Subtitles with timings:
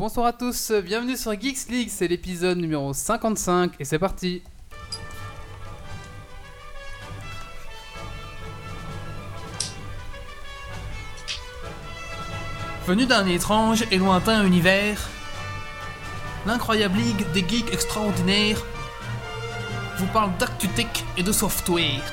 [0.00, 4.40] Bonsoir à tous, bienvenue sur Geeks League, c'est l'épisode numéro 55 et c'est parti.
[12.86, 15.06] Venu d'un étrange et lointain univers,
[16.46, 18.64] l'incroyable ligue des geeks extraordinaires
[19.98, 22.10] vous parle d'actu tech et de software.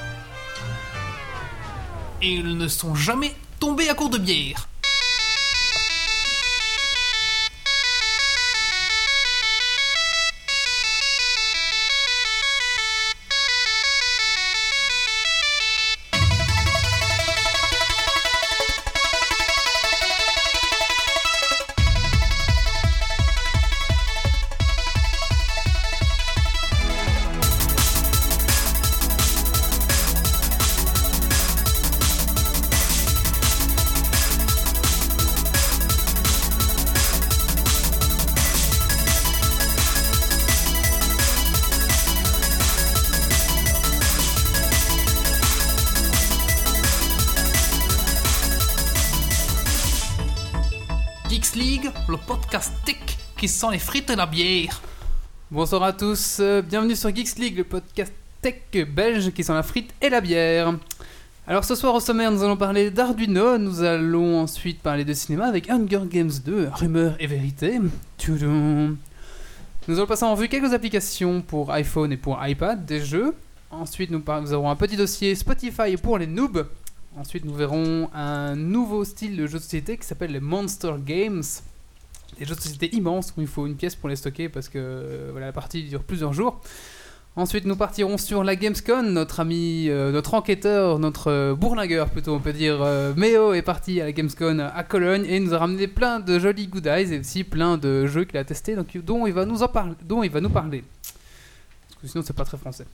[2.21, 4.66] Et ils ne sont jamais tombés à court de bière.
[53.57, 54.79] Sent les frites et la bière.
[55.49, 59.63] Bonsoir à tous, euh, bienvenue sur Geeks League, le podcast tech belge qui sent la
[59.63, 60.75] frite et la bière.
[61.47, 65.47] Alors ce soir au sommaire, nous allons parler d'Arduino, nous allons ensuite parler de cinéma
[65.47, 67.79] avec Hunger Games 2, rumeur et vérité.
[68.27, 68.45] Nous
[69.87, 73.33] allons passer en revue quelques applications pour iPhone et pour iPad, des jeux.
[73.71, 76.67] Ensuite, nous, nous aurons un petit dossier Spotify pour les noobs.
[77.17, 81.41] Ensuite, nous verrons un nouveau style de jeu de société qui s'appelle les Monster Games.
[82.37, 84.77] Des jeux de société immenses où il faut une pièce pour les stocker parce que
[84.77, 86.61] euh, voilà, la partie dure plusieurs jours.
[87.37, 89.11] Ensuite, nous partirons sur la Gamescom.
[89.11, 93.61] Notre ami, euh, notre enquêteur, notre euh, bourlingueur plutôt, on peut dire, euh, Méo est
[93.61, 97.13] parti à la Gamescom à Cologne et il nous a ramené plein de jolis goodies
[97.13, 99.93] et aussi plein de jeux qu'il a testés, donc dont il va nous en parler,
[100.03, 100.83] dont il va nous parler.
[102.03, 102.85] Sinon, c'est pas très français.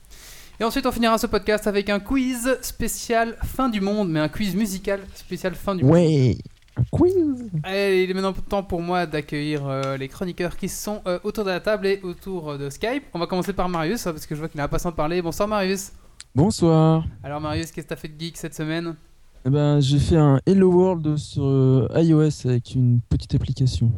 [0.60, 4.28] Et ensuite, on finira ce podcast avec un quiz spécial fin du monde, mais un
[4.28, 5.92] quiz musical spécial fin du monde.
[5.94, 6.53] Ouais, un
[6.90, 7.14] quiz.
[7.62, 11.44] Allez, il est maintenant temps pour moi d'accueillir euh, les chroniqueurs qui sont euh, autour
[11.44, 13.04] de la table et autour euh, de Skype.
[13.14, 15.22] On va commencer par Marius, hein, parce que je vois qu'il est impatient de parler.
[15.22, 15.92] Bonsoir Marius.
[16.34, 17.04] Bonsoir.
[17.22, 18.94] Alors Marius, qu'est-ce que t'as fait de geek cette semaine?
[19.46, 23.92] Eh ben, j'ai fait un Hello World sur euh, iOS avec une petite application.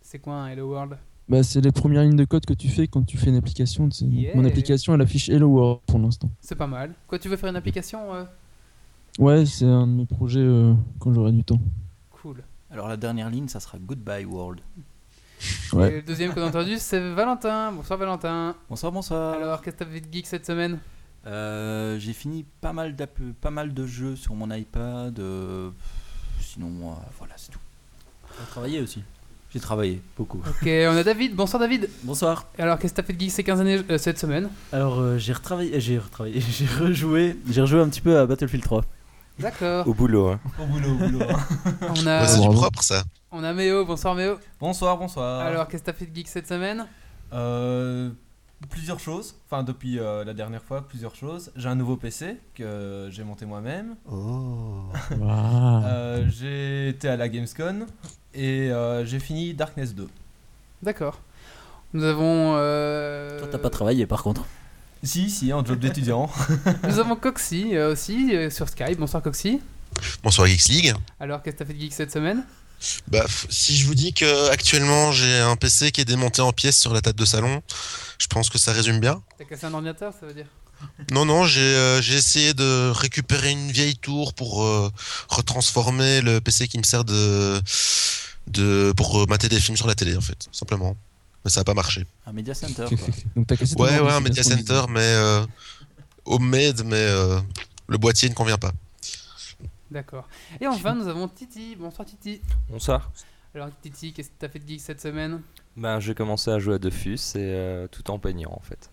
[0.00, 0.96] C'est quoi un Hello World?
[1.28, 3.86] Bah, c'est les premières lignes de code que tu fais quand tu fais une application.
[3.90, 4.04] tu sais.
[4.06, 4.34] Donc, Yeah.
[4.34, 6.30] Mon application, elle affiche Hello World pour l'instant.
[6.40, 6.94] C'est pas mal.
[7.06, 8.24] Quoi, tu veux faire une application euh?
[9.18, 11.60] Ouais, c'est un de mes projets euh, quand j'aurai du temps.
[12.78, 14.60] Alors la dernière ligne, ça sera Goodbye World.
[15.72, 15.90] Ouais.
[15.90, 17.72] Et le deuxième qu'on a entendu, c'est Valentin.
[17.72, 18.54] Bonsoir Valentin.
[18.70, 19.34] Bonsoir, bonsoir.
[19.34, 20.78] Alors, qu'est-ce que t'as fait de geek cette semaine?
[21.26, 22.94] Euh, j'ai fini pas mal,
[23.40, 25.18] pas mal de jeux sur mon iPad.
[25.18, 25.70] euh,
[26.40, 27.58] sinon, euh, voilà, c'est tout.
[28.38, 29.02] J'ai travaillé aussi?
[29.52, 30.38] J'ai travaillé beaucoup.
[30.38, 31.34] Ok, on a David.
[31.34, 31.90] Bonsoir David.
[32.04, 32.46] Bonsoir.
[32.58, 34.50] Alors, qu'est-ce que t'as fait de geek ces 15 années euh, cette semaine?
[34.70, 38.62] Alors euh, j'ai retravaillé, j'ai retravaillé, j'ai rejoué, j'ai rejoué un petit peu à Battlefield
[38.62, 38.84] 3.
[39.38, 39.86] D'accord.
[39.86, 40.40] Au boulot, hein.
[40.60, 41.20] Au boulot, au boulot.
[41.82, 42.60] On Ouais, a, c'est du bravo.
[42.60, 43.02] propre ça.
[43.30, 43.84] on a Méo.
[43.84, 44.36] Bonsoir Méo.
[44.60, 45.40] Bonsoir, bonsoir.
[45.40, 46.86] Alors, qu'est-ce que t'as fait de geek cette semaine?
[47.32, 48.10] Euh,
[48.70, 49.36] plusieurs choses.
[49.48, 51.52] Enfin, depuis euh, la dernière fois, plusieurs choses.
[51.54, 53.94] J'ai un nouveau PC que j'ai monté moi-même.
[54.10, 54.84] Oh.
[55.18, 55.84] Waouh.
[55.84, 57.86] Euh, j'ai été à la Gamescom
[58.34, 60.08] et euh, j'ai fini Darkness 2.
[60.82, 61.20] D'accord.
[61.94, 62.54] Nous avons.
[62.56, 64.44] euh, Toi t'as pas travaillé par contre.
[65.02, 66.30] Si, si, en job d'étudiant.
[66.88, 68.98] Nous avons Coxy euh, aussi euh, sur Skype.
[68.98, 69.60] Bonsoir Coxy.
[70.22, 70.94] Bonsoir Geeks League.
[71.20, 72.44] Alors, qu'est-ce que t'as fait de geek cette semaine?
[73.08, 76.78] Bah, si je vous dis que actuellement j'ai un PC qui est démonté en pièces
[76.78, 77.62] sur la table de salon,
[78.18, 79.22] je pense que ça résume bien.
[79.36, 80.46] T'as cassé un ordinateur, ça veut dire?
[81.10, 84.90] Non, non, j'ai euh, j'ai essayé de récupérer une vieille tour pour euh,
[85.28, 87.60] retransformer le PC qui me sert de,
[88.46, 90.96] de pour euh, mater des films sur la télé en fait, simplement.
[91.48, 92.04] Mais ça n'a pas marché.
[92.26, 93.08] Un Media Center, quoi.
[93.36, 95.46] Donc cassé Ouais, un Media Center, mais euh,
[96.26, 97.40] homemade, mais euh,
[97.86, 98.72] le boîtier ne convient pas.
[99.90, 100.28] D'accord.
[100.60, 101.74] Et enfin, nous avons Titi.
[101.74, 102.42] Bonsoir Titi.
[102.68, 103.10] Bonsoir.
[103.54, 105.40] Alors, Titi, qu'est-ce que t'as fait de geek cette semaine?
[105.74, 108.90] Ben, j'ai commencé à jouer à Dofus et euh, tout en peignant en fait.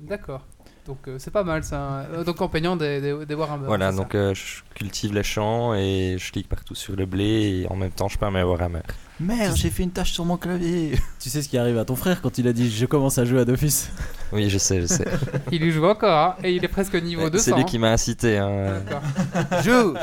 [0.00, 0.44] D'accord.
[0.86, 2.00] Donc, euh, c'est pas mal ça.
[2.00, 3.66] Euh, donc, en peignant des, des, des Warhammer.
[3.66, 7.68] voilà, donc euh, je cultive les champs et je clique partout sur le blé et
[7.70, 8.82] en même temps je perds mes Warhammer.
[9.22, 10.98] Merde, j'ai fait une tâche sur mon clavier.
[11.20, 13.24] Tu sais ce qui arrive à ton frère quand il a dit je commence à
[13.24, 13.88] jouer à Dofus?
[14.32, 15.04] Oui, je sais, je sais.
[15.52, 17.44] Il y joue encore, hein, et il est presque au niveau 200.
[17.44, 17.64] C'est lui hein.
[17.64, 18.38] qui m'a incité.
[18.38, 18.80] Hein.
[18.80, 19.62] D'accord.
[19.62, 19.94] Joue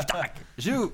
[0.56, 0.92] Joue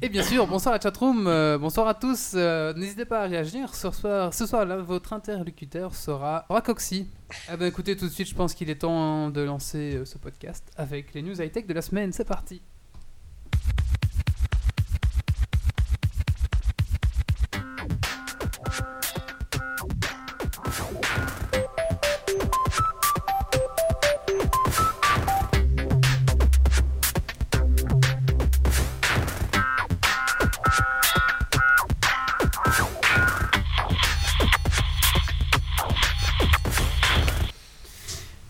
[0.00, 2.32] Et bien sûr, bonsoir la chatroom, euh, bonsoir à tous.
[2.34, 3.74] euh, N'hésitez pas à réagir.
[3.74, 7.08] Ce soir, ce soir là, votre interlocuteur sera Racoxy.
[7.48, 10.18] Ah ben écoutez, tout de suite, je pense qu'il est temps de lancer euh, ce
[10.18, 12.12] podcast avec les news high-tech de la semaine.
[12.12, 12.62] C'est parti.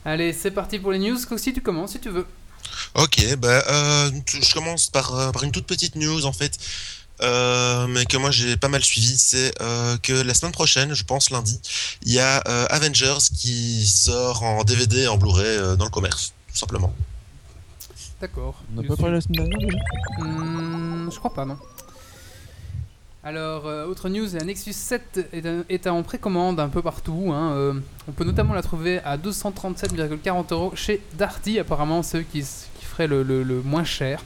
[0.08, 1.18] Allez, c'est parti pour les news.
[1.28, 2.26] Coxy, tu commences si tu veux.
[2.94, 6.56] Ok, bah, euh, je commence par, euh, par une toute petite news en fait,
[7.20, 9.18] euh, mais que moi j'ai pas mal suivi.
[9.18, 11.60] C'est euh, que la semaine prochaine, je pense lundi,
[12.06, 15.90] il y a euh, Avengers qui sort en DVD et en Blu-ray euh, dans le
[15.90, 16.94] commerce, tout simplement.
[18.22, 18.54] D'accord.
[18.72, 19.78] On n'a pas parlé la semaine dernière déjà?
[20.20, 21.58] Hmm, je crois pas, non.
[23.24, 25.30] Alors, euh, autre news, la Nexus 7
[25.68, 27.32] est, en précommande un peu partout.
[27.34, 27.74] hein, euh,
[28.08, 33.08] on peut notamment la trouver à 237,40 euros chez Darty, apparemment ceux qui, qui feraient
[33.08, 34.22] le, moins cher.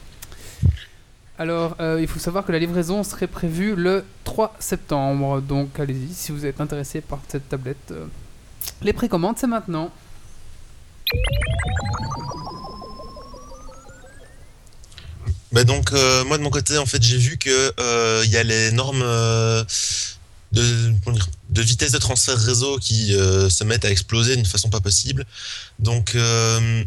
[1.39, 5.41] Alors, euh, il faut savoir que la livraison serait prévue le 3 septembre.
[5.41, 7.93] Donc, allez-y si vous êtes intéressé par cette tablette.
[8.83, 9.89] les précommandes, c'est maintenant.
[15.53, 18.37] Bah donc euh, moi de mon côté en fait j'ai vu que euh, il y
[18.37, 19.63] a les normes euh,
[20.51, 25.25] de, vitesse de transfert réseau qui euh, se mettent à exploser d'une façon pas possible.
[25.77, 26.83] Donc euh,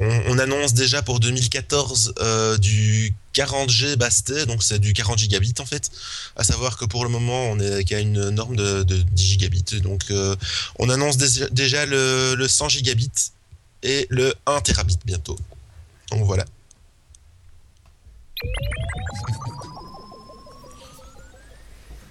[0.00, 5.54] on, on annonce déjà pour 2014 euh, du 40G basté, donc c'est du 40 gigabits
[5.60, 5.88] en fait.
[6.34, 9.80] À savoir que pour le moment on est qu'à une norme de, de 10 gigabits,
[9.80, 10.34] donc euh,
[10.80, 13.30] on annonce déjà, déjà le, le 100 gigabits
[13.84, 15.38] et le 1 terabit bientôt.
[16.10, 16.44] Donc voilà.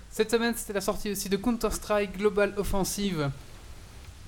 [0.09, 3.29] Cette semaine, c'était la sortie aussi de Counter-Strike Global Offensive.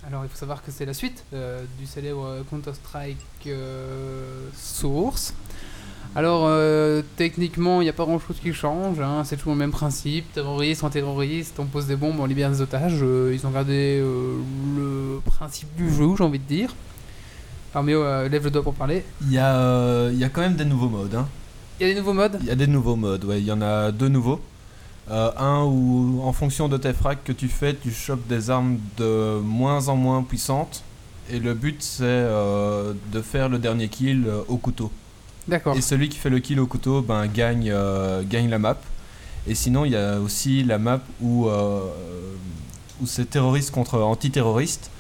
[0.08, 3.18] Alors, il faut savoir que c'est la suite euh, du célèbre Counter-Strike
[3.48, 5.34] euh, Source.
[6.16, 9.00] Alors, euh, techniquement, il n'y a pas grand-chose qui change.
[9.00, 10.32] hein, c'est toujours le même principe.
[10.34, 12.94] Terroriste en terroriste, on pose des bombes, on libère des otages.
[13.34, 16.74] ils ont gardé le principe du jeu, j'ai envie de dire.
[17.74, 19.04] Arméo, lève le doigt pour parler.
[19.22, 21.16] Il y, y a quand même des nouveaux modes.
[21.16, 21.28] hein.
[21.80, 23.40] Il y a des nouveaux modes Il y a des nouveaux modes, ouais.
[23.40, 24.42] Il y en a deux nouveaux.
[25.10, 28.78] Euh, un où, en fonction de tes frags que tu fais, tu chopes des armes
[28.98, 30.84] de moins en moins puissantes.
[31.32, 34.92] Et le but, c'est euh, de faire le dernier kill euh, au couteau.
[35.48, 35.76] D'accord.
[35.78, 37.74] Et celui qui fait le kill au couteau ben, gagne,
[38.30, 38.78] gagne la map.
[39.48, 41.48] Et sinon, il y a aussi la map où,
[43.02, 44.92] où c'est terroriste contre antiterroriste.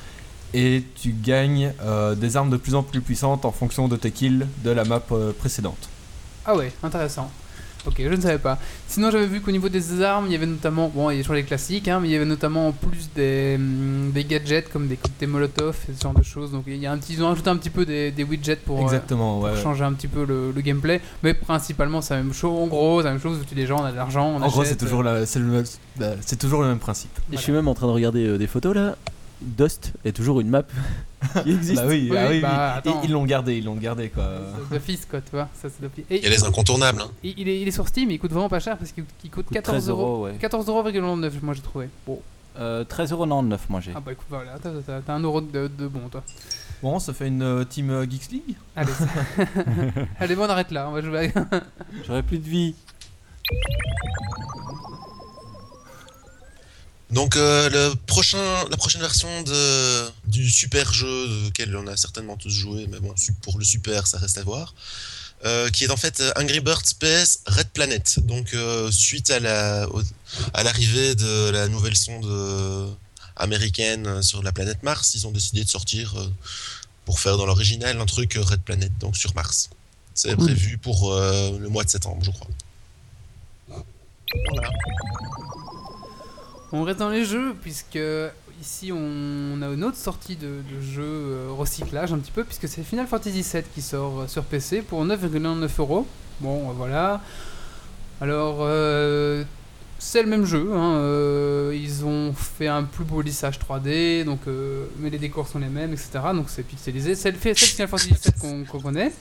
[0.55, 1.71] Et tu gagnes
[2.17, 5.03] des armes de plus en plus puissantes en fonction de tes kills de la map
[5.37, 5.89] précédente.
[6.51, 7.29] Ah ouais, intéressant.
[7.85, 8.57] Ok, je ne savais pas.
[8.87, 11.21] Sinon, j'avais vu qu'au niveau des armes, il y avait notamment, bon, il y a
[11.21, 14.69] toujours les classiques, hein, mais il y avait notamment en plus des, hum, des gadgets
[14.73, 16.51] comme des cocktails Molotov et ce genre de choses.
[16.51, 18.57] Donc, il y a un petit, ils ont ajouté un petit peu des, des widgets
[18.57, 19.51] pour, euh, Exactement, pour ouais.
[19.51, 19.61] ouais.
[19.63, 20.99] changer un petit peu le, le gameplay.
[21.23, 22.51] Mais principalement, c'est la même chose.
[22.63, 23.37] En gros, c'est la même chose.
[23.37, 25.25] Vous tuez des gens, on a de l'argent, on En gros, achète, c'est toujours, la-
[25.27, 25.63] c'est le,
[25.97, 27.17] bah, c'est toujours le même principe.
[27.31, 28.97] Et je suis même en train de regarder euh, des photos là.
[29.41, 30.63] Dust est toujours une map
[31.43, 31.81] qui existe.
[31.81, 32.89] Bah oui, Oui, ah oui, bah, oui.
[32.91, 33.01] attends.
[33.01, 34.27] Et ils l'ont gardé, ils l'ont gardé quoi.
[34.69, 35.47] d'office, quoi, tu vois.
[35.53, 36.03] Ça, c'est d'office.
[36.09, 37.01] Et Il y a les incontournables.
[37.01, 37.09] hein.
[37.23, 39.45] il, est, il est sur Steam, il coûte vraiment pas cher parce qu'il il coûte
[39.45, 40.01] Coûte 14 13 euros.
[40.01, 40.33] euros, ouais.
[40.41, 41.89] 14,99€, moi j'ai trouvé.
[42.05, 42.19] Bon.
[42.57, 43.91] Euh, 13,99€ moi j'ai.
[43.95, 46.23] Ah bah écoute, voilà, t'as- un euro de, de bon, toi.
[46.81, 48.91] Bon, ça fait une euh, team euh, Geeks League Allez,
[50.19, 51.61] Allez bon, on arrête là, on va jouer à...
[52.05, 52.75] J'aurais plus de vie.
[57.11, 62.37] Donc euh, le prochain, la prochaine version de, du super jeu auquel on a certainement
[62.37, 64.75] tous joué, mais bon, pour le super, ça reste à voir,
[65.45, 68.19] euh, qui est en fait euh, Angry Birds PS Red Planet.
[68.25, 70.03] Donc euh, suite à la au-
[70.53, 72.87] à l'arrivée de la nouvelle sonde euh,
[73.37, 76.27] américaine sur la planète Mars, ils ont décidé de sortir euh,
[77.05, 79.71] pour faire dans l'original un truc euh, Red Planet, donc sur Mars.
[80.13, 82.47] C'est prévu pour euh, le mois de septembre, je crois.
[84.53, 84.69] Voilà.
[86.71, 87.99] On reste les jeux, puisque
[88.61, 92.83] ici on a une autre sortie de, jeu euh, recyclage un petit peu, puisque c'est
[92.83, 96.07] Final Fantasy VII qui sort euh, sur PC pour 9,99 euros.
[96.41, 97.21] Bon, euh, voilà.
[98.21, 98.57] Alors,
[99.97, 100.71] c'est le même jeu.
[100.75, 104.41] hein, ils ont fait un plus beau lissage 3D, donc,
[104.99, 106.19] mais les décors sont les mêmes, etc.
[106.33, 107.15] Donc c'est pixelisé.
[107.15, 109.13] C'est le Final Fantasy VII qu'on qu'on connaît.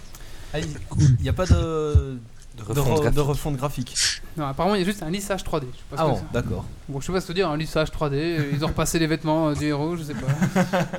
[0.52, 2.18] Ah, il n'y a pas de,
[2.56, 3.18] De de, refonte re- de graphique.
[3.28, 3.96] refonte graphique.
[4.36, 5.66] Non, apparemment il y a juste un lissage 3D.
[5.72, 6.32] Je sais pas ce Ah que bon, c'est.
[6.32, 6.64] d'accord.
[6.88, 8.14] Bon, je sais pas ce que te dire, un lissage 3D.
[8.14, 10.26] euh, Ils ont repassé les vêtements euh, du héros, je sais pas.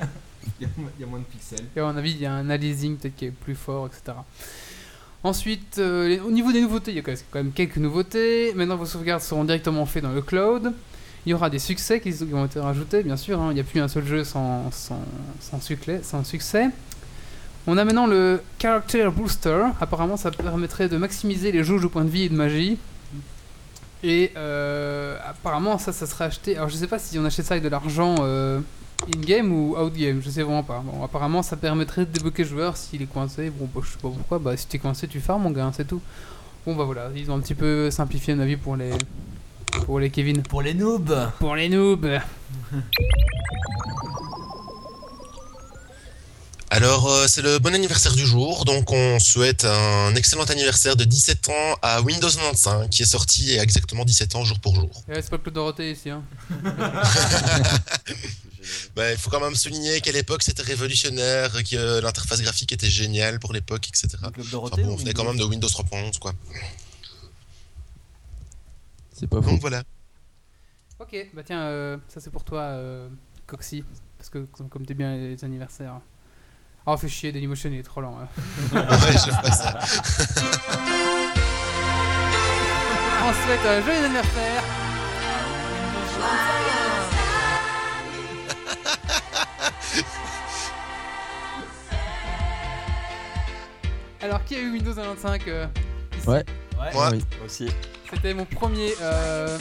[0.61, 0.67] Il
[0.99, 1.65] y, a moins de pixels.
[1.75, 4.17] Et à mon avis, il y a un aliasing peut-être qui est plus fort, etc.
[5.23, 8.53] Ensuite, euh, les- au niveau des nouveautés, il y a quand même- quelques nouveautés.
[8.55, 10.73] Maintenant, vos sauvegardes seront directement faites dans le cloud.
[11.25, 13.39] Il y aura des succès qui, qui vont être rajoutés, bien sûr.
[13.41, 13.51] hein.
[13.51, 14.99] Il n'y a plus un seul jeu sans, sans,
[15.41, 16.67] sans, succès, sans succès.
[17.71, 19.63] On a maintenant le Character Booster.
[19.79, 22.79] Apparemment, ça permettrait de maximiser les jauges de points de vie et de magie.
[24.03, 26.57] Et euh, apparemment, ça, ça serait acheté.
[26.57, 28.59] Alors, je sais pas si on achète ça avec de l'argent euh,
[29.15, 30.81] in-game ou out-game, je sais vraiment pas.
[30.83, 33.51] Bon, apparemment, ça permettrait de débloquer le joueur s'il est coincé.
[33.51, 34.39] Bon, bah, je sais pas pourquoi.
[34.39, 36.01] Bah, si t'es coincé, tu farmes, mon gars, hein, c'est tout.
[36.65, 38.93] Bon, bah voilà, ils ont un petit peu simplifié ma vie pour les.
[39.85, 40.41] Pour les Kevin.
[40.41, 42.19] Pour les noobs Pour les noobs
[46.71, 51.03] Alors, euh, c'est le bon anniversaire du jour, donc on souhaite un excellent anniversaire de
[51.03, 54.59] 17 ans à Windows 95, qui est sorti il y a exactement 17 ans jour
[54.59, 55.03] pour jour.
[55.07, 56.09] Ouais, c'est pas le Claude Dorothée ici.
[56.09, 56.23] Hein.
[58.95, 63.39] Bah, il faut quand même souligner qu'à l'époque c'était révolutionnaire, que l'interface graphique était géniale
[63.39, 64.09] pour l'époque, etc.
[64.21, 66.33] Le Club Enfin Dorothée bon, on venait quand même de Windows 3.11, quoi.
[69.13, 69.49] C'est pas faux.
[69.49, 69.83] Donc voilà.
[70.99, 73.09] Ok, bah tiens, euh, ça c'est pour toi, euh,
[73.47, 73.83] Coxy.
[74.17, 75.99] Parce que comme, comme t'es bien les anniversaires.
[76.91, 78.17] Oh, fait chier, Dailymotion il est trop lent.
[78.19, 78.27] hein.
[78.73, 79.77] Ouais, je fais ça.
[83.23, 84.63] On souhaite un joyeux anniversaire.
[94.21, 95.65] Alors, qui a eu Windows 95 euh,
[96.17, 96.43] ici Ouais.
[96.79, 96.93] Ouais.
[96.93, 97.17] Moi, Oui.
[97.37, 97.67] Moi aussi.
[98.11, 98.93] C'était mon premier.
[99.01, 99.57] Euh...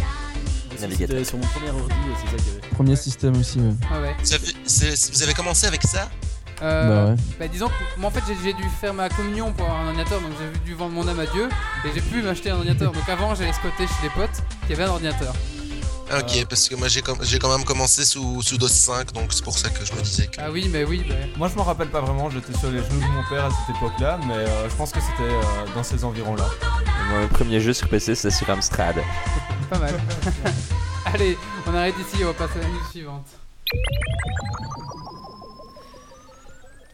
[0.80, 1.18] Navigateur.
[1.18, 1.94] C'était sur mon premier ordi,
[2.24, 2.68] c'est ça qu'il y avait.
[2.68, 3.72] Premier système aussi, ouais.
[3.92, 4.14] ah ouais.
[4.22, 6.08] vous avez, c'est- vous avez commencé avec ça?
[6.62, 7.16] Euh, Bah ouais.
[7.38, 10.20] bah, disons que moi en fait j'ai- dû faire ma communion pour avoir un ordinateur
[10.20, 11.48] donc j'ai dû vendre mon âme à Dieu
[11.84, 14.84] et j'ai pu m'acheter un ordinateur donc avant j'allais squatter chez des potes qui avaient
[14.84, 15.32] un ordinateur.
[16.10, 19.12] Ah, Ok, parce que moi j'ai com- j'ai quand même commencé sous, sous DOS 5,
[19.12, 20.40] donc c'est pour ça que je me disais que.
[20.40, 22.98] Ah oui mais oui bah, Moi je m'en rappelle pas vraiment, j'étais sur les genoux
[23.00, 25.42] de mon père à cette époque-là, mais euh, je pense que c'était euh,
[25.74, 26.46] dans ces environs-là.
[27.10, 28.96] Mon premier jeu sur PC, c'était sur Amstrad.
[29.70, 29.94] pas mal.
[31.04, 31.36] Allez
[31.66, 33.26] on arrête ici on va passer à la news suivante.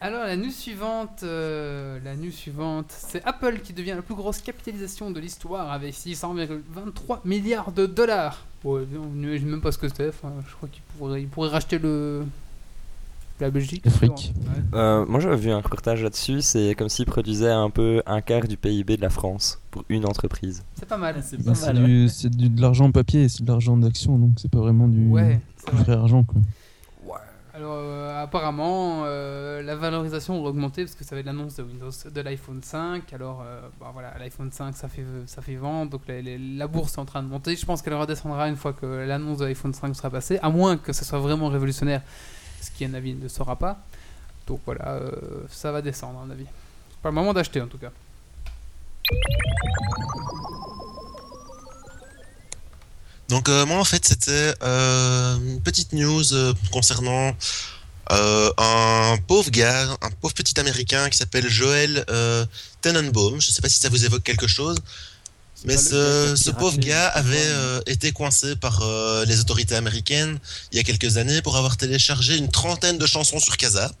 [0.05, 4.37] Alors la news suivante, euh, la news suivante, c'est Apple qui devient la plus grosse
[4.39, 8.45] capitalisation de l'histoire avec 600,23 milliards de dollars.
[8.63, 10.09] Ouais, je ne sais même pas ce que c'est.
[10.09, 12.23] enfin, je crois qu'il pourrait, il pourrait racheter le
[13.39, 13.83] la Belgique.
[13.83, 14.33] L'Afrique.
[14.37, 14.77] Ouais.
[14.79, 18.47] Euh, moi j'avais vu un reportage là-dessus, c'est comme s'ils produisaient un peu un quart
[18.47, 20.63] du PIB de la France pour une entreprise.
[20.79, 21.15] C'est pas mal.
[21.23, 21.77] C'est Bah, c'est mal.
[21.81, 21.87] ouais.
[21.87, 25.07] du, c'est du- de l'argent papier, c'est de l'argent d'action, donc c'est pas vraiment du,
[25.07, 25.39] Ouais.
[25.57, 25.83] c'est du vrai.
[25.85, 26.39] vrai argent quoi.
[27.55, 31.89] Alors euh, apparemment euh, la valorisation aurait augmenté parce que ça avait l'annonce de Windows
[32.13, 33.13] de l'iPhone 5.
[33.13, 36.95] Alors euh, bah, voilà l'iPhone 5 ça fait ça fait vendre donc la, la- bourse
[36.95, 37.55] est en train de monter.
[37.55, 40.75] Je pense qu'elle redescendra une fois que l'annonce de l'iPhone 5 sera passée, à moins
[40.75, 42.01] que ce soit vraiment révolutionnaire,
[42.61, 43.77] ce qui à mon avis ne sera pas.
[44.47, 44.99] Donc voilà
[45.49, 46.45] ça va descendre à mon avis.
[47.01, 47.91] Pas le moment d'acheter en tout cas.
[53.29, 57.35] Donc euh, moi en fait c'était euh, une petite news euh, concernant
[58.11, 62.45] euh, un pauvre gars, un pauvre petit américain qui s'appelle Joel euh,
[62.81, 63.41] Tenenbaum.
[63.41, 64.77] Je sais pas si ça vous évoque quelque chose.
[65.63, 70.37] Mais ce, pauvre gars avait euh, été coincé par euh, les autorités américaines
[70.71, 73.91] il y a quelques années pour avoir téléchargé une trentaine de chansons sur Casa.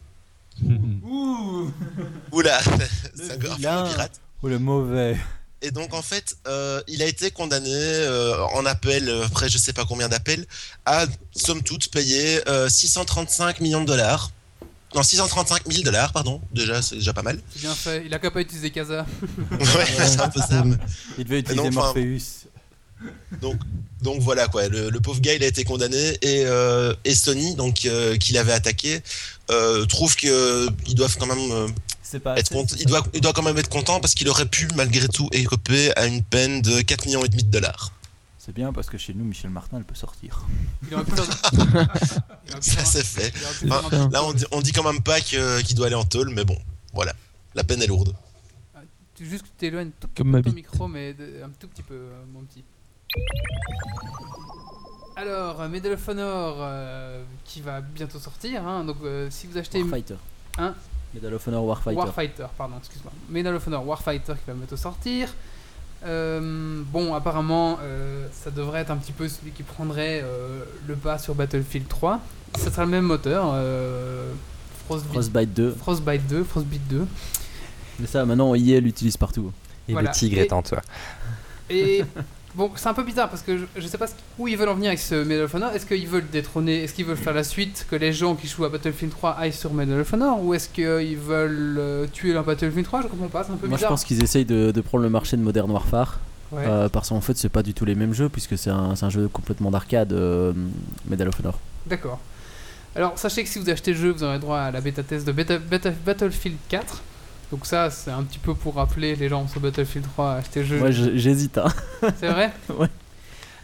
[0.63, 1.71] Ouh
[2.31, 2.59] Oula,
[3.15, 4.21] c'est un pirate.
[4.43, 5.17] Oh le mauvais.
[5.65, 9.57] Et donc en fait, euh, il a été condamné euh, en appel, euh, après je
[9.57, 10.45] sais pas combien d'appels,
[10.85, 11.05] à
[11.35, 14.29] somme toute payer euh, 635 millions de dollars.
[14.93, 16.39] Non, 635 000 dollars, pardon.
[16.53, 17.41] Déjà, c'est déjà pas mal.
[17.51, 18.03] C'est bien fait.
[18.05, 19.05] Il a qu'à pas utiliser Casa.
[19.51, 20.63] ouais, c'est un peu ça.
[21.17, 22.45] Il devait utiliser enfin- Morpheus.
[23.41, 27.55] Donc voilà quoi, le, le pauvre gars il a été condamné et, euh, et Sony,
[27.55, 29.01] donc euh, qui l'avait attaqué,
[29.49, 31.67] euh, trouve que ils doivent quand même euh,
[32.15, 34.67] C'est pas assez, il doit, il doit quand même être content parce qu'il aurait pu
[34.75, 37.91] malgré tout écoper à une peine de 4 millions et demi de dollars.
[38.39, 40.45] C'est bien parce que chez nous, Michel Martin, elle peut sortir.
[40.87, 43.33] Il aurait pu faire- il aurait pu Ça c'est fait.
[43.63, 45.95] il aurait pu Là on dit, on dit quand même pas que- qu'il doit aller
[45.95, 46.57] en tôle, mais bon,
[46.93, 47.13] voilà,
[47.55, 48.15] la peine est lourde.
[49.15, 51.95] Tu- Juste que tu t'éloignes tout Comme ton micro, mais de- un tout petit peu,
[51.95, 52.63] euh, mon petit.
[55.15, 58.67] Alors, euh, Medal of Honor euh, qui va bientôt sortir.
[58.67, 60.15] hein, donc, euh, si vous achetez Warfighter.
[60.57, 60.75] Hein
[61.15, 61.97] Medal of Honor Warfighter.
[61.97, 63.11] Warfighter, pardon, excuse-moi.
[63.29, 65.29] Medal of Honor Warfighter qui va bientôt sortir.
[66.05, 70.95] Euh, bon, apparemment, euh, ça devrait être un petit peu celui qui prendrait euh, le
[70.95, 72.19] pas sur Battlefield 3.
[72.57, 74.31] Ça sera le même moteur, euh,
[74.85, 75.71] Frostbite, Frostbite 2.
[75.73, 77.07] Frostbite 2, Frostbite 2.
[77.99, 79.51] Mais ça, maintenant, EA l'utilise partout.
[79.87, 80.09] Et Voilà.
[80.11, 80.81] le tigre Et- est en toi.
[81.69, 82.03] Et
[82.55, 84.07] bon, c'est un peu bizarre parce que je, je sais pas
[84.39, 85.71] où ils veulent en venir avec ce Medal of Honor.
[85.73, 88.65] Est-ce qu'ils veulent détrôner, est-ce qu'ils veulent faire la suite, que les gens qui jouent
[88.65, 92.43] à Battlefield 3 aillent sur Medal of Honor Ou est-ce qu'ils veulent euh, tuer leur
[92.43, 93.89] Battlefield 3 Je comprends pas, c'est un peu Moi, je bizarre.
[93.91, 96.19] pense qu'ils essayent de, de prendre le marché de Modern Warfare.
[96.51, 96.63] Ouais.
[96.67, 99.27] euh, parce qu'en fait, c'est pas du tout les mêmes jeux, puisque c'est un, jeu
[99.27, 100.53] complètement d'arcade, euh,
[101.09, 101.59] Medal of Honor.
[101.87, 102.19] D'accord.
[102.95, 105.25] Alors, sachez que si vous achetez le jeu, vous aurez droit à la bêta test
[105.27, 107.01] de Beta- Beta- Battlefield 4.
[107.51, 110.61] Donc ça, c'est un petit peu pour rappeler les gens sur Battlefield 3 à acheter
[110.61, 110.79] le jeu.
[110.79, 111.57] Moi, j'hésite.
[111.57, 111.67] Hein.
[112.19, 112.87] C'est vrai Ouais.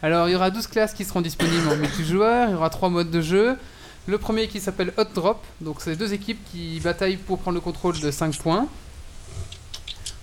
[0.02, 2.48] Alors, il y aura 12 classes qui seront disponibles en multijoueur.
[2.48, 3.56] Il y aura 3 modes de jeu.
[4.06, 5.44] Le premier qui s'appelle Hot Drop.
[5.60, 8.66] Donc, c'est deux équipes qui bataillent pour prendre le contrôle de 5 points.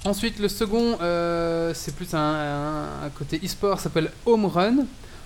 [0.06, 4.86] Ensuite, le second, euh, c'est plus un, un- un côté e-sport, s'appelle Home Run.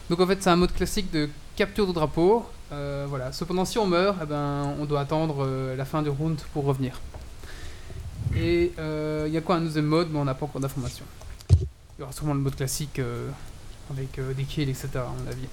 [0.10, 2.46] Donc, en fait, c'est un mode classique de capture de drapeau.
[2.72, 3.32] euh, voilà.
[3.32, 6.66] Cependant, si on meurt, eh ben, on doit attendre euh, la fin du round pour
[6.66, 7.00] revenir.
[8.36, 11.06] Et euh, il y a quoi un deuxième mode, mais on n'a pas encore d'informations.
[11.60, 13.30] Il y aura sûrement le mode classique euh,
[13.92, 14.90] avec euh, des kills, etc.
[14.96, 15.48] à mon avis.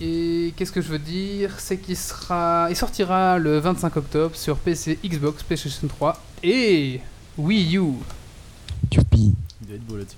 [0.00, 1.60] Et qu'est-ce que je veux dire?
[1.60, 7.00] C'est qu'il sera, il sortira le 25 octobre sur PC, Xbox, PlayStation 3 et
[7.38, 7.94] Wii U.
[8.90, 9.34] Youpi.
[9.60, 10.16] Il doit être beau là-dessus.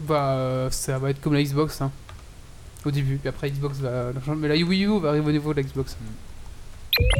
[0.00, 1.90] Bah, euh, ça va être comme la Xbox, hein.
[2.84, 4.12] Au début, puis après Xbox va.
[4.36, 5.96] Mais la Wii U va arriver au niveau de la Xbox.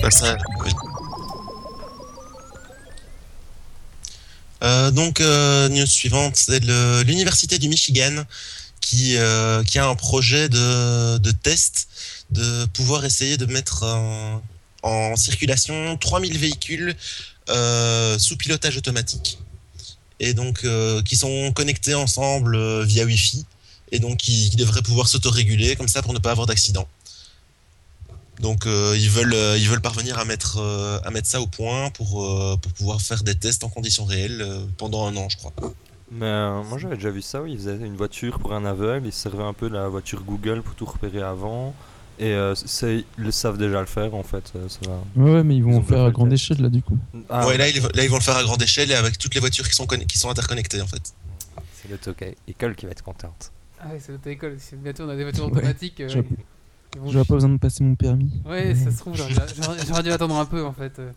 [0.02, 0.70] Ah, ça, oui.
[4.62, 6.64] Euh, donc, euh, news suivante, c'est
[7.04, 8.24] l'université du Michigan
[8.80, 11.88] qui, euh, a un projet de, test
[12.30, 14.42] de pouvoir essayer de mettre en,
[14.82, 16.94] en circulation 3000 véhicules
[17.48, 19.38] euh, sous pilotage automatique
[20.20, 20.66] et donc
[21.04, 23.46] qui sont connectés ensemble via Wi-Fi
[23.92, 26.88] et donc qui, qui devraient pouvoir s'autoréguler comme ça pour ne pas avoir d'accident.
[28.40, 31.46] Donc euh, ils veulent euh, ils veulent parvenir à mettre euh, à mettre ça au
[31.46, 35.28] point pour euh, pour pouvoir faire des tests en conditions réelles euh, pendant un an
[35.28, 35.52] je crois.
[36.12, 39.06] Mais euh, moi j'avais déjà vu ça où ils faisaient une voiture pour un aveugle,
[39.06, 41.74] ils se servaient un peu de la voiture Google pour tout repérer avant.
[42.20, 44.52] Et euh, ils le savent déjà le faire en fait.
[44.68, 45.22] ça va.
[45.22, 46.98] Ouais, ouais, mais ils Ils vont ont faire à le grande échelle là du coup.
[47.28, 49.34] Ah, ouais là ils, là ils vont le faire à grande échelle et avec toutes
[49.34, 51.12] les voitures qui sont conne- qui sont interconnectées en fait.
[51.80, 53.52] C'est l'auto-école qui va être contente.
[53.80, 54.56] Ah oui, c'est notre école.
[54.58, 55.52] Si bientôt on a des voitures Ouais.
[55.58, 56.00] automatiques.
[56.00, 56.22] euh,
[57.06, 58.32] J'aurais- pas besoin de passer mon permis.
[58.46, 60.98] Ouais, ça se trouve, j'aurais dû attendre un peu en fait.
[60.98, 61.10] euh.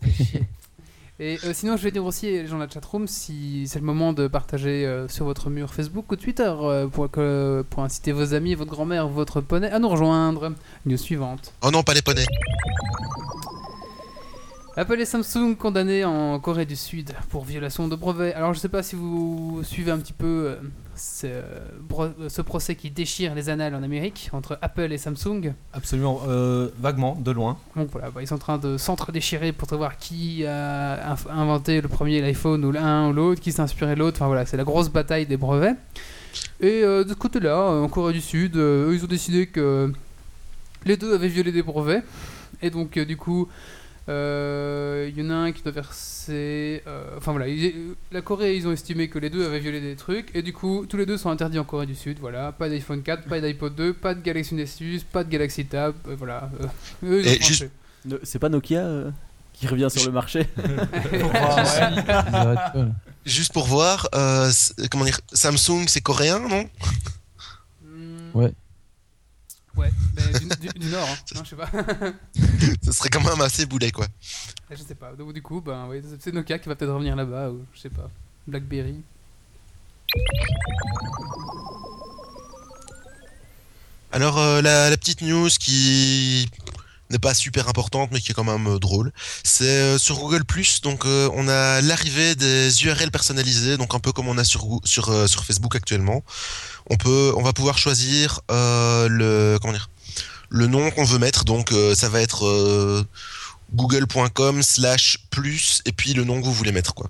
[1.20, 3.84] Et euh, sinon, je vais dire aussi, les gens de la chatroom, si c'est le
[3.84, 8.12] moment de partager euh, sur votre mur Facebook ou Twitter euh, pour, que- pour inciter
[8.12, 10.52] vos amis, votre grand-mère, votre poney à nous rejoindre.
[10.86, 11.52] News suivante.
[11.62, 12.26] Oh non pas les poneys.
[14.76, 18.32] Apple et Samsung condamnés en Corée du Sud pour violation de brevet.
[18.32, 20.56] Alors je sais pas si vous suivez un petit peu euh,
[20.96, 25.52] ce, procès qui déchire les annales en Amérique entre Apple et Samsung.
[25.72, 27.58] Absolument, euh, vaguement, de loin.
[27.76, 31.88] Donc voilà, bah, ils sont en train de s'entre-déchirer pour savoir qui a inventé le
[31.88, 34.18] premier l'iPhone ou l'un ou l'autre, qui s'est inspiré de l'autre.
[34.18, 35.76] Enfin voilà, c'est la grosse bataille des brevets.
[36.60, 39.92] Et euh, de ce côté-là, en Corée du Sud, euh, eux, ils ont décidé que
[40.84, 42.02] les deux avaient violé des brevets.
[42.60, 43.48] Et donc du coup,
[44.08, 46.82] il y en a un qui doit verser...
[46.86, 49.96] euh, Enfin voilà, ils- la Corée, ils ont estimé que les deux avaient violé des
[49.96, 50.30] trucs.
[50.34, 52.18] Et du coup, tous les deux sont interdits en Corée du Sud.
[52.20, 55.94] Voilà, pas d'iPhone 4, pas d'iPod 2, pas de Galaxy Nexus, pas de Galaxy Tab.
[56.08, 56.50] euh, voilà.
[56.60, 56.66] euh,
[57.06, 57.54] eux, ils ont Et tranché.
[57.54, 57.70] juste-
[58.24, 59.10] C'est pas Nokia euh,
[59.52, 60.48] qui revient sur le marché.
[63.24, 64.50] Juste pour voir euh,
[64.90, 66.68] comment dire Samsung c'est coréen non?
[67.84, 68.30] Hmm.
[68.34, 68.52] Ouais.
[69.76, 71.16] Ouais, mais du, du- du Nord, hein.
[71.34, 71.70] non, je sais pas.
[72.84, 74.06] Ce serait quand même assez boulet quoi.
[74.70, 75.12] je sais pas.
[75.14, 77.88] Donc, du coup, ben, ouais, c'est Nokia qui va peut-être revenir là-bas, ou je sais
[77.90, 78.10] pas.
[78.46, 78.96] Blackberry.
[84.10, 86.46] Alors euh, la, la petite news qui
[87.12, 89.12] n'est pas super importante mais qui est quand même euh, drôle,
[89.44, 90.42] c'est euh, sur Google
[90.82, 94.80] donc euh, on a l'arrivée des URL personnalisées, donc un peu comme on a sur
[94.84, 96.24] sur sur Facebook actuellement.
[96.90, 99.88] On peut, on va pouvoir choisir le comment dire
[100.52, 103.02] le nom qu'on veut mettre, donc euh, ça va être euh,
[103.74, 107.08] google.com slash plus et puis le nom que vous voulez mettre quoi.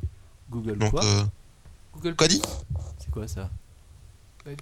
[0.50, 1.04] Google Donc quoi?
[1.04, 1.24] euh,
[1.94, 2.40] Google quoi dit?
[2.98, 3.50] C'est quoi ça?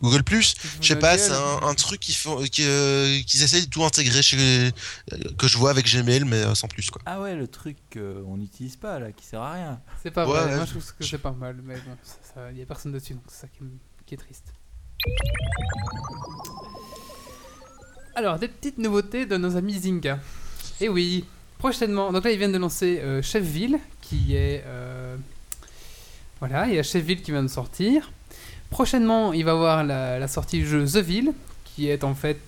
[0.03, 3.65] Google plus Je sais pas, c'est un, un truc qu'ils font, qui, euh, qu'ils essayent
[3.65, 4.71] de tout intégrer chez, euh,
[5.39, 7.01] que je vois avec Gmail, mais euh, sans plus quoi.
[7.07, 9.81] Ah ouais, le truc qu'on n'utilise pas là, qui sert à rien.
[10.03, 11.97] C'est pas Ouais, vrai, ouais, moi je trouve que c'est pas mal, mais bon,
[12.53, 14.53] il y a personne dessus, donc c'est ça qui, est triste.
[18.15, 20.19] Alors, des petites nouveautés de nos amis Zynga.
[20.81, 21.25] Et oui,
[21.59, 24.63] prochainement, donc là ils viennent de lancer euh, Chefville, qui est...
[24.67, 25.17] euh,
[26.41, 28.11] voilà, il y a Chefville qui vient de sortir.
[28.71, 31.33] Prochainement, il va y avoir la, la sortie du jeu The Ville,
[31.65, 32.39] qui est en fait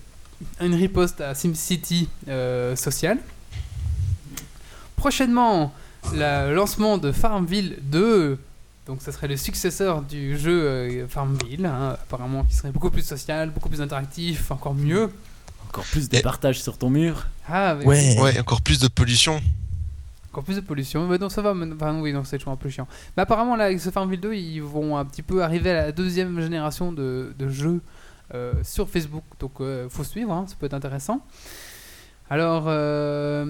[0.61, 3.17] une riposte à SimCity euh, social.
[4.95, 5.73] Prochainement,
[6.13, 8.37] le lancement de Farmville 2.
[8.87, 13.01] Donc, ça serait le successeur du jeu euh, Farmville, hein, apparemment, qui serait beaucoup plus
[13.05, 15.09] social, beaucoup plus interactif, encore mieux.
[15.69, 18.19] Encore plus des Et- partages sur ton mur Ah, mais Ouais.
[18.19, 19.41] Ouais, encore plus de pollution.
[20.41, 21.07] Plus de pollution.
[21.07, 21.53] Mais non, ça va.
[21.53, 22.87] mais- Enfin, oui, non, c'est toujours un peu chiant.
[23.15, 25.91] Mais apparemment, là, avec ce Farmville 2, ils vont un petit peu arriver à la
[25.91, 27.81] deuxième génération de, jeux
[28.33, 29.23] euh, sur Facebook.
[29.39, 31.21] Donc, euh, faut suivre, hein, ça peut être intéressant.
[32.29, 33.45] Alors, euh,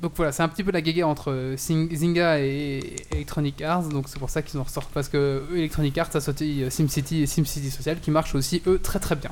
[0.00, 3.88] donc voilà, c'est un petit peu la guéguerre entre Zynga et Electronic Arts.
[3.88, 4.92] Donc, c'est pour ça qu'ils en ressortent.
[4.92, 9.00] Parce que Electronic Arts a sorti SimCity et SimCity Social qui marchent aussi, eux, très
[9.00, 9.30] très bien.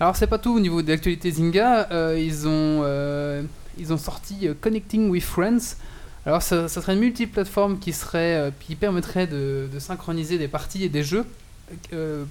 [0.00, 2.14] Alors, c'est pas tout au niveau de l'actualité Zynga.
[2.16, 2.82] ils ont.
[3.78, 5.76] Ils ont sorti euh, Connecting with Friends.
[6.24, 10.88] Alors, ça, serait une multiplateforme qui, serait, euh, qui permettrait de, synchroniser des parties et
[10.88, 11.24] des jeux
[11.92, 12.24] euh,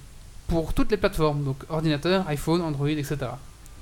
[0.48, 3.16] pour toutes les plateformes, donc ordinateur, iPhone, Android, etc.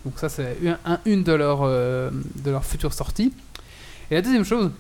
[0.05, 3.33] Donc ça, c'est un- un- une de leurs futures sorties.
[4.11, 4.71] Et la deuxième chose,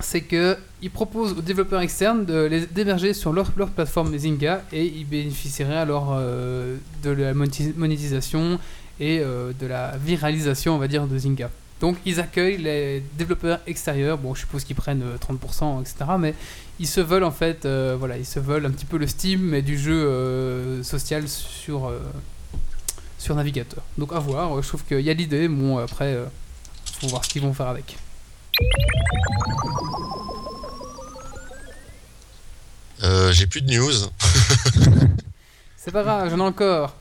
[0.00, 5.04] c'est qu'ils proposent aux développeurs externes de les d'héberger sur leur, plateforme Zynga et ils
[5.06, 8.58] bénéficieraient alors de la monétis- monétisation
[9.00, 11.50] et de la viralisation, on va dire, de Zynga.
[11.80, 15.96] Donc ils accueillent les développeurs extérieurs, bon je suppose qu'ils prennent euh, 30%, etc.
[16.18, 16.34] Mais
[16.80, 19.40] ils se veulent en fait, euh, voilà, ils se veulent un petit peu le Steam,
[19.40, 22.00] mais du jeu euh, social sur, euh,
[23.18, 23.82] sur navigateur.
[23.96, 26.24] Donc à voir, je trouve qu'il y a l'idée, bon après, euh,
[27.00, 27.96] faut voir ce qu'ils vont faire avec.
[33.04, 33.92] Euh, J'ai plus de news.
[35.76, 36.94] C'est pas grave, j'en ai encore.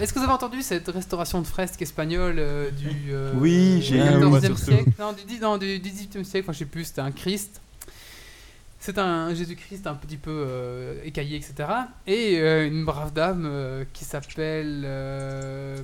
[0.00, 3.98] Est-ce que vous avez entendu cette restauration de fresques espagnole euh, du euh, Oui, j'ai
[3.98, 4.62] du eu, moi, 14e surtout.
[4.64, 7.60] siècle Non, du, non, du 18e siècle, enfin je sais plus, c'était un Christ.
[8.80, 11.68] C'est un Jésus-Christ un petit peu euh, écaillé, etc.
[12.06, 14.82] Et euh, une brave dame euh, qui s'appelle.
[14.84, 15.78] euh,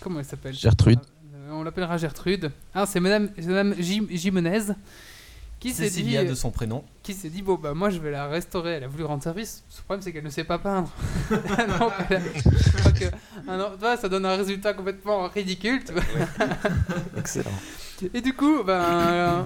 [0.00, 0.54] comment elle s'appelle?
[0.54, 0.98] Gertrude.
[1.34, 2.50] Euh, On l'appellera Gertrude.
[2.74, 4.60] Ah, c'est Madame, c'est Madame Jim- Jimenez
[5.62, 6.16] qui s'est dit.
[6.26, 6.84] De son prénom.
[7.02, 9.62] qui s'est dit bon bah moi je vais la restaurer elle a voulu rendre service
[9.78, 10.90] le problème c'est qu'elle ne sait pas peindre
[11.30, 11.40] Donc,
[12.10, 13.04] elle a- je crois que-
[13.48, 16.02] ah non, tu vois, ça donne un résultat complètement ridicule tu vois.
[17.18, 17.50] Excellent.
[18.14, 19.42] et du coup ben euh,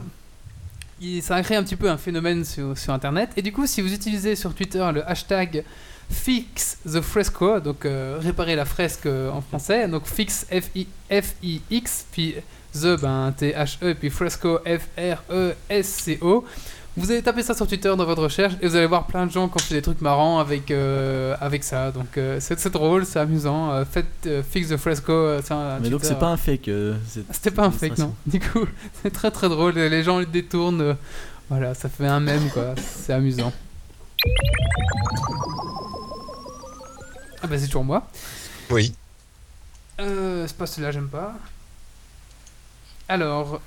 [1.01, 3.67] il- ça a créé un petit peu un phénomène sur, sur internet et du coup
[3.67, 5.65] si vous utilisez sur Twitter le hashtag
[6.11, 10.87] fix the fresco donc euh, réparer la fresque euh, en français donc fix F I
[11.11, 12.37] F I X puis
[12.83, 16.45] the ben T H E puis fresco F R E S C O
[16.99, 19.31] vous allez taper ça sur Twitter dans votre recherche et vous allez voir plein de
[19.31, 21.91] gens qui ont fait des trucs marrants avec, euh, avec ça.
[21.91, 23.71] Donc euh, c'est c'est drôle, c'est amusant.
[23.71, 25.39] Euh, faites euh, Fix the Fresco.
[25.43, 26.69] c'est un Mais donc c'est pas un fake.
[26.69, 28.15] euh, c'est- C'était pas un fake, non.
[28.27, 28.65] Du coup,
[29.03, 29.75] c'est très très drôle.
[29.75, 30.81] Les gens le détournent.
[30.81, 30.95] euh,
[31.51, 32.75] Voilà, ça fait un mème quoi.
[32.79, 33.53] C'est amusant.
[37.43, 38.07] Ah bah c'est toujours moi.
[38.71, 38.95] Oui.
[40.01, 41.35] Euh, c'est pas celui-là, j'aime pas.
[43.09, 43.61] Alors,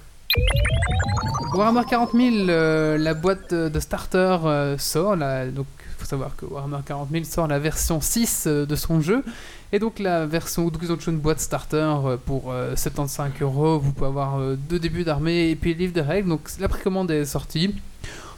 [1.54, 5.16] Warhammer 40 000, euh, la boîte de starter euh, sort.
[5.16, 8.76] Là, donc, il faut savoir que Warhammer 40 000 sort la version 6 euh, de
[8.76, 9.24] son jeu.
[9.72, 13.80] Et donc, la version, donc une boîte starter pour euh, 75 euros.
[13.80, 16.30] Vous pouvez avoir deux débuts d'armée et puis le livre des règles.
[16.30, 17.74] Donc, la précommande est sortie.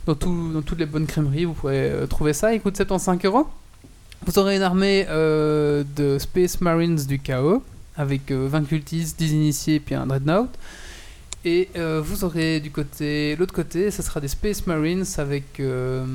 [0.05, 2.53] Dans, tout- dans toutes les bonnes crèmeries, vous pouvez trouver ça.
[2.53, 3.47] Il coûte 75 euros.
[4.25, 7.63] Vous aurez une armée de Space Marines du chaos
[7.97, 10.49] avec euh, 20 cultistes, 10 initiés puis un dreadnought.
[11.43, 16.05] Et euh, vous aurez du côté, l'autre côté, ce sera des Space Marines avec euh,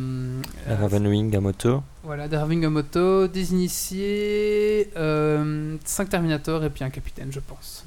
[0.68, 1.82] euh, Ravenwing à moto.
[2.04, 7.84] voilà, des Raving Moto, des initiés, 5 Terminators et puis un capitaine, je pense.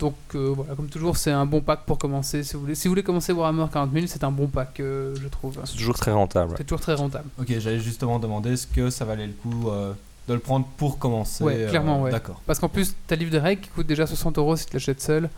[0.00, 2.42] Donc euh, voilà, comme toujours, c'est un bon pack pour commencer.
[2.42, 5.14] Si vous voulez, si vous voulez commencer Warhammer 40 000, c'est un bon pack, euh,
[5.22, 5.60] je trouve.
[5.64, 6.54] C'est toujours très rentable.
[6.58, 7.28] C'est toujours très rentable.
[7.38, 9.92] Ok, j'allais justement demander est-ce que ça valait le coup euh,
[10.26, 12.10] de le prendre pour commencer Ouais, euh, clairement, ouais.
[12.10, 12.42] D'accord.
[12.46, 14.72] Parce qu'en plus, t'as le livre de règles qui coûte déjà 60 euros si tu
[14.72, 15.30] l'achètes seul.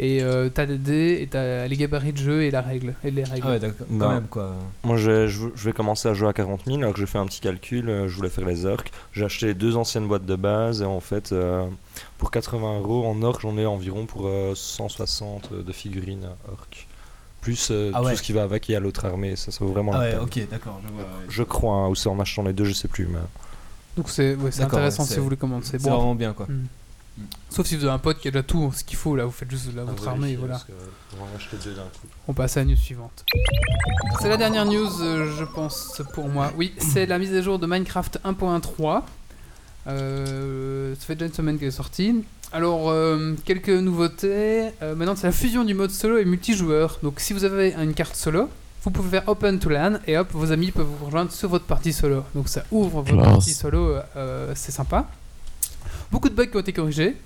[0.00, 2.94] Et euh, t'as des dés, et t'as les gabarits de jeu et la règle.
[3.02, 3.42] Et les règles.
[3.46, 3.86] Ah ouais, d'accord.
[3.90, 4.08] Quand Bah.
[4.14, 4.54] même, quoi.
[4.84, 6.78] Moi, je, je- je vais commencer à jouer à 40 000.
[6.78, 8.92] Alors que j'ai fait un petit calcul, euh, je voulais faire les orques.
[9.12, 10.82] J'ai acheté les deux anciennes boîtes de base.
[10.82, 11.66] Et en fait, euh,
[12.18, 16.86] pour 80 euros en orques, j'en ai environ pour euh, 160 de figurines orques.
[17.40, 18.12] Plus euh, Ah ouais.
[18.12, 19.34] tout ce qui va avec et à l'autre armée.
[19.36, 20.20] Ça, ça vaut vraiment Ah la ouais, peine.
[20.44, 21.02] ok, d'accord, je vois.
[21.02, 21.08] ouais.
[21.28, 23.06] Je crois, hein, ou c'est en achetant les deux, je sais plus.
[23.06, 23.18] Mais...
[23.96, 25.70] Donc c'est ouais, intéressant ouais, si vous voulez commencer.
[25.78, 26.46] C'est Bon, vraiment bien, quoi.
[27.18, 27.24] Hmm.
[27.50, 29.30] Sauf si vous avez un pote qui a déjà tout ce qu'il faut, là vous
[29.30, 30.60] faites juste là, votre armée, voilà.
[31.18, 31.38] On va
[32.26, 32.32] coup.
[32.32, 33.24] Passe à la news suivante.
[34.20, 36.52] C'est la dernière news, euh, je pense, pour moi.
[36.56, 39.02] Oui, c'est la mise à jour de Minecraft 1.3.
[39.88, 42.24] Euh, ça fait déjà une semaine qu'elle est sortie.
[42.52, 44.70] Alors, euh, quelques nouveautés.
[44.82, 46.98] Euh, maintenant, c'est la fusion du mode solo et multijoueur.
[47.02, 48.48] Donc, si vous avez une carte solo,
[48.84, 51.66] vous pouvez faire Open to LAN et hop, vos amis peuvent vous rejoindre sur votre
[51.66, 52.24] partie solo.
[52.34, 55.06] Donc, ça ouvre votre partie solo, euh, c'est sympa.
[56.10, 57.16] Beaucoup de bugs qui ont été corrigés.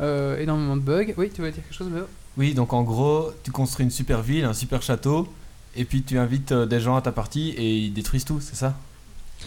[0.00, 1.12] Euh, énormément de bugs.
[1.16, 2.04] Oui, tu veux dire quelque chose, Méo?
[2.36, 5.28] Oui, donc en gros, tu construis une super ville, un super château,
[5.74, 8.54] et puis tu invites euh, des gens à ta partie et ils détruisent tout, c'est
[8.54, 8.74] ça?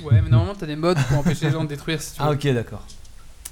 [0.03, 2.21] Ouais, mais normalement, t'as des modes pour empêcher les gens de détruire si tu.
[2.21, 2.85] Ah ok, d'accord.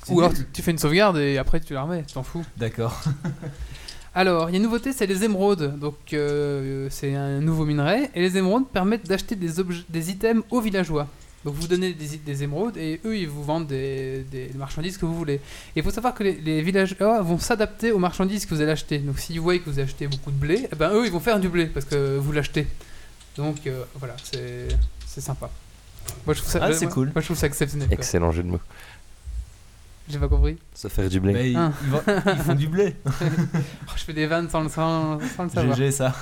[0.10, 2.44] Ou alors tu, tu fais une sauvegarde et après tu la remets, tu t'en fous.
[2.58, 3.02] D'accord.
[4.16, 5.78] Alors, il y a une nouveauté, c'est les émeraudes.
[5.80, 8.10] Donc, euh, c'est un nouveau minerai.
[8.16, 11.08] Et les émeraudes permettent d'acheter des, objets- des items aux villageois.
[11.46, 15.06] Donc, vous donnez des, des émeraudes et eux, ils vous vendent des, des marchandises que
[15.06, 15.36] vous voulez.
[15.36, 15.42] Et
[15.78, 18.98] il faut savoir que les, les villageois vont s'adapter aux marchandises que vous allez acheter.
[19.00, 21.40] Donc, s'ils voient que vous achetez beaucoup de blé, eh ben, eux, ils vont faire
[21.40, 22.68] du blé parce que vous l'achetez.
[23.38, 24.68] Donc, euh, voilà, c'est
[25.06, 25.50] c'est sympa.
[26.26, 27.08] Moi, je trouve ça, Ah, c'est cool.
[27.16, 27.88] Moi, je trouve ça exceptionnel.
[27.88, 27.96] quoi.
[27.98, 28.60] Excellent jeu de mots.
[30.10, 30.58] J'ai pas compris.
[30.74, 31.34] Se faire du blé.
[31.34, 31.72] Mais ils, Ah.
[31.84, 32.96] ils vont- ils font du blé.
[33.06, 35.76] Oh, je fais des vannes sans le, sans, sans le savoir.
[35.78, 36.16] GG ça.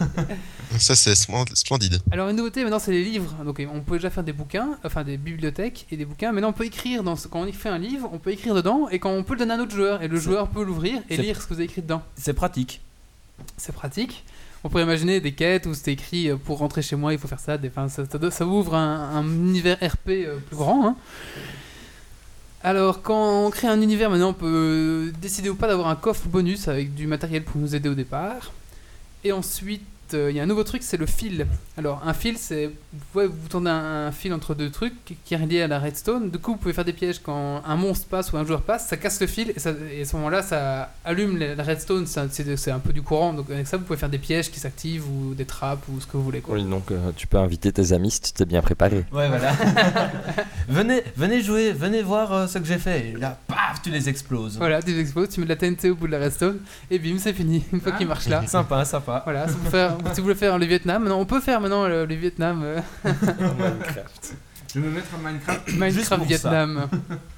[0.77, 1.99] Ça, c'est splen- splendide.
[2.11, 3.33] Alors une nouveauté maintenant c'est les livres.
[3.45, 6.31] Donc on peut déjà faire des bouquins, enfin des bibliothèques et des bouquins.
[6.31, 7.27] Maintenant on peut écrire dans ce...
[7.27, 9.53] quand on fait un livre, on peut écrire dedans et quand on peut le donner
[9.53, 11.53] à un autre joueur et le C'est- joueur peut l'ouvrir et c'est- lire ce que
[11.53, 12.01] vous avez écrit dedans.
[12.15, 12.81] C'est pratique.
[13.57, 14.23] C'est pratique.
[14.63, 17.27] On pourrait imaginer des quêtes où c'était écrit euh, pour rentrer chez moi il faut
[17.27, 17.57] faire ça.
[17.57, 17.69] Des...
[17.69, 20.87] Enfin, ça, ça- ça ouvre un, un univers RP euh, plus grand.
[20.87, 20.95] hein.
[22.63, 26.27] Alors quand on crée un univers maintenant on peut décider ou pas d'avoir un coffre
[26.27, 28.51] bonus avec du matériel pour nous aider au départ.
[29.23, 31.47] Et ensuite il y a un nouveau truc c'est le fil.
[31.77, 32.71] Alors un fil c'est
[33.13, 34.93] vous tournez un, un fil entre deux trucs
[35.25, 36.29] qui est relié à la redstone.
[36.29, 38.87] Du coup vous pouvez faire des pièges quand un monstre passe ou un joueur passe,
[38.87, 42.05] ça casse le fil et, ça- et à ce moment-là ça allume la la redstone.
[42.07, 44.49] ça- C'est c'est un peu du courant donc avec ça vous pouvez faire des pièges
[44.51, 46.41] qui s'activent ou des trappes ou ce que vous voulez.
[46.41, 46.55] Quoi.
[46.55, 49.05] Oui, donc euh, tu peux inviter tes amis si tu t'es bien préparé.
[49.11, 49.53] Ouais, voilà.
[50.67, 53.09] venez, venez jouer, venez voir euh, ce que j'ai fait.
[53.09, 54.57] Et là, paf, tu les exploses.
[54.57, 57.17] Voilà, tu exposes, tu mets de la TNT au bout de la redstone et bim
[57.19, 58.45] c'est fini une fois qu'il marche là.
[58.47, 59.21] Sympa, sympa.
[59.23, 61.87] Voilà, si vous, faire- si vous voulez faire le Vietnam, maintenant on peut faire maintenant
[61.87, 62.79] le, le Vietnam, euh,
[64.73, 65.69] Je vais me mettre à Minecraft.
[65.69, 66.89] Juste Minecraft pour Vietnam.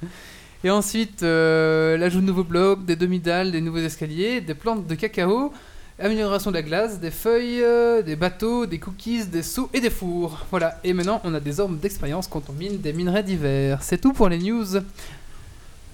[0.64, 4.94] Et ensuite, euh, l'ajout de nouveaux blocs, des demi-dalles, des nouveaux escaliers, des plantes de
[4.94, 5.52] cacao,
[5.98, 9.88] amélioration de la glace, des feuilles, euh, des bateaux, des cookies, des seaux et des
[9.88, 10.44] fours.
[10.50, 13.82] Voilà, et maintenant on a des ormes d'expérience quand on mine des minerais divers.
[13.82, 14.76] C'est tout pour les news.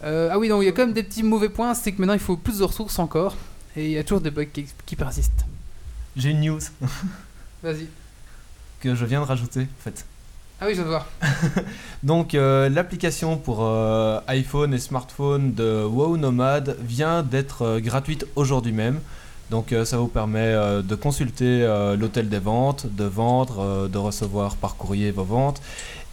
[0.02, 2.00] Euh, ah oui, donc il y a quand même des petits mauvais points, c'est que
[2.00, 3.36] maintenant il faut plus de ressources encore,
[3.76, 5.44] et il y a toujours des bugs qui, qui persistent.
[6.16, 6.60] J'ai une news
[7.62, 7.88] Vas-y.
[8.80, 10.06] que je viens de rajouter, en fait.
[10.58, 11.06] Ah oui, je viens de voir.
[12.02, 18.26] Donc, euh, l'application pour euh, iPhone et smartphone de WoW Nomad vient d'être euh, gratuite
[18.34, 19.00] aujourd'hui même.
[19.50, 21.64] Donc, ça vous permet de consulter
[21.96, 25.62] l'hôtel des ventes, de vendre, de recevoir par courrier vos ventes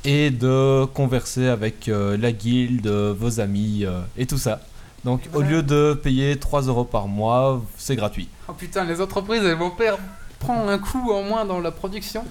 [0.04, 3.86] et de converser avec la guilde, vos amis
[4.20, 4.62] et tout ça.
[5.04, 8.30] Donc, au lieu de payer 3 euros par mois, c'est gratuit.
[8.48, 10.00] Oh putain, les entreprises, elles vont perdre,
[10.40, 12.24] prendre un coup en moins dans la production.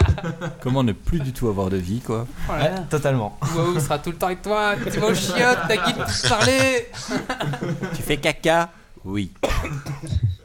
[0.60, 2.26] Comment ne plus du tout avoir de vie, quoi.
[2.48, 3.38] Oh là Ouais, totalement.
[3.54, 6.88] Wow, sera tout le temps avec toi, tu vas au chiottes, t'as qui te parler
[7.94, 8.70] Tu fais caca
[9.04, 9.32] Oui.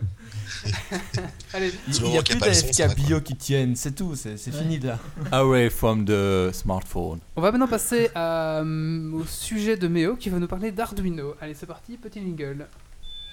[1.54, 4.80] Allez, Il n'y a qu'il plus d'AFK bio qui tiennent, c'est tout, c'est c'est fini
[4.80, 5.00] là.
[5.32, 7.20] Away from the smartphone.
[7.36, 11.36] on va maintenant passer à, euh, au sujet de Méo qui va nous parler d'Arduino.
[11.42, 12.68] Allez, c'est parti, petit jingle.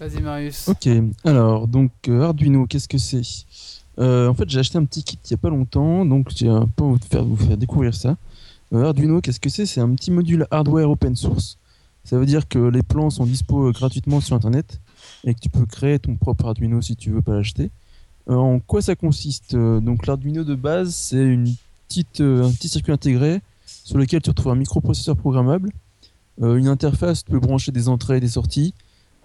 [0.00, 0.68] Vas-y, Marius.
[0.68, 0.88] Ok,
[1.24, 3.22] alors, donc euh, Arduino, qu'est-ce que c'est?
[3.98, 6.48] Euh, En fait, j'ai acheté un petit kit il n'y a pas longtemps, donc j'ai
[6.48, 8.16] un peu de faire, vous faire découvrir ça.
[8.72, 9.66] Euh, Arduino, qu'est-ce que c'est?
[9.66, 11.58] C'est un petit module hardware open source.
[12.04, 14.80] Ça veut dire que les plans sont dispo gratuitement sur Internet
[15.24, 17.70] et que tu peux créer ton propre Arduino si tu veux pas l'acheter.
[18.28, 19.56] En quoi ça consiste?
[19.56, 21.54] Donc l'Arduino de base, c'est une
[21.88, 25.70] petite, un petit circuit intégré sur lequel tu retrouves un microprocesseur programmable,
[26.40, 28.74] une interface, tu peux brancher des entrées et des sorties,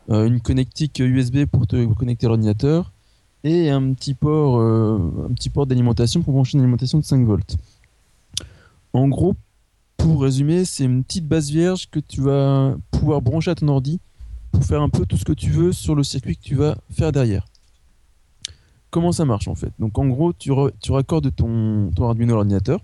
[0.09, 2.91] une connectique USB pour te connecter à l'ordinateur
[3.43, 7.57] et un petit port, euh, d'alimentation pour brancher une alimentation de 5 volts.
[8.93, 9.35] En gros,
[9.97, 13.99] pour résumer, c'est une petite base vierge que tu vas pouvoir brancher à ton ordi
[14.51, 16.77] pour faire un peu tout ce que tu veux sur le circuit que tu vas
[16.91, 17.45] faire derrière.
[18.91, 19.73] Comment ça marche en fait?
[19.79, 22.79] Donc en gros, tu raccordes ton, ton Arduino à l'ordinateur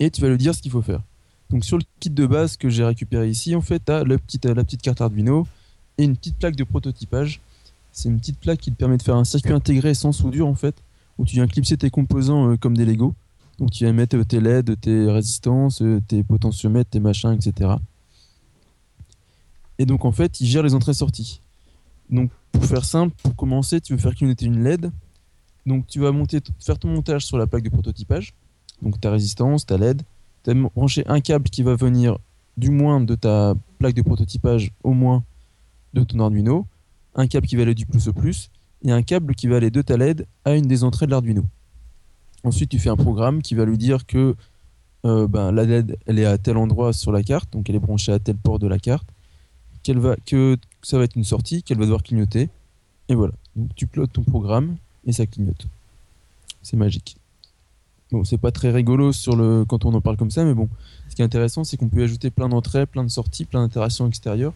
[0.00, 1.02] et tu vas lui dire ce qu'il faut faire.
[1.50, 4.18] Donc sur le kit de base que j'ai récupéré ici, en fait, tu as la
[4.18, 5.46] petite, carte Arduino
[5.96, 7.40] et une petite plaque de prototypage.
[7.92, 10.54] C'est une petite plaque qui te permet de faire un circuit intégré sans soudure en
[10.54, 10.76] fait,
[11.16, 13.14] où tu viens clipser tes composants euh, comme des Lego.
[13.58, 17.72] Donc tu vas mettre euh, tes LED, tes résistances, euh, tes potentiomètres, tes machins, etc.
[19.78, 21.40] Et donc en fait, il gère les entrées-sorties.
[22.10, 24.90] Donc pour faire simple, pour commencer, tu veux faire clignoter une LED.
[25.66, 26.12] Donc tu vas
[26.60, 28.34] faire ton montage sur la plaque de prototypage.
[28.82, 30.02] Donc ta résistance, ta LED.
[30.48, 32.18] Tu vas brancher un câble qui va venir
[32.56, 35.22] du moins de ta plaque de prototypage au moins
[35.92, 36.66] de ton Arduino,
[37.14, 38.50] un câble qui va aller du plus au plus,
[38.82, 41.44] et un câble qui va aller de ta LED à une des entrées de l'Arduino.
[42.44, 44.36] Ensuite, tu fais un programme qui va lui dire que
[45.04, 47.80] euh, ben, la LED elle est à tel endroit sur la carte, donc elle est
[47.80, 49.06] branchée à tel port de la carte,
[50.24, 52.48] que ça va être une sortie, qu'elle va devoir clignoter,
[53.10, 53.34] et voilà.
[53.54, 55.66] Donc tu plottes ton programme et ça clignote.
[56.62, 57.16] C'est magique.
[58.10, 60.68] Bon, c'est pas très rigolo sur le quand on en parle comme ça, mais bon,
[61.10, 64.06] ce qui est intéressant, c'est qu'on peut ajouter plein d'entrées, plein de sorties, plein d'interactions
[64.08, 64.54] extérieures.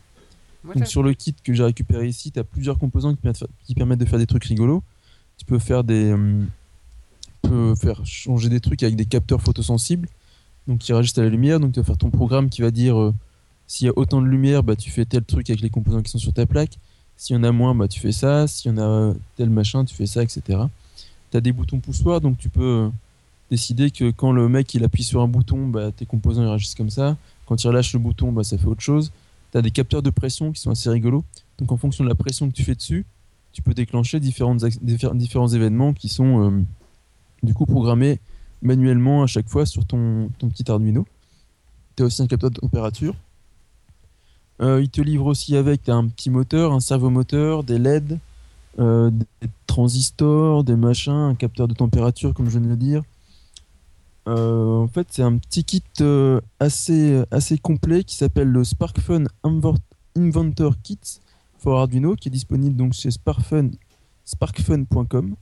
[0.75, 4.05] Donc sur le kit que j'ai récupéré ici, tu as plusieurs composants qui permettent, de
[4.07, 4.83] faire- des trucs rigolos.
[5.37, 6.15] Tu peux faire des
[7.43, 10.09] tu peux faire changer des trucs avec des capteurs photosensibles.
[10.69, 12.97] Donc qui réagissent à la lumière, donc tu vas faire ton programme qui va dire
[12.99, 13.13] euh,
[13.67, 16.11] s'il y a autant de lumière, bah tu fais tel truc avec les composants qui
[16.11, 16.79] sont sur ta plaque.
[17.17, 19.85] S'il y en a moins, bah tu fais ça, s'il y en a tel machin,
[19.85, 20.61] tu fais ça, etc.
[21.33, 22.89] Tu as des boutons poussoirs, donc tu peux euh,
[23.53, 26.75] décider que quand le mec il appuie sur un bouton, bah, tes composants ils réagissent
[26.75, 27.19] comme ça.
[27.45, 29.13] Quand il relâche le bouton, bah, ça fait autre chose.
[29.51, 31.23] Tu as des capteurs de pression qui sont assez rigolos.
[31.59, 33.05] Donc en fonction de la pression que tu fais dessus,
[33.53, 34.57] tu peux déclencher différents
[35.49, 36.63] événements qui sont euh,
[37.43, 38.21] du coup programmés
[38.63, 41.07] manuellement à chaque fois sur ton, petit Arduino.
[41.97, 43.15] Tu as aussi un capteur de température.
[44.63, 48.19] Euh, il te livre aussi avec un petit moteur, un servomoteur, des LED,
[48.79, 53.03] euh, des transistors, des machins, un capteur de température comme je viens de le dire.
[54.29, 59.25] Euh, en fait, c'est un petit kit euh, assez, assez complet qui s'appelle le SparkFun
[60.17, 61.01] Inventor Kit
[61.59, 63.71] for Arduino qui est disponible donc chez Sparkfun,
[64.25, 65.35] sparkfun.com.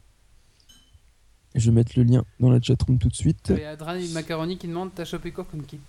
[1.54, 3.48] Je vais mettre le lien dans la chatroom tout de suite.
[3.50, 5.80] Il y a Dry Macaroni qui demande T'as chopé quoi comme kit?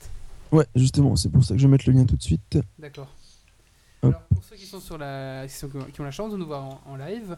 [0.52, 2.60] Ouais, justement, c'est pour ça que je vais mettre le lien tout de suite.
[2.80, 3.08] D'accord.
[4.04, 6.48] Alors, pour ceux qui, sont sur la, qui, sont- qui ont la chance de nous
[6.48, 7.38] voir en, en live,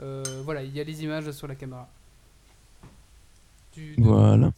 [0.00, 1.88] euh, voilà, il y a les images sur la caméra.
[3.74, 4.52] Du- de- Voilà.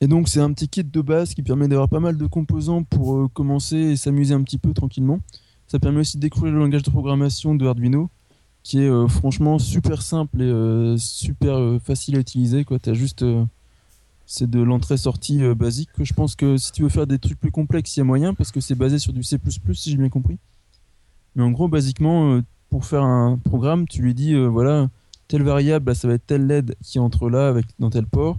[0.00, 2.82] Et donc c'est un petit kit de base qui permet d'avoir pas mal de composants
[2.82, 5.20] pour euh, commencer et s'amuser un petit peu tranquillement.
[5.68, 8.10] Ça permet aussi de découvrir le langage de programmation de Arduino
[8.62, 12.64] qui est euh, franchement super simple et euh, super facile à utiliser.
[12.64, 12.78] Quoi.
[12.92, 13.24] Juste,
[14.26, 15.90] c'est de l'entrée-sortie basique.
[15.98, 18.34] Je pense que si tu veux faire des trucs plus complexes, il y a moyen
[18.34, 19.38] parce que c'est basé sur du C++
[19.72, 20.38] si j'ai bien compris.
[21.36, 24.90] Mais en gros, basiquement, pour faire un programme, tu lui dis voilà,
[25.28, 28.38] telle variable, bah, ça va être telle LED qui entre là avec dans tel port.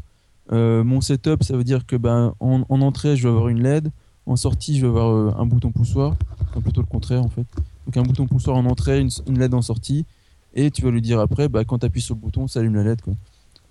[0.52, 3.62] Euh, mon setup, ça veut dire que ben, en, en entrée, je vais avoir une
[3.62, 3.92] LED.
[4.26, 6.16] En sortie, je vais avoir euh, un bouton poussoir.
[6.50, 7.46] Enfin, plutôt le contraire, en fait.
[7.86, 10.06] Donc, un bouton poussoir en entrée, une, une LED en sortie.
[10.54, 12.76] Et tu vas lui dire après, bah, quand tu appuies sur le bouton, ça allume
[12.76, 13.02] la LED.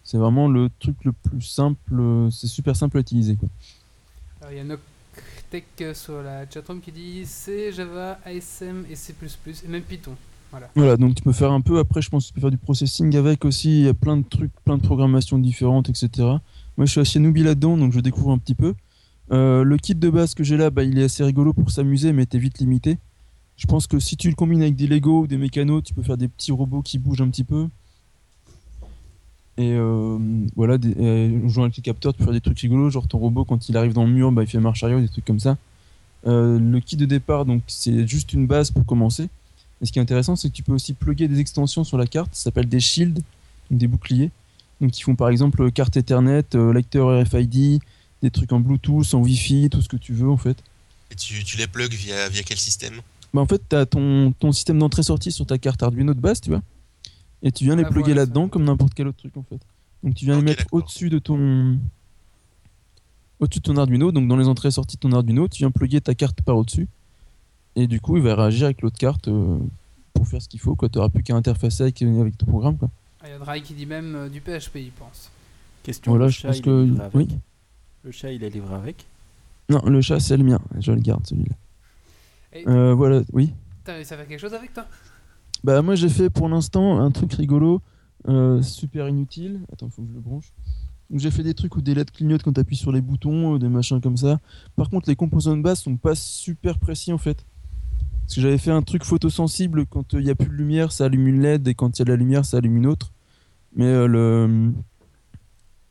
[0.04, 1.78] C'est vraiment le truc le plus simple.
[1.92, 3.36] euh, C'est super simple à utiliser.
[3.36, 3.48] Quoi.
[4.40, 9.14] Alors, il y a Noctech sur la chatroom qui dit C, Java, ASM et C++,
[9.64, 10.12] et même Python.
[10.74, 11.78] Voilà, donc tu peux faire un peu.
[11.78, 13.80] Après, je pense que tu peux faire du processing avec aussi.
[13.80, 16.28] Il y a plein de trucs, plein de programmations différentes, etc.
[16.76, 18.74] Moi, je suis assez newbie là-dedans, donc je découvre un petit peu.
[19.32, 22.12] Euh, le kit de base que j'ai là, bah, il est assez rigolo pour s'amuser,
[22.12, 22.98] mais t'es vite limité.
[23.56, 26.02] Je pense que si tu le combines avec des Lego ou des mécanos, tu peux
[26.02, 27.68] faire des petits robots qui bougent un petit peu.
[29.58, 30.18] Et euh,
[30.54, 33.44] voilà, des, jouant avec les capteurs, tu peux faire des trucs rigolos, genre ton robot
[33.44, 35.56] quand il arrive dans le mur, bah, il fait marche arrière, des trucs comme ça.
[36.26, 39.28] Euh, le kit de départ, donc c'est juste une base pour commencer.
[39.80, 42.06] Et ce qui est intéressant, c'est que tu peux aussi plugger des extensions sur la
[42.06, 43.22] carte, ça s'appelle des shields,
[43.70, 44.30] des boucliers.
[44.80, 47.80] Donc ils font par exemple carte Ethernet, euh, lecteur RFID,
[48.22, 50.56] des trucs en Bluetooth, en Wi-Fi, tout ce que tu veux en fait.
[51.10, 52.94] Et tu, tu les plugs via, via quel système?
[53.32, 56.40] Bah en fait, tu as ton, ton système d'entrée-sortie sur ta carte Arduino de base,
[56.40, 56.62] tu vois.
[57.42, 59.60] Et tu viens Ah, les plugger voilà, là-dedans comme n'importe quel autre truc en fait.
[60.02, 61.78] Donc tu viens les mettre au-dessus de ton
[63.38, 66.14] au-dessus de ton Arduino, donc dans les entrées-sorties de ton Arduino, tu viens plugger ta
[66.14, 66.88] carte par au-dessus.
[67.74, 69.58] Et du coup, il va réagir avec l'autre carte euh,
[70.14, 70.74] pour faire ce qu'il faut.
[70.80, 72.78] Tu n'auras plus qu'à interfacer avec, avec ton programme.
[72.78, 72.88] Quoi.
[73.26, 75.30] Il y a Dry qui dit même euh, du PHP, il pense.
[75.82, 76.82] Question Voilà, le je chat, pense il est que.
[76.84, 77.28] livré avec Oui.
[78.04, 79.06] Le chat, il est livré avec
[79.68, 80.60] Non, le chat, c'est le mien.
[80.78, 81.56] Je le garde celui-là.
[82.52, 83.52] Et Euh, voilà, oui.
[83.84, 84.86] t'as réussi à faire quelque chose avec toi?
[85.64, 87.82] Bah moi j'ai fait pour l'instant un truc rigolo,
[88.28, 89.60] euh, super inutile.
[89.72, 90.52] Attends, faut que je le branche.
[91.10, 93.54] Donc j'ai fait des trucs où des LED clignotent quand tu appuies sur les boutons,
[93.54, 94.38] euh, des machins comme ça.
[94.76, 97.44] Par contre les composants de base sont pas super précis en fait.
[98.22, 101.06] Parce que j'avais fait un truc photosensible, quand il n'y a plus de lumière ça
[101.06, 103.12] allume une LED et quand il y a de la lumière ça allume une autre.
[103.76, 104.72] Mais euh, le...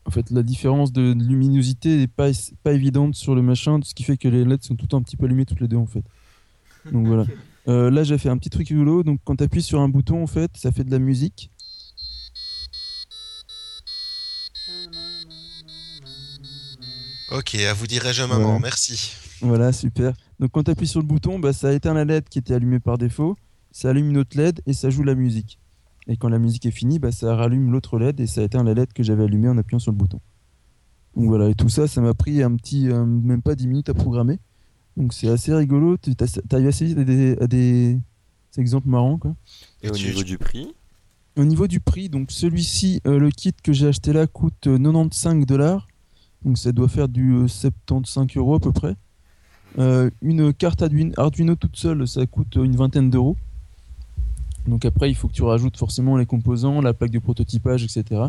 [0.07, 2.29] En fait la différence de luminosité n'est pas,
[2.63, 4.97] pas évidente sur le machin, ce qui fait que les LED sont tout le temps
[4.97, 6.03] un petit peu allumées toutes les deux en fait.
[6.91, 7.25] Donc voilà.
[7.67, 9.01] Euh, là, j'ai fait un petit truc rigolo.
[9.01, 11.49] Donc, quand tu appuies sur un bouton, en fait, ça fait de la musique.
[17.31, 18.59] Ok, à vous dirai-je maman, Voilà.
[18.59, 19.13] merci.
[19.41, 20.13] Voilà, super.
[20.39, 22.79] Donc, quand tu appuies sur le bouton, bah, ça éteint la LED qui était allumée
[22.79, 23.35] par défaut.
[23.71, 25.59] Ça allume une autre LED et ça joue la musique.
[26.07, 28.73] Et quand la musique est finie, bah, ça rallume l'autre LED et ça éteint la
[28.73, 30.19] LED que j'avais allumée en appuyant sur le bouton.
[31.15, 33.89] Donc voilà, et tout ça, ça m'a pris un petit, euh, même pas 10 minutes
[33.89, 34.37] à programmer.
[34.97, 35.97] Donc c'est assez rigolo.
[35.97, 36.11] Tu
[36.51, 37.97] arrives assez vite à des, à des
[38.57, 39.17] exemples marrants.
[39.17, 39.35] Quoi.
[39.81, 40.73] Et au Tu- niveau tu- du prix?
[41.37, 44.77] Au niveau du prix, donc celui-ci, euh, le kit que j'ai acheté là coûte euh,
[44.77, 45.87] 95 dollars.
[46.45, 48.95] Donc ça doit faire du euh, 75 euros à peu près.
[49.79, 53.35] Euh, une carte Arduino, Arduino toute seule, ça coûte euh, une vingtaine d'euros.
[54.67, 58.23] Donc après, il faut que tu rajoutes forcément les composants, la plaque de prototypage, etc.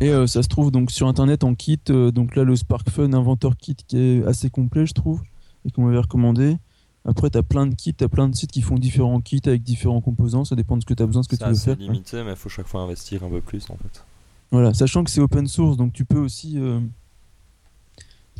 [0.00, 1.80] Et euh, ça se trouve donc sur internet en kit.
[1.90, 5.22] euh, donc là, le Spark Fun Inventor Kit qui est assez complet, je trouve,
[5.66, 6.56] et qu'on m'avait recommandé.
[7.04, 9.40] Après, tu as plein de kits, tu as plein de sites qui font différents kits
[9.46, 10.44] avec différents composants.
[10.44, 11.76] Ça dépend de ce que tu as besoin, ce que C'est tu veux faire.
[11.76, 11.86] quoi.
[11.86, 14.04] limité, mais il faut chaque fois investir un peu plus en fait.
[14.50, 16.80] Voilà, sachant que c'est open source, donc tu peux aussi euh,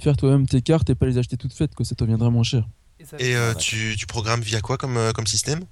[0.01, 1.85] faire toi-même tes cartes et pas les acheter toutes faites, quoi.
[1.85, 2.69] Ça te reviendra moins cher.
[3.19, 5.65] Et euh, tu, tu programmes via quoi comme, euh, comme système?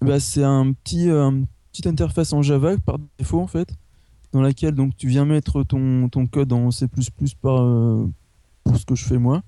[0.00, 1.30] Bah, c'est un petit, euh,
[1.72, 3.68] petite interface en Java par défaut en fait,
[4.32, 6.86] dans laquelle donc tu viens mettre ton, ton code en C++
[7.42, 8.06] par, euh,
[8.64, 9.42] pour ce que je fais moi,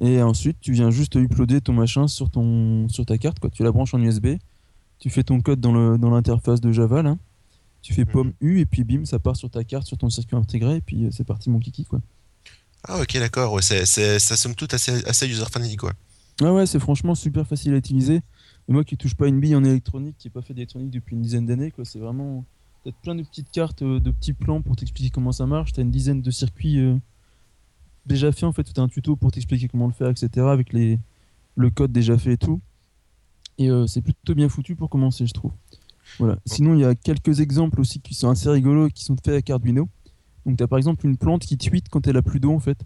[0.00, 3.50] et ensuite tu viens juste uploader ton machin sur ton sur ta carte quoi.
[3.50, 4.36] Tu la branches en USB,
[4.98, 7.16] tu fais ton code dans le dans l'interface de Java là,
[7.82, 8.10] tu fais Mhm.
[8.12, 10.80] pomme U et puis bim ça part sur ta carte sur ton circuit intégré et
[10.80, 12.00] puis c'est parti mon kiki quoi.
[12.84, 15.92] Ah ok d'accord, ouais, c'est, c'est, ça somme toute assez, assez user-friendly quoi.
[16.42, 18.16] Ah ouais, c'est franchement super facile à utiliser.
[18.68, 21.16] Et moi qui touche pas une bille en électronique, qui n'ai pas fait d'électronique depuis
[21.16, 22.44] une dizaine d'années, quoi, c'est vraiment.
[22.84, 25.72] T'as plein de petites cartes, euh, de petits plans pour t'expliquer comment ça marche.
[25.72, 26.96] T'as une dizaine de circuits euh,
[28.06, 28.64] déjà faits en fait.
[28.64, 30.46] T'as un tuto pour t'expliquer comment le faire, etc.
[30.46, 30.98] Avec les,
[31.56, 32.60] le code déjà fait et tout.
[33.58, 35.52] Et euh, c'est plutôt bien foutu pour commencer, je trouve.
[36.18, 36.38] Voilà.
[36.46, 39.34] Sinon, il y a quelques exemples aussi qui sont assez rigolos et qui sont faits
[39.34, 39.88] avec Arduino.
[40.46, 42.82] Donc, t'as par exemple une plante qui tweet quand elle a plus d'eau en fait.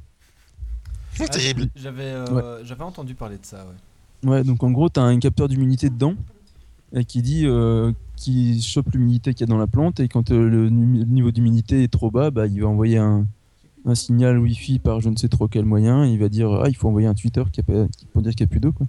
[1.21, 1.69] Ah, Terrible.
[1.77, 4.31] J'avais euh, j'avais entendu parler de ça, ouais.
[4.31, 6.15] Ouais, donc en gros, tu as un capteur d'humidité dedans
[6.95, 10.31] et qui dit euh, qui chope l'humidité qu'il y a dans la plante et quand
[10.31, 13.27] euh, le niveau d'humidité est trop bas, bah, il va envoyer un,
[13.85, 16.05] un signal Wi-Fi par je ne sais trop quel moyen.
[16.05, 18.23] et il va dire ah il faut envoyer un Twitter qui a pas- qui- pour
[18.23, 18.87] dire qu'il n'y a plus d'eau quoi.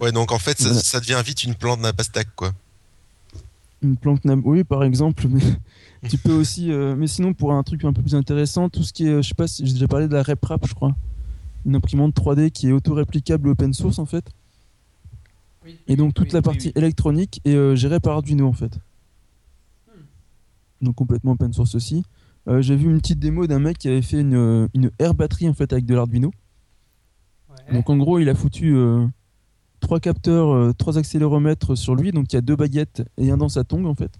[0.00, 0.80] Ouais donc en fait ça, Voilà.
[0.82, 2.52] ça devient vite une plante pastèque quoi.
[3.82, 5.40] Une plante nam- oui par exemple, mais
[6.08, 6.70] tu peux aussi.
[6.72, 9.22] euh, mais sinon pour un truc un peu plus intéressant, tout ce qui est, euh,
[9.22, 10.94] je sais pas si j'ai déjà parlé de la RepRap, je crois,
[11.66, 14.24] une imprimante 3D qui est auto-réplicable open source en fait.
[15.64, 16.72] Oui, Et donc toute oui, la partie oui.
[16.76, 18.78] électronique est euh, gérée par Arduino en fait.
[20.80, 22.04] Donc complètement open source aussi.
[22.46, 25.48] Euh, J'ai vu une petite démo d'un mec qui avait fait une, une air batterie
[25.48, 26.30] en fait avec de l'Arduino.
[27.50, 27.74] Ouais.
[27.74, 29.04] Donc en gros il a foutu euh,
[29.80, 32.12] trois capteurs, euh, trois accéléromètres sur lui.
[32.12, 34.12] Donc il y a deux baguettes et un dans sa tongue en fait.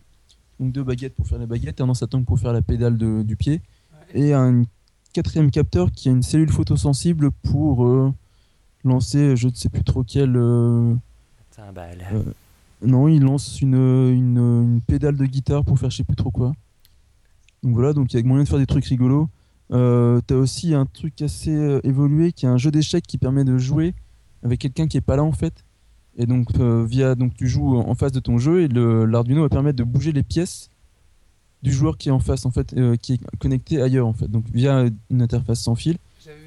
[0.61, 3.23] Donc deux baguettes pour faire les baguettes et un tongue pour faire la pédale de-
[3.23, 3.61] du pied.
[4.15, 4.21] Ouais.
[4.21, 4.65] Et un
[5.13, 8.13] quatrième capteur qui a une cellule photosensible pour euh,
[8.85, 10.37] lancer je ne sais plus trop quel...
[10.37, 10.95] euh.
[12.13, 12.23] Euh,
[12.83, 16.31] non, il lance une, une, une pédale de guitare pour faire je sais plus trop
[16.31, 16.53] quoi.
[17.63, 19.29] Donc voilà, donc il y a moyen de faire des trucs rigolos.
[19.73, 23.59] Euh, T'as aussi un truc assez évolué qui est un jeu d'échecs qui permet de
[23.59, 23.95] jouer
[24.45, 25.65] avec quelqu'un qui est pas là en fait.
[26.21, 29.43] Et donc euh, via donc tu joues en face de ton jeu et le- l'Arduino
[29.43, 30.69] va permettre de bouger les pièces
[31.63, 34.29] du joueur qui est en face en fait, euh, qui est connecté ailleurs en fait.
[34.29, 35.97] Donc via une interface sans fil,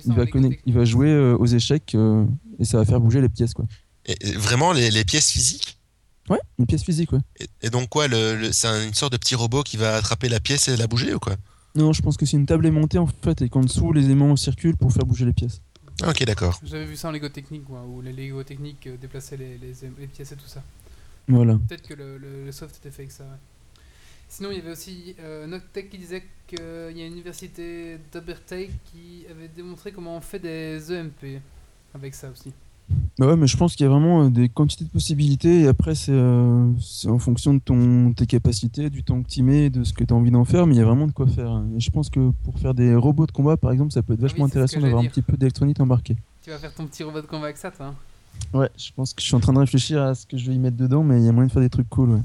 [0.06, 0.60] il va, Lego connect- Technique.
[0.66, 2.26] il va jouer euh, aux échecs euh,
[2.60, 3.66] et ça va faire bouger les pièces quoi.
[4.06, 5.78] Et, vraiment les, les pièces physiques?
[6.30, 7.20] Ouais, une pièce physique ouais.
[7.40, 9.96] et, et donc quoi le, le- c'est un- une sorte de petit robot qui va
[9.96, 11.36] attraper la pièce et la bouger ou quoi?
[11.76, 14.36] Non, je pense que c'est une table aimantée en fait et qu'en dessous les aimants
[14.36, 15.62] circulent pour faire bouger les pièces.
[16.04, 16.60] Ah, Ok d'accord.
[16.64, 19.74] J'avais vu ça en Lego Technique, quoi, où les Lego Technique euh, déplaçaient les, les,
[20.00, 20.64] les pièces et tout ça.
[21.28, 21.58] Voilà.
[21.68, 23.84] Peut-être que le, le- le soft était fait avec ça, ouais.
[24.28, 28.70] Sinon, il y avait aussi euh, Noctech qui disait qu'il y a une université d'Obertech
[28.86, 31.42] qui avait démontré comment on fait des EMP
[31.94, 32.54] avec ça aussi.
[33.20, 35.68] Bah ouais, mais je pense qu'il y a vraiment euh, des quantités de possibilités et
[35.68, 39.70] après c'est euh, c'est en fonction de ton, tes capacités, du temps que tu mets,
[39.70, 41.28] de ce que tu as envie d'en faire, mais il y a vraiment de quoi
[41.28, 41.64] faire.
[41.76, 44.20] Et je pense que pour faire des robots de combat par exemple, ça peut être
[44.20, 46.16] Ah oui, vachement intéressant d'avoir un petit peu d'électronique embarquée.
[46.44, 47.96] Tu vas faire ton petit robot de combat avec ça, toi hein?
[48.54, 50.56] Ouais, je pense que je suis en train de réfléchir à ce que je vais
[50.56, 52.12] y mettre dedans, mais il y a moyen de faire des trucs cool.
[52.12, 52.22] Ouais.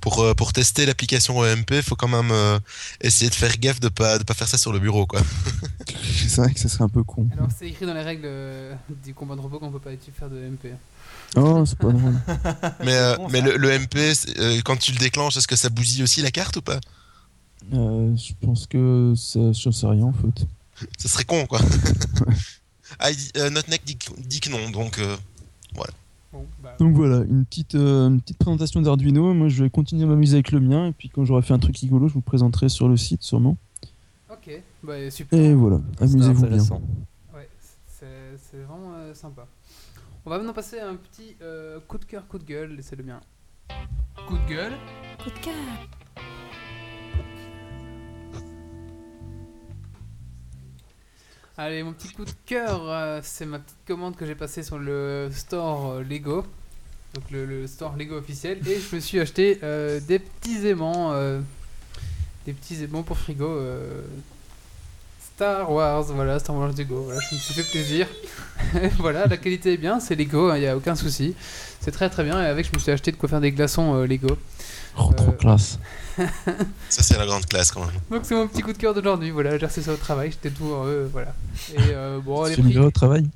[0.00, 2.58] Pour, euh, pour tester l'application EMP, faut quand même euh,
[3.00, 5.20] essayer de faire gaffe de pas de pas faire ça sur le bureau quoi.
[6.28, 7.28] c'est vrai que ça serait un peu con.
[7.32, 10.30] Alors, c'est écrit dans les règles euh, du combat de robot qu'on peut pas faire
[10.30, 10.76] de EMP.
[11.36, 12.14] Oh, c'est pas drôle.
[12.84, 15.68] Mais, euh, mais le, le MP, c'est, euh, quand tu le déclenches, est-ce que ça
[15.68, 16.80] bousille aussi la carte ou pas?
[17.74, 20.46] Euh, je pense que ça, je sais rien en fait.
[20.96, 21.60] Ça serait con quoi.
[22.98, 25.16] ah, il dit, euh, Notneck dit, que- dit que non, donc euh,
[26.32, 29.32] Bon, bah, Donc voilà, une petite, euh, une petite présentation d'Arduino.
[29.32, 30.88] Moi, je vais continuer à m'amuser avec le mien.
[30.88, 33.56] Et puis, quand j'aurai fait un truc rigolo, je vous présenterai sur le site, sûrement.
[34.30, 35.38] ok, bah, super.
[35.38, 36.44] Et voilà, amusez-vous bien.
[36.44, 36.82] intéressant.
[37.34, 37.48] Ouais,
[37.86, 38.06] c'est
[38.36, 39.46] c'est vraiment euh, sympa.
[40.26, 42.82] On va maintenant passer à un petit euh, coup de cœur, coup de gueule, et
[42.82, 43.20] c'est le mien.
[44.26, 44.72] Coup de gueule.
[45.22, 45.54] Coup de cœur.
[51.60, 54.78] Allez, mon petit coup de cœur, euh, c'est ma petite commande que j'ai passée sur
[54.78, 56.46] le store euh, Lego.
[57.14, 58.60] Donc le, store Lego officiel.
[58.68, 61.12] Et je me suis acheté euh, des petits aimants.
[62.46, 63.60] des petits aimants pour frigo.
[65.34, 68.06] Star Wars, voilà, Star Wars Lego, voilà, je me suis fait plaisir.
[68.98, 71.34] voilà, la qualité est bien, c'est Lego, il n'y a aucun souci.
[71.80, 74.04] C'est très très bien, et avec, je me suis acheté de quoi faire des glaçons
[74.04, 74.38] Lego.
[74.98, 75.78] Oh, trop Euh, classe.
[76.88, 77.94] Ça, c'est la grande classe quand même.
[78.10, 80.50] Donc c'est mon petit coup de cœur d'aujourd'hui, voilà, j'ai reçu ça au travail, j'étais
[80.50, 81.32] tout heureux, voilà.
[81.74, 82.74] Et euh, bon, les Tu prix.
[82.76, 83.28] me au travail?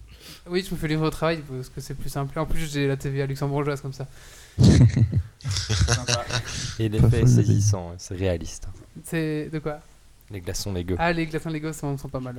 [0.50, 2.36] Oui, je me fais livrer au travail parce que c'est plus simple.
[2.38, 4.08] En plus, j'ai la TVA luxembourgeoise comme ça.
[6.78, 8.66] Et l'effet est saisissant, c'est réaliste.
[9.04, 9.78] C'est de quoi?
[10.30, 10.94] Les glaçons Lego.
[10.98, 12.34] Ah, les glaçons Lego sont, sont pas mal.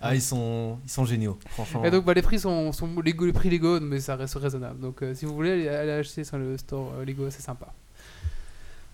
[0.00, 1.84] Ah, ils sont, ils sont géniaux, franchement.
[1.84, 4.80] Et donc, bah, les prix sont, sont Lego, les prix Lego, mais ça reste raisonnable.
[4.80, 7.72] Donc, euh, si vous voulez aller, aller acheter sur le store euh, Lego, c'est sympa.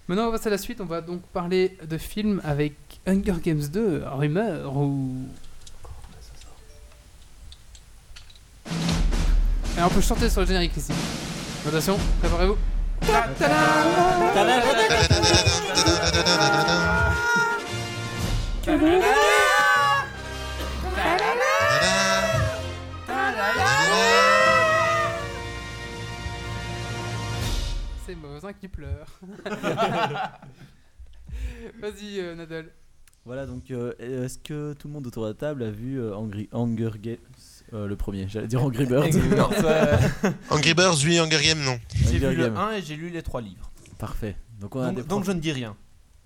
[0.07, 0.81] Maintenant, on va passer à la suite.
[0.81, 2.75] On va donc parler de films avec
[3.07, 5.27] Hunger Games 2, Rumeur ou.
[9.77, 10.93] Et on peut chanter sur le générique ici.
[11.67, 12.57] Attention, préparez-vous.
[28.45, 29.07] Voisin qui pleure.
[31.81, 32.71] Vas-y, euh, Nadal.
[33.25, 36.15] Voilà, donc euh, est-ce que tout le monde autour de la table a vu euh,
[36.15, 37.17] Angry, Hunger Games
[37.73, 39.07] euh, Le premier, j'allais dire Angry Birds.
[40.51, 41.79] Angry Birds, oui, Hunger Games, non.
[41.95, 42.57] J'ai vu le Games.
[42.57, 43.71] 1 et j'ai lu les 3 livres.
[43.99, 44.37] Parfait.
[44.61, 45.75] Donc on a des Donc, donc pro- je ne dis rien.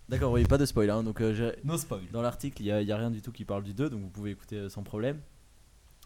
[0.08, 0.90] D'accord, oui, pas de spoil.
[0.90, 2.00] Hein, donc euh, No spoil.
[2.12, 3.90] dans l'article, il n'y a, il y a rien du tout qui parle du 2,
[3.90, 5.18] donc vous pouvez écouter euh, sans problème.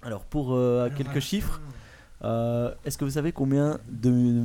[0.03, 1.61] Alors pour euh, quelques chiffres,
[2.23, 4.45] euh, est-ce que vous savez combien de...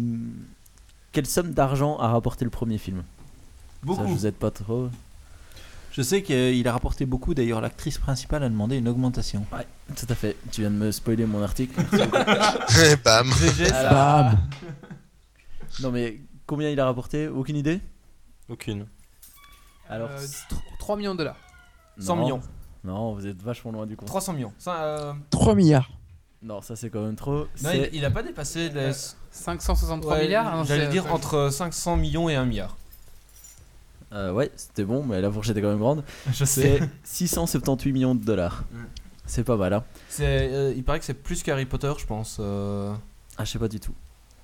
[1.18, 3.04] Quelle somme d'argent a rapporté le premier film?
[3.88, 4.88] Ça, je vous aide pas trop.
[5.92, 9.44] Je sais qu'il a rapporté beaucoup, d'ailleurs l'actrice principale a demandé une augmentation.
[9.96, 10.38] Tout à fait.
[10.52, 11.74] Tu viens de me spoiler mon article.
[13.04, 13.32] Bam.
[13.90, 14.38] Bam
[15.82, 17.28] non mais combien il a rapporté?
[17.28, 17.82] Aucune idée?
[18.48, 18.86] Aucune.
[19.90, 20.28] Alors Euh,
[20.78, 21.38] 3 millions de dollars.
[21.98, 22.22] 100 non.
[22.22, 22.42] millions.
[22.84, 24.08] Non, vous êtes vachement loin du compte.
[24.08, 24.54] 300 millions.
[24.60, 25.90] Ça, euh, 3 milliards.
[26.44, 27.48] Non, ça c'est quand même trop.
[27.64, 28.92] non, il, il a pas dépassé les.
[29.38, 32.76] 563 Ouais, milliards non, J'allais dire entre 500 millions et 1 milliard.
[34.14, 36.04] Euh, ouais, c'était bon, mais la fourchette est quand même grande.
[36.34, 38.64] Je C'est 678 millions de dollars.
[38.72, 38.78] Mm.
[39.26, 42.38] C'est pas mal, hein C'est, euh, il paraît que c'est plus qu'Harry Potter, je pense.
[42.40, 42.94] euh,
[43.38, 43.94] Ah, je sais pas du tout.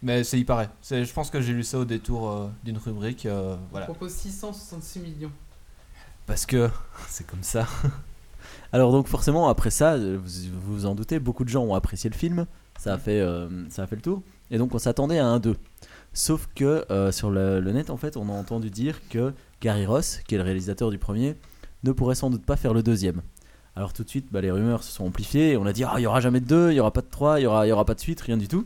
[0.01, 0.69] Mais c'est, il paraît.
[0.81, 3.25] C'est, je pense que j'ai lu ça au détour euh, d'une rubrique.
[3.25, 3.85] euh, Je voilà.
[3.85, 5.31] propose 666 millions.
[6.25, 6.69] Parce que
[7.07, 7.65] c'est comme ça.
[8.73, 10.19] Alors donc forcément après ça, vous
[10.63, 12.45] vous en doutez, beaucoup de gens ont apprécié le film,
[12.77, 14.21] ça a fait, euh, ça a fait le tour,
[14.53, 15.57] et donc on s'attendait à un 2.
[16.13, 20.21] Sauf que euh, sur le, net en fait on a entendu dire que Gary Ross,
[20.27, 21.35] qui est le réalisateur du premier,
[21.83, 23.21] ne pourrait sans doute pas faire le deuxième.
[23.75, 25.95] Alors tout de suite bah, les rumeurs se sont amplifiées et on a dit ah
[25.97, 27.67] il y aura jamais de 2, il y aura pas de 3, il y aura,
[27.67, 28.65] y aura pas de suite, rien du tout.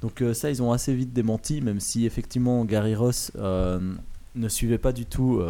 [0.00, 3.80] Donc euh, ça ils ont assez vite démenti, même si effectivement Gary Ross euh,
[4.36, 5.40] ne suivait pas du tout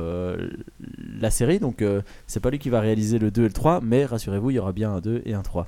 [1.21, 1.85] la série, donc
[2.29, 4.59] c'est pas lui qui va réaliser le 2 et le 3, mais rassurez-vous, il y
[4.61, 5.67] aura bien un 2 et un 3.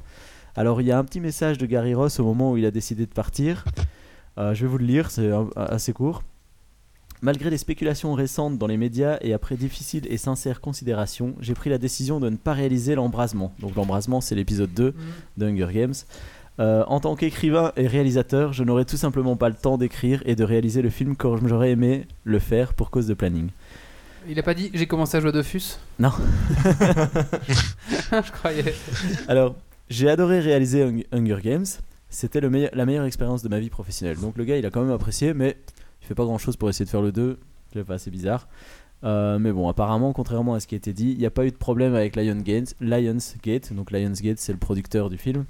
[0.59, 2.71] Alors il y a un petit message de Gary Ross au moment où il a
[2.71, 3.65] décidé de partir.
[4.39, 6.23] Euh, je vais vous le lire, c'est assez court.
[7.21, 11.69] Malgré les spéculations récentes dans les médias et après difficile et sincère considération, j'ai pris
[11.69, 13.53] la décision de ne pas réaliser l'embrasement.
[13.59, 14.95] Donc l'embrasement c'est l'épisode 2
[15.37, 15.95] de Hunger Games.
[16.61, 20.37] Euh, en tant qu'écrivain et réalisateur, je n'aurais tout simplement pas le temps d'écrire et
[20.37, 23.49] de réaliser le film comme j'aurais aimé le faire pour cause de planning.
[24.29, 26.11] Il a pas dit j'ai commencé à jouer à Dofus Non.
[28.13, 28.75] Je croyais.
[29.27, 29.57] Alors,
[29.91, 31.67] j'ai adoré réaliser Hung- Hunger Games.
[32.11, 34.19] C'était le meilleur- la meilleure expérience de ma vie professionnelle.
[34.19, 35.57] Donc le gars, il a quand même apprécié, mais
[36.03, 37.39] il fait pas grand-chose pour essayer de faire le 2.
[37.75, 38.49] Je sais pas, c'est bizarre.
[39.05, 41.45] Euh, mais bon, apparemment, contrairement à ce qui a été dit, il n'y a pas
[41.47, 42.75] eu de problème avec Lionsgate.
[42.81, 45.45] Lionsgate, donc Lionsgate, c'est le producteur du film.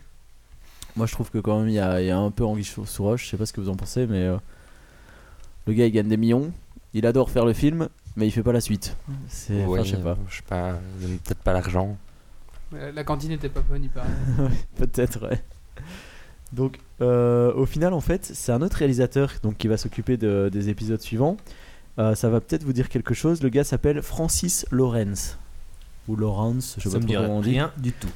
[0.97, 2.65] Moi, je trouve que quand même, il y a, il y a un peu anguille
[2.65, 3.25] sous sous roche.
[3.25, 4.37] Je sais pas ce que vous en pensez, mais euh,
[5.67, 6.53] le gars, il gagne des millions.
[6.93, 8.97] Il adore faire le film, mais il fait pas la suite.
[9.29, 10.19] C'est, je sais pas.
[10.29, 11.97] Je sais pas, peut-être pas l'argent.
[12.73, 14.09] La la cantine n'était pas bonne, il paraît.
[14.77, 15.43] Peut-être, ouais.
[16.53, 20.49] Donc, euh, au final, en fait, c'est un autre réalisateur donc, qui va s'occuper de-
[20.53, 21.37] des épisodes suivants.
[21.99, 23.43] Euh, ça va peut-être vous dire quelque chose.
[23.43, 25.37] Le gars s'appelle Francis Lawrence.
[26.09, 27.51] Ou Lawrence, je sais Ça pas me trop dirait comment on dit.
[27.51, 28.09] rien du tout.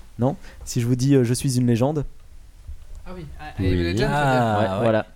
[0.64, 2.04] Si je vous dis euh, Je suis une légende,
[3.04, 3.66] Ah oui, ah, Oui.
[3.66, 4.82] Amy Legend, ça Ah, ouais, ouais.
[4.82, 5.06] voilà.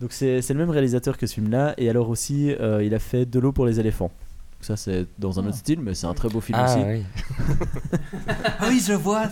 [0.00, 1.74] Donc, c'est c'est le même réalisateur que ce film-là.
[1.78, 4.12] Et alors aussi, euh, il a fait De l'eau pour les éléphants.
[4.58, 6.84] Donc ça, c'est dans un autre style, mais c'est un très beau film Ah aussi.
[6.86, 7.02] oui.
[8.60, 9.28] Ah oui, je vois.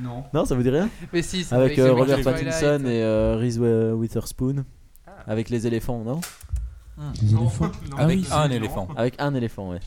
[0.00, 0.24] Non.
[0.32, 2.44] Non, ça vous dit rien Mais si, c'est Avec euh, avec Robert Twilight.
[2.44, 4.64] Pattinson et euh, Reese Witherspoon.
[5.26, 6.20] Avec les éléphants, non
[7.22, 7.70] Les éléphants.
[7.96, 8.88] Ah oui, Ah, un éléphant.
[8.96, 9.80] Avec un éléphant, ouais.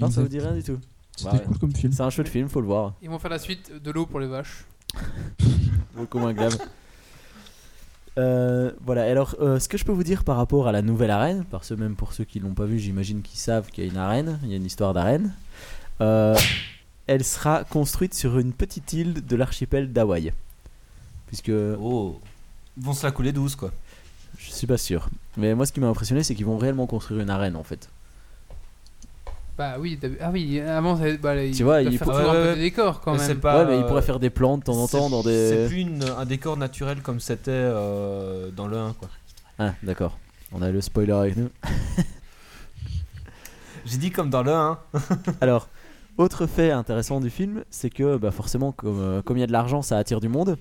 [0.00, 0.78] Non, ça vous dit rien du tout.
[1.16, 1.42] C'était Ouais.
[1.44, 1.92] cool comme film.
[1.92, 2.94] C'est un chouette film, faut le voir.
[3.02, 4.64] Ils vont faire la suite de l'eau pour les vaches.
[6.00, 6.56] Au commun glaive.
[8.18, 11.10] Euh, voilà, alors euh, ce que je peux vous dire par rapport à la nouvelle
[11.10, 13.88] arène, parce que même pour ceux qui l'ont pas vu, j'imagine qu'ils savent qu'il y
[13.88, 15.32] a une arène, il y a une histoire d'arène.
[16.00, 16.36] Euh,
[17.08, 20.32] elle sera construite sur une petite île de l'archipel d'Hawaï.
[21.26, 21.50] Puisque
[21.80, 22.20] Oh.
[22.76, 23.72] Ils vont se la couler douce, quoi.
[24.38, 25.08] je suis pas sûr.
[25.36, 27.88] Mais moi, ce qui m'a impressionné, c'est qu'ils vont réellement construire une arène en fait.
[29.56, 32.34] Bah oui, ah oui, avant, ça- bah, là, Tu vois, il faire faut- toujours un
[32.34, 33.40] ouais, peu de décor quand c'est même.
[33.40, 35.22] pas, ouais, mais ils euh, pourraient faire des plantes de temps en temps c'est- dans
[35.24, 35.66] C'est des.
[35.68, 39.08] plus une- un décor naturel comme c'était euh, dans le 1, quoi.
[39.58, 40.16] Ah, d'accord.
[40.52, 41.48] On a le spoiler avec nous.
[43.84, 44.78] J'ai dit comme dans le 1.
[45.40, 45.68] Alors,
[46.18, 49.46] autre fait intéressant du film, c'est que bah, forcément, comme euh, comme il y a
[49.46, 50.56] de l'argent, ça attire du monde.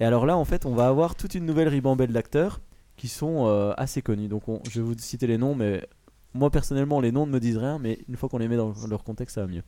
[0.00, 2.60] Et alors là, en fait, on va avoir toute une nouvelle ribambelle d'acteurs
[2.96, 4.28] qui sont euh, assez connus.
[4.28, 5.86] Donc, on- je vais vous citer les noms, mais
[6.34, 8.72] moi personnellement, les noms ne me disent rien, mais une fois qu'on les met dans
[8.88, 9.62] leur contexte, ça va mieux.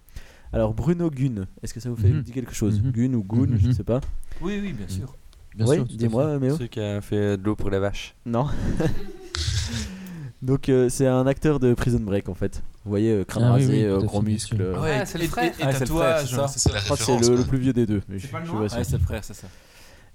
[0.53, 2.23] Alors, Bruno Gunn, est-ce que ça vous fait Mhm.
[2.23, 2.81] dit quelque chose?
[2.83, 2.91] Mhm.
[2.93, 3.59] Gunn ou Gunn, Mhm.
[3.59, 4.01] je sais pas.
[4.41, 5.15] Oui, oui, bien sûr.
[5.57, 6.55] Bien oui, dis-moi, Méo.
[6.57, 8.15] Celui qui a fait de l'eau pour les vaches.
[8.27, 8.47] Non.
[10.43, 12.63] Donc, euh, c'est un acteur de Prison Break en fait.
[12.85, 14.57] Vous voyez, euh, crâne Ah oui, rasé, oui, euh, tout à gros fait, bien muscles.
[14.57, 14.65] sûr.
[14.65, 15.45] euh, Ouais, Ah, c'est le et- frère.
[15.45, 16.29] Et, et Ah, c'est le frère, tatouage.
[16.29, 16.49] c'est ça.
[16.49, 17.39] C'est la Je crois que c'est référence.
[17.41, 18.03] le, plus vieux des deux.
[18.09, 18.79] mais C'est je- pas le je noir suis pas sûr.
[18.79, 19.47] Ouais, c'est le frère, c'est ça.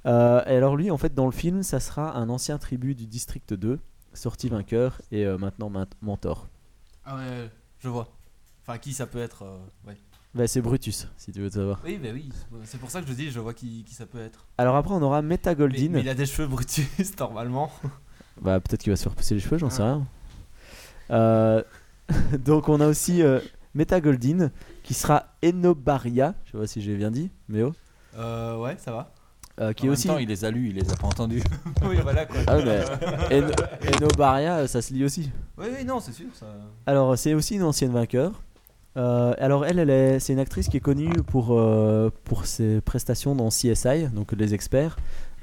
[0.06, 3.08] Euh, et alors lui, en fait, dans le film, ça sera un ancien tribu du
[3.08, 3.80] district 2,
[4.14, 6.48] sorti vainqueur et euh, maintenant ma- mentor.
[7.06, 7.50] Ah ouais,
[7.80, 8.08] je vois.
[8.64, 9.58] Enfin, qui ça peut être euh,
[9.88, 9.98] ouais.
[10.34, 11.82] Bah, c'est Brutus, si tu veux savoir.
[11.84, 12.30] Oui, bah oui.
[12.64, 14.46] C'est pour ça que je dis, je vois qui, qui ça peut être.
[14.58, 15.90] Alors après, on aura Meta Mais, Goldin.
[15.92, 16.88] mais il a des cheveux Brutus,
[17.20, 17.70] normalement.
[18.42, 20.06] Bah, peut-être qu'il va se faire pousser les cheveux, j'en sais rien.
[21.12, 21.62] Euh,
[22.39, 23.39] donc on a aussi euh,
[23.76, 24.50] Meta Goldin,
[24.84, 27.72] qui sera Enobaria, je sais pas si j'ai bien dit, oh,
[28.18, 29.12] Euh, ouais, ça va.
[29.60, 30.08] euh, qui en est même aussi...
[30.08, 31.44] temps, il les a lus, il les a pas entendus.
[31.88, 32.38] oui, voilà quoi.
[32.48, 32.84] Ah mais
[33.42, 35.30] En- Enobaria, ça se lit aussi.
[35.58, 36.28] Oui, oui, non, c'est sûr.
[36.34, 36.48] Ça...
[36.86, 38.42] Alors, c'est aussi une ancienne vainqueur.
[38.98, 42.82] Euh, alors, elle, elle est, c'est une actrice qui est connue pour, euh, pour ses
[42.82, 44.98] prestations dans CSI, donc les experts,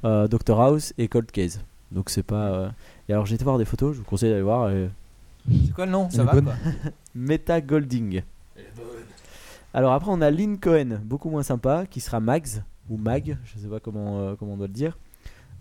[0.04, 1.60] euh, Doctor House et Cold Case.
[1.92, 2.48] Donc, c'est pas.
[2.52, 2.68] euh,
[3.08, 4.70] Et alors, j'ai été voir des photos, je vous conseille d'aller voir.
[5.50, 6.10] C'est quoi le nom?
[6.10, 6.44] Ça va bonne.
[6.44, 6.54] quoi?
[7.14, 8.22] Meta Golding.
[9.74, 13.58] Alors, après, on a Lynn Cohen, beaucoup moins sympa, qui sera Mags, ou Mag, je
[13.58, 14.98] sais pas comment, euh, comment on doit le dire,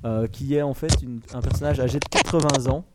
[0.06, 2.86] euh, qui est en fait une- un personnage âgé de 80 ans,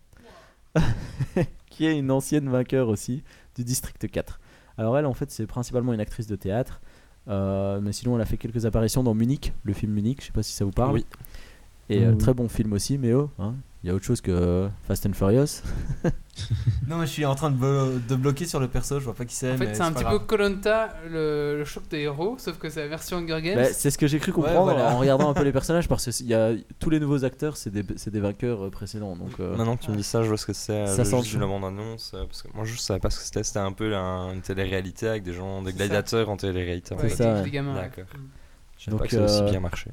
[1.70, 3.22] qui est une ancienne vainqueur aussi
[3.56, 4.40] du District 4.
[4.78, 6.80] Alors elle, en fait, c'est principalement une actrice de théâtre,
[7.28, 10.32] euh, mais sinon, elle a fait quelques apparitions dans Munich, le film Munich, je sais
[10.32, 10.94] pas si ça vous parle.
[10.94, 11.06] Oui.
[11.88, 12.18] Et euh, oui.
[12.18, 15.04] très bon film aussi, mais oh, hein, il y a autre chose que euh, Fast
[15.06, 15.62] and Furious.
[16.88, 19.14] Non, mais je suis en train de, blo- de bloquer sur le perso, je vois
[19.14, 19.52] pas qui c'est.
[19.52, 20.18] En fait, c'est un petit grave.
[20.18, 23.56] peu Colanta, le, le choc des héros, sauf que c'est la version Hunger Games.
[23.56, 24.94] Bah, c'est ce que j'ai cru comprendre voilà.
[24.94, 27.68] en regardant un peu les personnages, parce que y a, tous les nouveaux acteurs, c'est
[27.70, 29.14] des, vainqueurs euh, précédents.
[29.14, 30.86] Donc, euh, Maintenant que tu me dis ça, je vois ce que c'est.
[30.86, 32.12] Ça sent le- la bande-annonce.
[32.12, 33.42] Parce que moi, je savais pas ce que c'était.
[33.44, 36.94] C'était un peu un- une télé-réalité avec des gens, des gladiateurs en télé-réalité.
[36.94, 37.16] en Ouais, fait.
[37.22, 37.42] ça, ouais.
[37.42, 37.74] des gamins.
[37.74, 38.04] D'accord.
[38.14, 38.18] Mm.
[38.78, 39.90] Je Donc, pas que ça a aussi bien marché.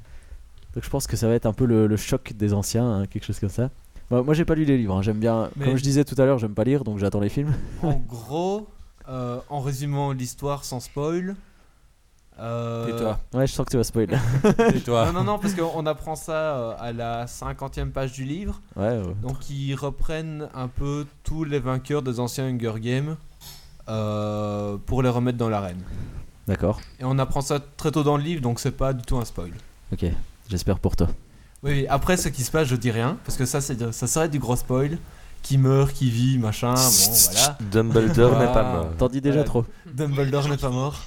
[0.73, 3.05] Donc je pense que ça va être un peu le, le choc des anciens, hein,
[3.07, 3.69] quelque chose comme ça.
[4.11, 5.49] Moi, moi, j'ai pas lu les livres, hein, j'aime bien.
[5.55, 7.53] Mais- Comme je disais tout à l'heure, j'aime pas lire, donc j'attends les films.
[7.83, 8.67] En gros,
[9.07, 11.35] euh, en résumant l'histoire sans spoil.
[12.39, 13.19] euh, Tais-toi.
[13.33, 14.17] Ouais, je sens que tu vas spoiler.
[14.57, 15.05] Tais-toi.
[15.07, 18.59] Non, non, non, parce qu'on apprend ça euh, à la 50e page du livre.
[18.75, 19.13] ouais, ouais.
[19.21, 23.15] Donc, ils reprennent un peu tous les vainqueurs des anciens Hunger Games
[23.89, 25.81] euh, pour les remettre dans l'arène.
[26.47, 26.79] D'accord.
[26.99, 29.25] Et on apprend ça très tôt dans le livre, donc c'est pas du tout un
[29.25, 29.51] spoil.
[29.93, 30.05] Ok,
[30.49, 31.07] j'espère pour toi.
[31.63, 34.29] Oui, après ce qui se passe, je dis rien, parce que ça, c'est, ça serait
[34.29, 34.97] du gros spoil.
[35.41, 37.57] Qui meurt, qui vit, machin, bon, voilà.
[37.71, 38.89] Dumbledore n'est pas mort.
[38.97, 39.63] T'en dis déjà trop.
[39.85, 41.05] Dumbledore n'est pas mort.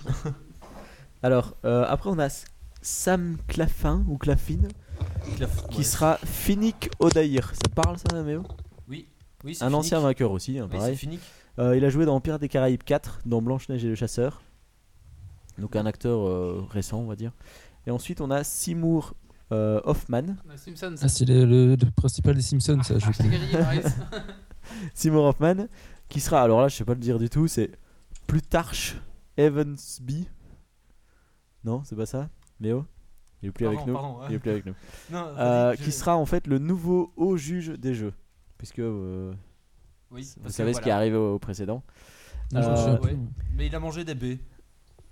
[1.22, 2.28] Alors, euh, après, on a
[2.80, 4.68] Sam Clafin ou Clafine
[5.70, 7.51] qui sera Finnick Odair.
[7.55, 8.43] Ça te parle ça, Méo?
[8.88, 9.07] Oui,
[9.45, 9.78] oui, c'est Un Finnick.
[9.80, 10.97] ancien vainqueur aussi, hein, Oui, c'est pareil.
[10.97, 11.20] Finnick.
[11.59, 14.40] Euh, il a joué dans Empire des Caraïbes 4, dans Blanche-Neige et le Chasseur.
[15.59, 17.32] Donc un acteur euh, récent, on va dire.
[17.86, 19.12] Et ensuite, on a Seymour
[19.53, 20.36] euh, Hoffman.
[20.48, 22.98] Ah, c'est le, le- le principal des Simpsons, ça.
[22.98, 23.07] Je
[23.57, 24.18] Ah.
[24.94, 25.66] Seymour Hoffman,
[26.09, 27.70] qui sera, alors là, je sais pas le dire du tout, c'est
[28.26, 28.96] Plutarch
[29.36, 30.28] Evansby.
[31.64, 32.28] Non, c'est pas ça
[32.61, 32.86] Léo?
[33.42, 33.92] Il est plus Pardon, avec nous.
[33.94, 34.26] pardon, ouais.
[34.30, 34.74] Il est plus avec nous.
[35.11, 38.12] Non, Euh, Qui sera en fait le nouveau haut juge des jeux.
[38.57, 39.32] Puisque euh,
[40.12, 41.82] Oui, vous savez ce qui est arrivé au, au précédent.
[42.53, 43.16] Non, Euh, ouais.
[43.57, 44.38] Mais il a mangé des baies.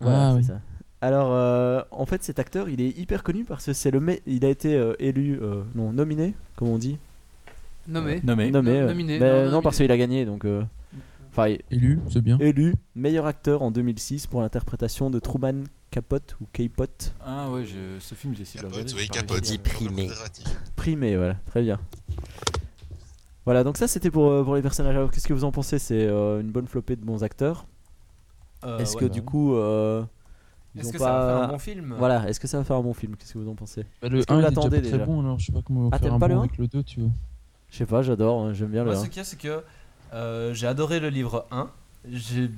[0.00, 0.44] Voilà, Ah, oui.
[0.44, 0.60] ça.
[1.02, 4.18] Alors, euh, en fait, cet acteur, il est hyper connu parce que c'est le, me-
[4.26, 6.98] il a été euh, élu, euh, non nominé, comme on dit,
[7.88, 8.20] Nommé.
[8.22, 8.50] Nommé.
[8.50, 9.62] nommé, Non, euh, nominé, mais non, non, nominé.
[9.62, 10.62] parce qu'il a gagné, donc, euh,
[11.30, 12.38] enfin, il- Élu, c'est bien.
[12.38, 17.98] élu meilleur acteur en 2006 pour l'interprétation de Truman Capote ou Capote, Ah ouais, je...
[17.98, 19.00] ce film, j'ai essayé de le Capote, regarder.
[19.00, 19.46] oui, j'ai pas capote.
[19.46, 19.58] réussi.
[19.58, 20.10] Primé.
[20.76, 21.80] primé, voilà, très bien.
[23.46, 24.94] Voilà, donc ça c'était pour, euh, pour les personnages.
[24.94, 25.78] Alors, qu'est-ce que vous en pensez?
[25.78, 27.64] C'est euh, une bonne flopée de bons acteurs.
[28.64, 29.00] Euh, est-ce ouais.
[29.00, 30.04] que du coup, euh,
[30.78, 31.04] Est-ce que pas...
[31.04, 33.16] ça va faire un bon film Voilà, est-ce que ça va faire un bon film?
[33.16, 33.84] Qu'est-ce que vous en pensez?
[34.02, 35.62] Bah, le Est-ce que 1 vous il est déjà très bon, alors je sais pas
[35.64, 36.44] comment Ah, faire t'aimes un pas le bon un?
[36.44, 37.10] avec le 2, tu vois.
[37.70, 39.04] Je sais pas, j'adore, hein, j'aime bien le Moi, 1.
[39.04, 39.62] ce qu'il y a, c'est que
[40.12, 41.68] euh, j'ai adoré le livre 1.
[42.12, 42.50] j'ai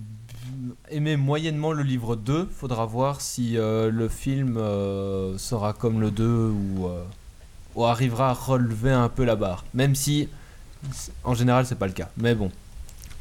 [0.90, 2.46] aimé moyennement le livre 2.
[2.50, 7.02] Faudra voir si euh, le film euh, sera comme le 2 ou, euh,
[7.74, 9.64] ou arrivera à relever un peu la barre.
[9.74, 10.28] Même si,
[11.24, 12.08] en général, c'est pas le cas.
[12.16, 12.50] Mais bon,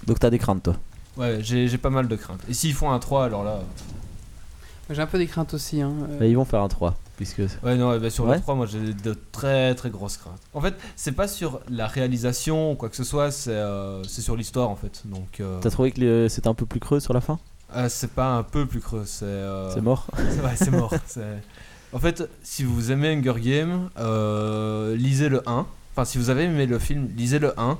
[0.07, 0.75] Donc t'as des craintes toi?
[1.17, 2.41] ouais, j'ai j'ai pas mal de craintes.
[2.49, 3.59] Et s'ils font un 3, alors là.
[4.89, 5.81] J'ai un peu des craintes aussi.
[5.81, 5.93] Hein.
[6.09, 8.35] euh, Bah, ils vont faire un 3 puisque Ouais, non, bah, sur Ouais.
[8.37, 10.41] le 3, moi j'ai de très très grosses craintes.
[10.55, 14.21] En fait, c'est pas sur la réalisation ou quoi que ce soit, c'est euh, c'est
[14.21, 15.03] sur l'histoire en fait.
[15.05, 17.37] Donc, euh, t'as trouvé que c'était un peu plus creux sur la fin?
[17.75, 19.23] Euh, c'est pas un peu plus creux, c'est.
[19.25, 20.07] euh, C'est mort?
[20.17, 20.93] c'est- ouais, c'est mort.
[21.93, 25.65] En fait, si vous aimez Hunger Games, euh, lisez le 1.
[25.93, 27.77] Enfin, si vous avez aimé le film, lisez le 1,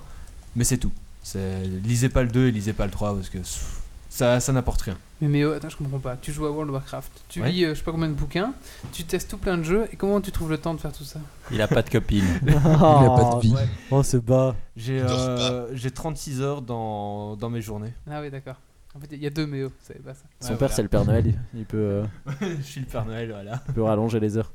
[0.57, 0.91] mais c'est tout.
[1.23, 3.80] C'est lisez pas le 2 et lisez pas le 3 parce que pff,
[4.13, 4.97] ça, ça n'apporte rien.
[5.21, 6.17] Mais Méo, attends, je comprends pas.
[6.21, 7.51] Tu joues à World of Warcraft, tu Ouais.
[7.51, 8.53] lis euh, je sais pas combien de bouquins,
[8.91, 11.03] tu testes tout plein de jeux, et comment tu trouves le temps de faire tout
[11.05, 11.19] ça?
[11.51, 12.25] Il a pas de copine.
[12.45, 13.53] Il a pas de vie.
[13.53, 13.67] Ouais.
[13.89, 14.55] Oh c'est bas.
[14.75, 17.93] J'ai euh, j'ai 36 heures dans, dans mes journées.
[18.09, 18.55] Ah oui, d'accord.
[18.93, 20.23] En fait, il y a deux Méo, vous savez pas ça.
[20.41, 20.73] Son Ouais, père voilà.
[20.75, 22.03] c'est le Père Noël, il- il peut, euh,
[22.57, 23.61] Je suis le Père Noël, voilà.
[23.69, 24.51] il peut rallonger les heures.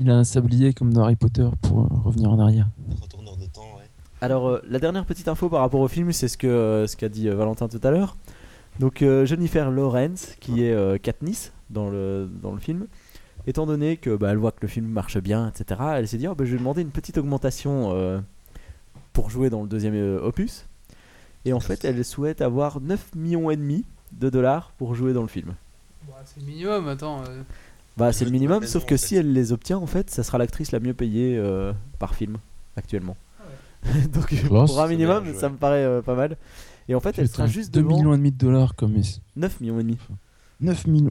[0.00, 2.66] Il a un sablier comme dans Harry Potter pour euh, revenir en arrière.
[3.00, 3.84] Retourneur de temps, ouais.
[4.20, 6.96] Alors, euh, la dernière petite info par rapport au film, c'est ce que euh, ce
[6.96, 8.16] qu'a dit euh, Valentin tout à l'heure.
[8.78, 12.86] Donc, euh, Jennifer Lawrence, qui est euh, Katniss dans le, dans le film,
[13.46, 16.28] étant donné que bah, elle voit que le film marche bien, etc., elle s'est dit
[16.28, 18.20] oh, bah, je vais demander une petite augmentation euh,
[19.12, 20.66] pour jouer dans le deuxième euh, opus.
[21.44, 25.22] Et en fait, elle souhaite avoir 9 millions et demi de dollars pour jouer dans
[25.22, 25.54] le film.
[26.06, 27.22] Bah, c'est le minimum, attends.
[27.28, 27.42] euh,
[27.96, 30.38] Bah, c'est le minimum, sauf que en si elle les obtient, en fait, ça sera
[30.38, 32.38] l'actrice la mieux payée euh, par film
[32.76, 33.16] actuellement.
[34.12, 36.36] Donc pour un minimum, ça me paraît euh, pas mal.
[36.88, 39.00] Et en fait, elle sera juste 2 devant millions et demi de dollars comme
[39.36, 39.98] 9 millions et demi.
[40.60, 41.10] 9 millions.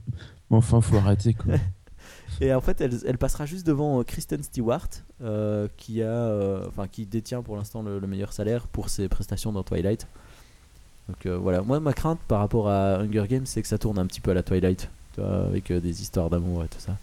[0.49, 1.55] Bon, enfin, faut arrêter quoi.
[2.41, 4.87] Et en fait, elle, elle passera juste devant euh, Kristen Stewart,
[5.23, 9.07] euh, qui a, euh, enfin, qui détient pour l'instant le, le meilleur salaire pour ses
[9.07, 10.07] prestations dans Twilight.
[11.07, 13.97] Donc euh, voilà, moi ma crainte par rapport à Hunger Games, c'est que ça tourne
[13.97, 16.79] un petit peu à la Twilight, tu vois, avec euh, des histoires d'amour et tout
[16.79, 16.97] ça.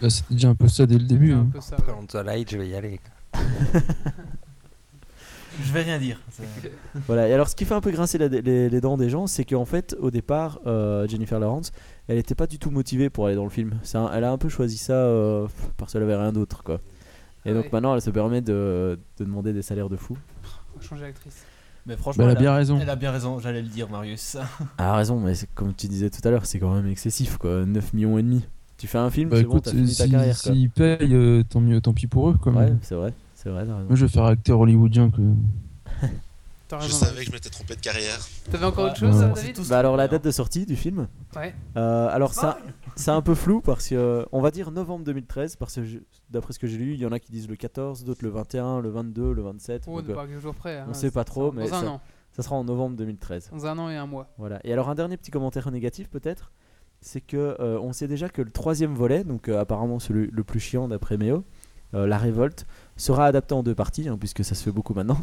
[0.00, 1.32] Bah, C'était déjà un peu ça dès le début.
[1.32, 1.48] un hein.
[1.52, 1.76] peu ça.
[1.76, 1.82] ouais.
[1.86, 3.00] Quand Twilight, je vais y aller.
[5.64, 6.20] Je vais rien dire.
[7.06, 9.26] Voilà, et alors ce qui fait un peu grincer la- les, les dents des gens,
[9.26, 11.72] c'est qu'en fait, au départ, euh, Jennifer Lawrence,
[12.08, 13.74] elle n'était pas du tout motivée pour aller dans le film.
[13.94, 15.46] Un- elle a un peu choisi ça euh,
[15.76, 16.80] parce qu'elle avait rien d'autre, quoi.
[17.44, 17.70] Et Ah donc ouais.
[17.72, 20.16] maintenant, elle se permet de, de demander des salaires de fou.
[20.74, 21.44] Faut changer d'actrice.
[21.86, 22.78] Mais franchement, Bah, elle a elle, bien raison.
[22.82, 24.36] elle a bien raison, j'allais le dire, Marius.
[24.78, 27.64] Elle a raison, mais comme tu disais tout à l'heure, c'est quand même excessif, quoi.
[27.64, 28.44] 9 millions et demi.
[28.76, 31.14] Tu fais un film, Bah c'est bon, écoute, t'as fini ta si- carrière, s'ils payent,
[31.14, 32.34] euh, tant mieux, tant pis pour eux.
[32.42, 33.12] Quoi, Ouais, mais c'est vrai,
[33.46, 33.86] c'est vrai, t'as raison.
[33.86, 35.10] Moi, je vais faire acteur hollywoodien.
[35.10, 35.22] Que...
[36.80, 38.18] Je savais que je m'étais trompé de carrière.
[38.50, 41.54] T'avais encore autre chose, David Bah alors la date de sortie du film, Ouais.
[41.76, 42.58] euh, alors ça,
[42.96, 45.82] c'est un peu flou parce que euh, on va dire novembre 2013 parce que
[46.28, 48.30] d'après ce que j'ai lu, il y en a qui disent le 14, d'autres le
[48.30, 49.84] 21, le 22, le 27.
[49.86, 50.78] Oh, on donc, n'est euh, pas près.
[50.78, 50.86] hein.
[50.90, 52.00] on sait pas trop, Dans mais un ça- an.
[52.32, 53.50] ça sera en novembre 2013.
[53.52, 54.28] Dans un an et un mois.
[54.36, 54.58] Voilà.
[54.64, 56.50] Et alors un dernier petit commentaire négatif peut-être,
[57.00, 60.42] c'est que euh, on sait déjà que le troisième volet, donc euh, apparemment celui le
[60.42, 61.44] plus chiant d'après Méo,
[61.94, 62.66] euh, la révolte,
[62.96, 65.18] sera adapté en deux parties, hein, puisque ça se fait beaucoup maintenant.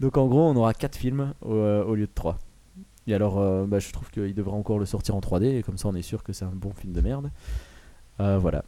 [0.00, 2.38] Donc en gros, on aura quatre films au, euh, au lieu de trois.
[3.06, 5.78] Et alors, euh, bah, je trouve qu'il devrait encore le sortir en 3D, et comme
[5.78, 7.30] ça on est sûr que c'est un bon film de merde.
[8.20, 8.64] Euh, voilà.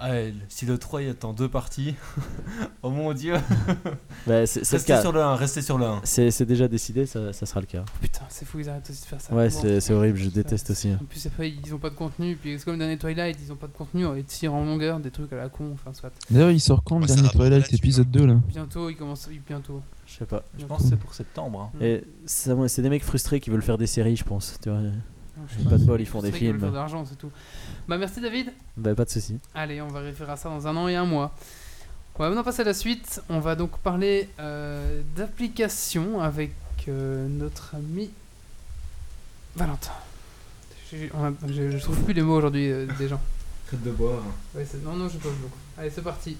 [0.00, 1.96] Ah, elle- si le 3 est en deux parties,
[2.82, 3.34] oh mon dieu.
[4.26, 5.00] Bah, c'est c'est le Restez cas.
[5.00, 6.00] sur le 1, restez sur le 1.
[6.04, 7.84] C'est c'est déjà décidé, ça, ça sera le cas.
[8.00, 9.34] Putain, c'est fou, ils arrêtent aussi de faire ça.
[9.34, 10.90] Ouais, c'est c'est horrible, je déteste aussi.
[10.90, 10.98] hein.
[11.00, 12.36] En plus, après, ils ont pas de contenu.
[12.36, 14.04] Puis, c'est comme le dernier Twilight, ils ont pas de contenu.
[14.18, 15.70] Et tirent en longueur des trucs à la con.
[15.74, 16.12] Enfin, soit.
[16.30, 19.26] D'ailleurs, il sort quand le ça dernier Twilight là-dessus, épisode 2 là Bientôt, ils commencent.
[19.30, 19.80] oui, Bientôt.
[20.06, 20.42] Je sais pas.
[20.58, 21.72] Je pense que c'est pour septembre.
[21.74, 21.78] hein.
[21.80, 24.58] Et c'est des mecs frustrés qui veulent faire des séries, je pense.
[24.62, 24.80] Tu vois.
[25.48, 26.58] Je sais Pas de bol, ils font des films.
[26.60, 27.30] faire de l'argent, c'est tout.
[27.86, 28.52] Bah, merci David.
[28.76, 29.38] Bah, pas de soucis.
[29.54, 31.34] Allez, on va référer à ça dans un an et un mois.
[32.16, 33.22] On va maintenant passer à la suite.
[33.28, 36.52] On va donc parler euh, d'applications avec
[36.88, 38.10] euh, notre ami
[39.54, 39.92] Valentin.
[40.90, 43.20] J'ai- a- Je, je trouve plus les mots aujourd'hui euh, des gens.
[43.68, 44.22] Traite de boire.
[44.54, 45.54] Ouais, non, non, je pas beaucoup.
[45.78, 46.36] Allez, c'est parti.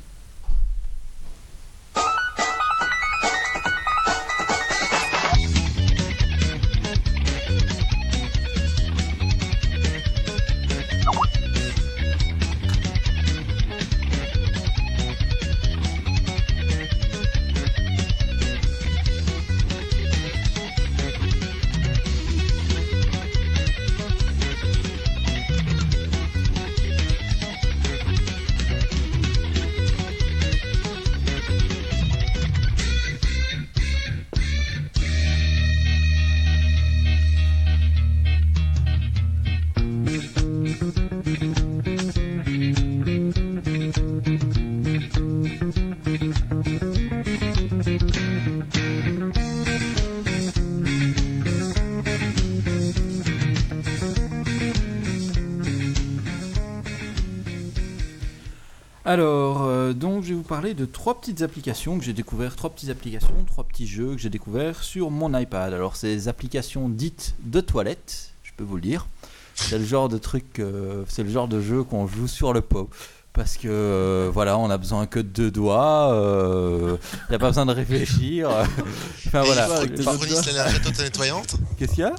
[59.08, 62.68] Alors, euh, donc je vais vous parler de trois petites applications que j'ai découvert, trois
[62.68, 65.72] petites applications, trois petits jeux que j'ai découvert sur mon iPad.
[65.72, 69.06] Alors, ces applications dites de toilette, je peux vous le dire.
[69.54, 72.60] C'est le genre de truc, euh, c'est le genre de jeu qu'on joue sur le
[72.60, 72.90] pot.
[73.32, 77.48] Parce que euh, voilà, on a besoin que de deux doigts, il n'y a pas
[77.48, 78.50] besoin de réfléchir.
[79.26, 79.68] enfin Et voilà.
[79.84, 81.56] Ils, four- ils fournissent la lingette auto-nettoyante?
[81.78, 82.14] Qu'est-ce qu'il y a?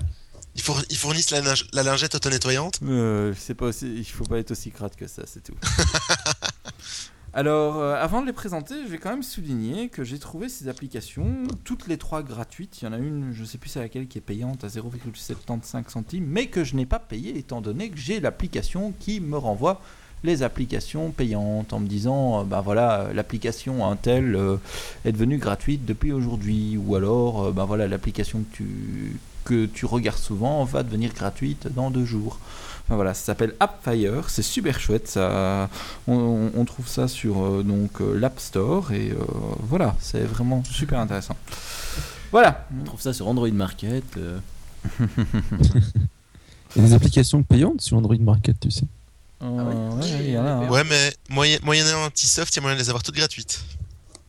[0.55, 2.79] Ils, four- ils fournissent la, linge- la lingette auto-nettoyante?
[2.83, 5.53] Euh, pas aussi, il faut pas être aussi crade que ça, c'est tout.
[7.33, 10.67] Alors, euh, avant de les présenter, je vais quand même souligner que j'ai trouvé ces
[10.67, 12.81] applications, toutes les trois gratuites.
[12.81, 15.89] Il y en a une, je sais plus c'est laquelle, qui est payante à 0,75
[15.89, 19.79] centimes, mais que je n'ai pas payé étant donné que j'ai l'application qui me renvoie
[20.23, 24.57] les applications payantes en me disant, bah voilà, l'application Intel euh,
[25.05, 30.19] est devenue gratuite depuis aujourd'hui, ou alors, bah voilà, l'application que tu que tu regardes
[30.19, 32.39] souvent va devenir gratuite dans deux jours.
[32.89, 35.07] Enfin, voilà, ça s'appelle AppFire, c'est super chouette.
[35.07, 35.69] Ça,
[36.07, 39.17] on, on trouve ça sur euh, donc euh, l'App Store et euh,
[39.59, 41.35] voilà, c'est vraiment super intéressant.
[42.31, 42.65] Voilà.
[42.81, 44.03] On trouve ça sur Android Market.
[44.17, 44.39] euh.
[46.75, 48.85] Il y a des applications payantes sur Android Market, tu sais.
[49.41, 50.69] Euh, ouais, il y en a, hein.
[50.69, 53.15] Ouais, mais moyen, moyennant un petit soft, il y a moyen de les avoir toutes
[53.15, 53.63] gratuites.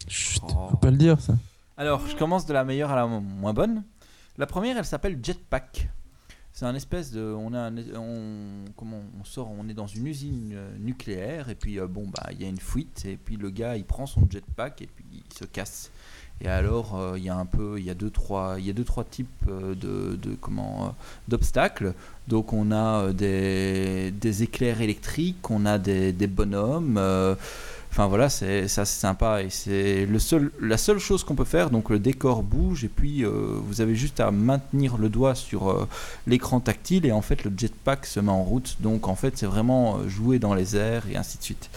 [0.08, 0.68] Chut, Oh.
[0.70, 1.34] faut pas le dire ça.
[1.76, 3.82] Alors, je commence de la meilleure à la mo- moins bonne.
[4.38, 5.88] La première, elle s'appelle Jetpack.
[6.52, 10.52] C'est un espèce de, on a, on, comment, on sort, on est dans une usine
[10.52, 13.50] euh, nucléaire et puis euh, bon bah il y a une fuite et puis le
[13.50, 15.90] gars il prend son jetpack et puis il se casse.
[16.42, 18.70] Et alors euh, il y a un peu, il y a deux trois, il y
[18.70, 20.94] a deux trois types de, de comment,
[21.28, 21.94] d'obstacles.
[22.28, 26.98] Donc on a des, des éclairs électriques, on a des, des bonhommes.
[27.90, 31.70] Enfin voilà, c'est c'est sympa et c'est seul, la seule chose qu'on peut faire.
[31.70, 33.30] Donc le décor bouge et puis euh,
[33.66, 35.88] vous avez juste à maintenir le doigt sur euh,
[36.28, 38.76] l'écran tactile et en fait le jetpack se met en route.
[38.80, 41.68] Donc en fait c'est vraiment euh, jouer dans les airs et ainsi de suite.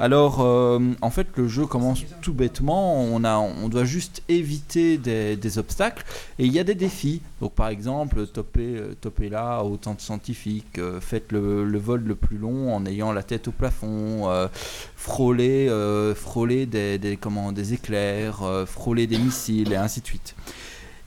[0.00, 3.02] Alors en fait le jeu commence tout bêtement.
[3.02, 6.04] On a, on doit juste éviter des, obstacles
[6.38, 7.20] et il y a des défis.
[7.40, 12.14] Donc par exemple topper, euh, topper là autant de scientifiques, faites le, le vol le
[12.14, 14.30] plus long en ayant la tête au plafond.
[14.30, 20.34] euh, frôler, euh, frôler des, des, éclairs, euh, frôler des missiles et ainsi de suite.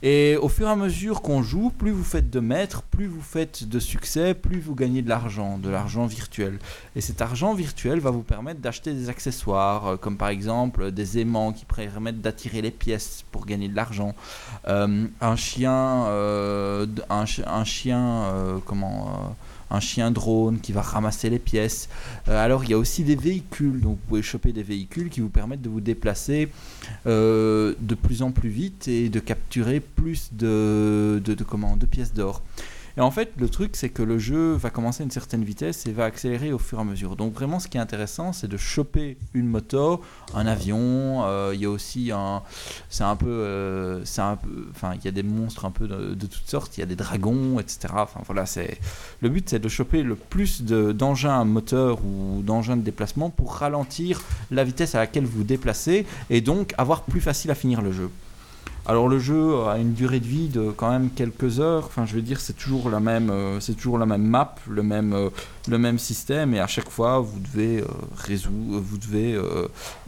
[0.02, 3.22] Et au fur et à mesure qu'on joue, plus vous faites de mètres, plus vous
[3.22, 6.58] faites de succès, plus vous gagnez de l'argent, de l'argent virtuel.
[6.94, 11.18] Et cet argent virtuel va vous permettre d'acheter des accessoires, euh, comme par exemple des
[11.18, 14.14] aimants qui permettent d'attirer les pièces pour gagner de l'argent,
[14.66, 16.06] un chien,
[17.08, 18.24] un, chi- un chien,
[18.66, 19.34] comment,
[19.74, 21.88] un chien drone qui va ramasser les pièces.
[22.28, 25.20] Euh, alors il y a aussi des véhicules, donc vous pouvez choper des véhicules qui
[25.20, 26.48] vous permettent de vous déplacer
[27.06, 30.30] euh, de plus en plus vite et de capturer plus
[31.46, 32.42] comment, de pièces d'or.
[32.96, 35.84] Et en fait, le truc, c'est que le jeu va commencer à une certaine vitesse
[35.86, 37.16] et va accélérer au fur et à mesure.
[37.16, 40.00] Donc vraiment, ce qui est intéressant, c'est de choper une moto,
[40.32, 41.24] un avion.
[41.24, 42.42] euh, Il y a aussi un,
[42.90, 45.88] c'est un peu, euh, c'est un peu, enfin, il y a des monstres un peu
[45.88, 46.76] de, toutes sortes.
[46.78, 47.88] Il y a des dragons, etc.
[47.96, 48.78] Enfin voilà, c'est
[49.20, 53.28] le but, c'est de choper le plus de- d'engins à moteur ou d'engins de déplacement
[53.28, 54.22] pour ralentir
[54.52, 58.08] la vitesse à laquelle vous déplacez et donc avoir plus facile à finir le jeu.
[58.86, 61.84] Alors le jeu a une durée de vie de quand même quelques heures.
[61.86, 64.82] Enfin, je veux dire, c'est toujours la même, euh, c'est toujours la même map, le
[64.82, 65.30] même, euh,
[65.68, 69.40] le même système, et à chaque fois, vous devez euh, résoudre, vous devez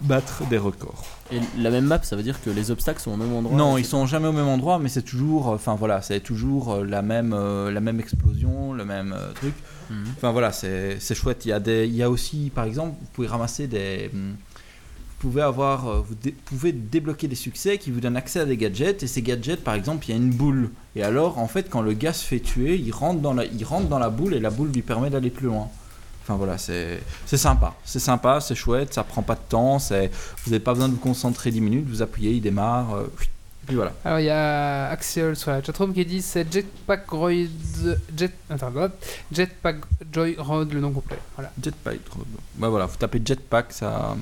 [0.01, 1.05] battre des records.
[1.33, 3.79] Et la même map, ça veut dire que les obstacles sont au même endroit Non,
[3.79, 7.35] ils sont jamais au même endroit, mais c'est toujours, enfin voilà, c'est toujours la même,
[7.35, 9.55] la même explosion, le même truc.
[9.89, 9.97] Mhm.
[10.17, 11.47] Enfin voilà, c'est chouette.
[11.47, 14.11] Il y, a des, il y a aussi, par exemple, vous pouvez ramasser des.
[14.13, 14.35] Vous
[15.31, 18.57] pouvez, avoir, euh, vous dé- pouvez débloquer des succès qui vous donnent accès à des
[18.57, 19.03] gadgets.
[19.03, 20.71] Et ces gadgets, par exemple, il y a une boule.
[20.95, 23.65] Et alors, en fait, quand le gars se fait tuer, il rentre dans la, il
[23.65, 25.69] rentre dans la boule et la boule lui permet d'aller plus loin.
[26.23, 27.75] Enfin voilà, c'est sympa.
[27.85, 29.79] C'est sympa, c'est chouette, ça prend pas de temps.
[29.79, 30.11] c'est-
[30.45, 32.95] Vous n'avez pas besoin de vous concentrer 10 minutes, vous appuyez, il démarre.
[32.97, 33.93] euh, et puis voilà.
[34.05, 37.31] Alors il y a Axiol sur la chatroom qui dit c'est Jetpack Roid.
[38.17, 38.73] Jet, attends.
[39.33, 39.77] Jetpack
[40.13, 41.19] Joyride le nom complet.
[41.37, 41.53] Voilà.
[41.63, 41.99] Jetpack.
[42.57, 44.17] Bah voilà, vous tapez Jetpack, ça.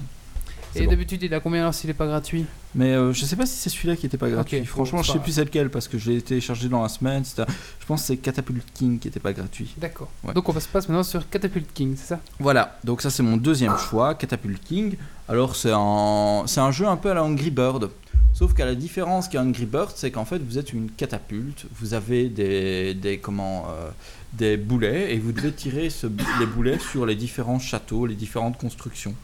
[0.81, 0.91] Et bon.
[0.91, 2.45] d'habitude il a combien alors s'il est pas gratuit
[2.75, 4.65] Mais euh, je sais pas si c'est celui-là qui était pas gratuit.
[4.65, 7.25] Franchement, je sais plus c'est lequel parce que je l'ai téléchargé dans la semaine.
[7.25, 7.45] c'était-
[7.81, 9.75] Je pense que c'est Catapult King qui était pas gratuit.
[9.79, 10.11] D'accord.
[10.25, 10.33] Ouais.
[10.35, 12.21] Donc on se passe maintenant sur Catapult King, c'est ça?
[12.41, 14.97] Voilà, donc ça c'est mon deuxième choix, Catapult King.
[15.29, 17.91] Alors c'est un, c'est un jeu un peu à la Angry Bird.
[18.33, 21.95] Sauf qu'à la différence qu'à Angry Bird, c'est qu'en fait vous êtes une catapulte, vous
[21.95, 23.91] avez des, des, comment, euh,
[24.33, 26.09] des boulets et vous devez tirer ce-
[26.41, 29.15] les boulets sur les différents châteaux, les différentes constructions.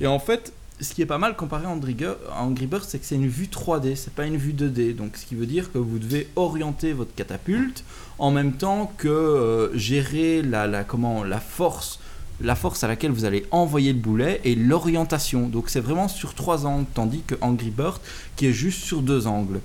[0.00, 3.16] Et en fait, ce qui est pas mal comparé à Angry, Birds, c'est que c'est
[3.16, 4.94] une vue 3D, c'est pas une vue 2D.
[4.94, 7.84] Donc ce qui veut dire que vous devez orienter votre catapulte
[8.18, 11.98] en même temps que euh, gérer la, la, comment, la force
[12.40, 15.48] la force à laquelle vous allez envoyer le boulet et l'orientation.
[15.48, 18.00] Donc c'est vraiment sur trois angles, tandis que Angry Bird
[18.36, 19.60] qui est juste sur deux angles.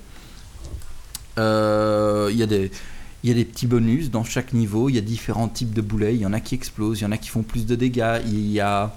[1.38, 2.70] Euh, Il y
[3.22, 5.80] il y a des petits bonus dans chaque niveau, il y a différents types de
[5.80, 7.74] boulets, il y en a qui explosent, il y en a qui font plus de
[7.74, 8.94] dégâts, il y a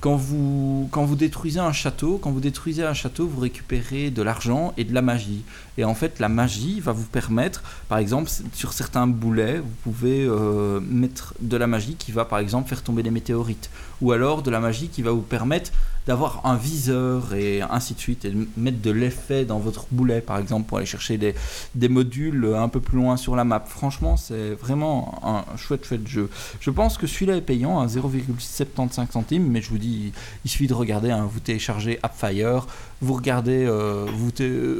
[0.00, 4.22] quand vous, quand vous détruisez un château, quand vous détruisez un château, vous récupérez de
[4.22, 5.42] l'argent et de la magie.
[5.76, 10.24] Et en fait, la magie va vous permettre, par exemple, sur certains boulets, vous pouvez
[10.24, 13.70] euh, mettre de la magie qui va, par exemple, faire tomber des météorites.
[14.00, 15.72] Ou alors de la magie qui va vous permettre
[16.08, 20.22] d'avoir un viseur et ainsi de suite, et de mettre de l'effet dans votre boulet,
[20.22, 21.34] par exemple, pour aller chercher des,
[21.74, 23.62] des modules un peu plus loin sur la map.
[23.66, 26.30] Franchement, c'est vraiment un chouette, chouette jeu.
[26.60, 30.14] Je pense que celui-là est payant à 0,75 centimes, mais je vous dis,
[30.46, 32.66] il suffit de regarder, hein, vous téléchargez AppFire,
[33.02, 34.30] vous regardez, euh, vous,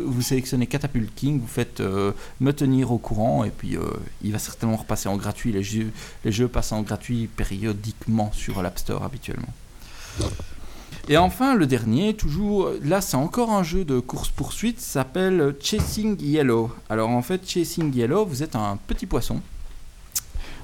[0.07, 3.83] vous sélectionnez Catapult King, vous faites euh, me tenir au courant, et puis euh,
[4.23, 5.53] il va certainement repasser en gratuit.
[5.53, 5.93] Les jeux,
[6.25, 9.53] les jeux passent en gratuit périodiquement sur l'App Store habituellement.
[11.11, 16.71] Et enfin, le dernier, toujours, là c'est encore un jeu de course-poursuite, s'appelle Chasing Yellow.
[16.91, 19.41] Alors en fait, Chasing Yellow, vous êtes un petit poisson.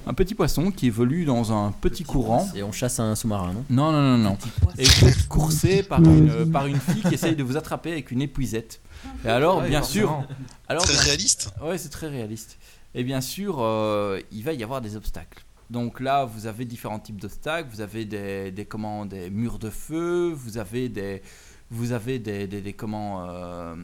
[0.07, 2.47] Un petit poisson qui évolue dans un petit courant.
[2.55, 3.65] Et on chasse un sous-marin, non?
[3.71, 4.39] Non, non, non, non.
[4.77, 8.11] Et vous êtes coursé par une, par une fille qui essaye de vous attraper avec
[8.11, 8.81] une épuisette.
[9.25, 10.23] Et alors, Ouais, bien sûr,
[10.69, 11.55] alors, Très réaliste.
[11.63, 12.59] Ouais, c'est très réaliste.
[12.95, 15.43] Et bien sûr, euh, il va y avoir des obstacles.
[15.71, 17.69] Donc là, vous avez différents types d'obstacles.
[17.73, 21.23] Vous avez des, des, comment, des murs de feu, vous avez des,
[21.71, 23.75] vous avez des, des, des, comment, euh,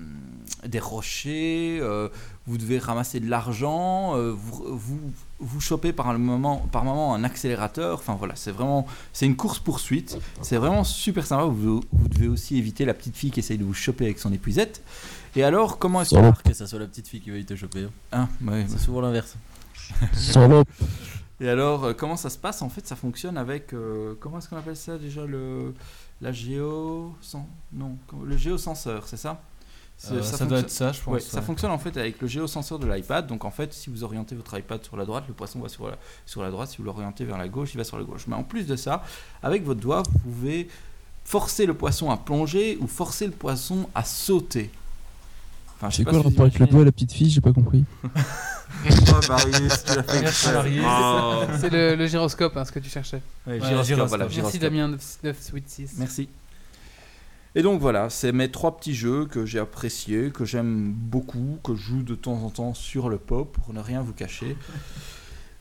[0.66, 2.08] des rochers, euh,
[2.46, 5.00] vous devez ramasser de l'argent, euh, vous, vous,
[5.40, 7.98] vous chopez par, le moment, par moment un accélérateur.
[7.98, 10.18] Enfin voilà, c'est vraiment c'est une course-poursuite.
[10.42, 11.44] C'est vraiment super sympa.
[11.44, 14.32] Vous, vous devez aussi éviter la petite fille qui essaye de vous choper avec son
[14.32, 14.82] épuisette.
[15.36, 16.48] Et alors, comment est-ce que...
[16.48, 17.84] Que ça soit la petite fille qui veuille te choper.
[18.12, 18.28] hein.
[18.46, 19.36] Ah, ouais, C'est souvent l'inverse.
[21.41, 23.72] Et alors, euh, comment ça se passe En fait, ça fonctionne avec.
[23.72, 25.74] euh, comment est-ce qu'on appelle ça déjà le,
[26.20, 27.14] La géo.
[27.72, 29.41] Non, le géosenseur, c'est ça?
[30.11, 31.12] Euh, ça, doit être ça, je pense.
[31.12, 33.26] Ouais, ça fonctionne en fait avec le géosenseur de l'iPad.
[33.26, 35.88] Donc en fait, si vous orientez votre iPad sur la droite, le poisson va sur
[35.88, 36.70] la, sur la droite.
[36.70, 38.26] Si vous l'orientez vers la gauche, il va sur la gauche.
[38.26, 39.03] Mais en plus de ça,
[39.43, 40.68] avec votre doigt, vous pouvez
[41.24, 44.70] forcer le poisson à plonger ou forcer le poisson à sauter.
[45.80, 47.40] Enfin, je sais C'est quoi le rapport avec le doigt et la petite fille J'ai
[47.40, 47.84] pas compris.
[48.82, 49.20] Oh.
[50.84, 51.42] Oh.
[51.60, 53.20] C'est le, le gyroscope, hein, ce que tu cherchais.
[53.46, 54.08] Ouais, Ouais, gyroscope, gyroscope.
[54.08, 54.60] voilà, Merci gyroscope.
[54.62, 55.94] Damien 9, 986.
[55.98, 56.28] Merci.
[57.54, 61.74] Et donc voilà, c'est mes trois petits jeux que j'ai appréciés, que j'aime beaucoup, que
[61.74, 64.56] je joue de temps en temps sur le pop pour ne rien vous cacher.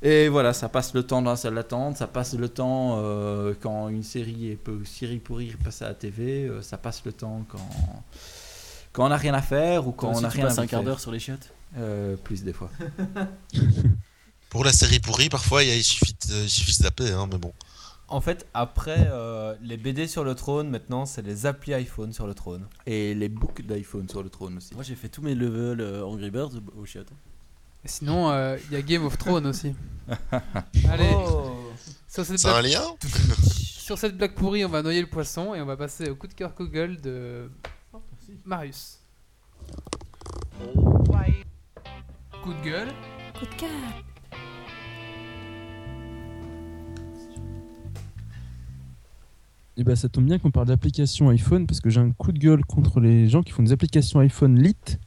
[0.01, 3.53] Et voilà, ça passe le temps dans la salle d'attente, ça passe le temps euh,
[3.59, 7.11] quand une série est peu série pourrie passe à la TV, euh, ça passe le
[7.11, 7.57] temps quand
[8.94, 10.70] quand on n'a rien à faire ou quand on n'a rien à passes un faire.
[10.70, 12.70] quart d'heure sur les chiottes Euh, plus des fois.
[14.50, 17.12] Pour la série pourrie, parfois, il y a- il suffit de, il suffit de zapper,
[17.12, 17.54] hein, mais bon.
[18.08, 22.26] En fait, après euh, les BD sur le trône, maintenant c'est les applis iPhone sur
[22.26, 22.66] le trône.
[22.88, 24.74] Et les books d'iPhone sur le trône aussi.
[24.74, 27.12] Moi j'ai fait tous mes levels euh, Angry Birds au chiottes.
[27.86, 29.76] Sinon, euh, il y a Game of Thrones aussi.
[30.90, 31.14] Allez,
[32.10, 32.82] sur, cette C'est un lien
[33.44, 36.26] sur cette blague pourrie, on va noyer le poisson et on va passer au coup
[36.28, 37.50] de cœur Google de
[38.50, 38.97] Marius.
[42.41, 42.88] Coup de gueule.
[43.38, 43.70] Coup de cœur.
[49.78, 52.39] Et bah ça tombe bien qu'on parle d'applications iPhone parce que j'ai un coup de
[52.39, 55.00] gueule contre les gens qui font des applications iPhone Lite,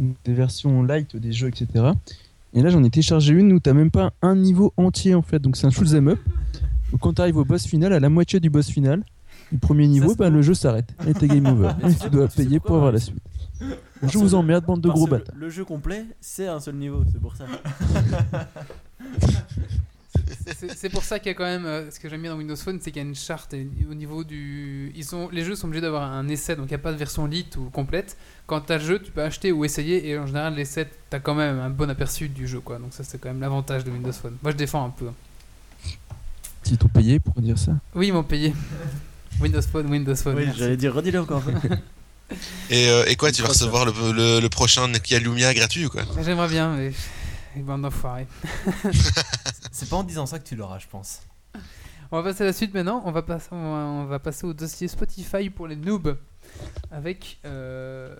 [0.00, 1.92] donc des versions light des jeux, etc.
[2.54, 5.38] Et là j'en ai téléchargé une où t'as même pas un niveau entier en fait,
[5.38, 6.18] donc c'est un shoot'em up.
[6.90, 9.04] Donc quand t'arrives au boss final, à la moitié du boss final,
[9.50, 11.70] du premier niveau, bah, le jeu s'arrête et t'es game over.
[11.88, 13.18] Et tu dois payer pour avoir la suite.
[14.02, 15.34] Je vous emmerde, bande de gros bâtards.
[15.36, 17.44] Le jeu complet, c'est un seul niveau, c'est pour ça.
[20.74, 21.64] C'est pour ça qu'il y a quand même.
[21.66, 23.66] euh, ce que j'aime bien dans Windows Phone, c'est qu'il y a une charte et
[23.90, 24.92] au niveau du.
[24.96, 26.96] Ils sont, les jeux sont obligés d'avoir un essai, donc il n'y a pas de
[26.96, 28.16] version lite ou complète.
[28.46, 31.16] Quand tu as le jeu, tu peux acheter ou essayer, et en général, l'essai, tu
[31.16, 32.78] as quand même un bon aperçu du jeu, quoi.
[32.78, 34.36] Donc ça, c'est quand même l'avantage de Windows Phone.
[34.42, 35.06] Moi, je défends un peu.
[36.62, 37.76] S'ils t'ont payé pour dire ça?
[37.94, 38.54] Oui, ils m'ont payé.
[39.40, 40.36] Windows Phone, Windows Phone.
[40.36, 41.42] Oui, j'allais dire, redis-le encore.
[42.70, 45.88] Et, euh, et quoi, tu vas recevoir le, le, le prochain Nokia Lumia gratuit ou
[45.88, 46.02] quoi?
[46.24, 46.92] J'aimerais bien, mais.
[47.56, 48.28] Bande d'enfoirés.
[49.72, 51.22] C'est pas en disant ça que tu l'auras, je pense.
[52.12, 53.02] On va passer à la suite maintenant.
[53.04, 56.16] On va, passer, on va, on va passer au dossier Spotify pour les noobs.
[56.92, 57.38] Avec.
[57.46, 58.14] euh,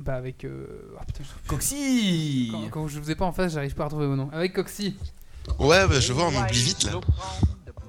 [0.00, 0.44] bah, avec.
[0.44, 0.66] euh,
[0.96, 3.86] oh, putain, je- Coxy Quand, quand je vous ai pas en face, j'arrive pas à
[3.86, 4.30] retrouver mon nom.
[4.32, 4.96] Avec Coxy.
[5.60, 6.92] Ouais, bah, je vois, on m'oublie vite là.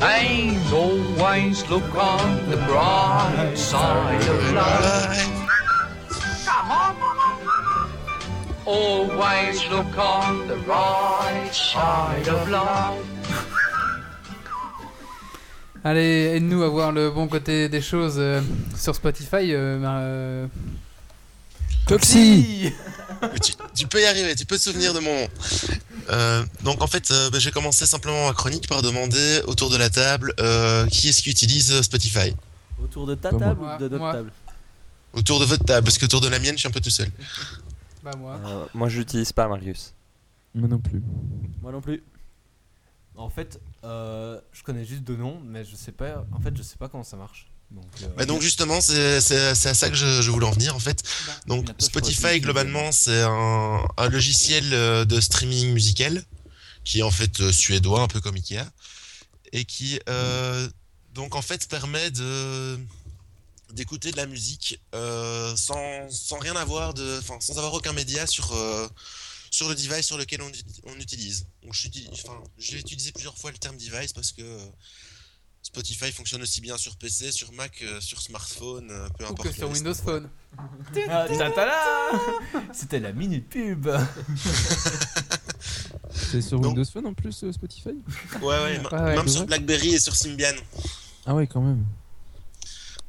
[0.00, 5.30] And always look on the bright side of life.
[6.44, 6.96] Come on.
[8.66, 13.02] Always look on the right side of life.
[15.84, 18.40] Allez, aide-nous à voir le bon côté des choses euh,
[18.76, 19.52] sur Spotify.
[19.54, 20.46] euh, ben, euh,
[23.42, 25.28] tu, tu peux y arriver, tu peux te souvenir de mon nom.
[26.10, 29.76] Euh, donc en fait, euh, bah, j'ai commencé simplement ma chronique par demander autour de
[29.76, 32.34] la table euh, qui est-ce qui utilise Spotify?
[32.82, 33.40] Autour de ta moi.
[33.40, 34.12] table ou de notre Moi.
[34.12, 34.32] table?
[35.14, 36.90] Autour de votre table, parce que autour de la mienne, je suis un peu tout
[36.90, 37.10] seul.
[38.04, 38.38] bah moi.
[38.44, 39.94] Euh, moi, je l'utilise pas, Marius.
[40.54, 41.02] Moi non plus.
[41.62, 42.02] Moi non plus.
[43.16, 46.26] En fait, euh, je connais juste deux noms, mais je sais pas.
[46.32, 47.50] En fait, je sais pas comment ça marche.
[47.70, 50.78] Donc, euh, Bah, donc justement, c'est à ça que je, je voulais en venir en
[50.80, 51.02] fait.
[51.46, 56.24] Donc Bientôt, je Spotify globalement, c'est un, un logiciel euh, de streaming musical
[56.84, 58.62] qui est en fait euh, suédois, un peu comme Ikea,
[59.52, 60.68] et qui euh,
[61.14, 62.78] donc en fait permet de
[63.72, 68.24] d'écouter de la musique euh, sans, sans rien avoir de, enfin sans avoir aucun média
[68.28, 68.86] sur euh,
[69.50, 70.52] sur le device sur lequel on,
[70.84, 71.46] on utilise.
[71.64, 71.74] Donc
[72.58, 74.64] j'ai utilisé plusieurs fois le terme device parce que euh,
[75.66, 79.48] Spotify fonctionne aussi bien sur PC, sur Mac, euh, sur smartphone, euh, peu Ou importe.
[79.48, 79.94] que sur Windows.
[79.94, 80.28] Phone.
[81.10, 81.26] Ah,
[82.72, 83.88] C'était la minute pub.
[86.10, 87.90] C'est sur Donc- Windows Phone en plus, euh, Spotify
[88.40, 89.46] Ouais, ouais, ouais, même c'est sur vrai.
[89.46, 90.54] BlackBerry et sur Symbian.
[91.26, 91.84] Ah ouais, quand même.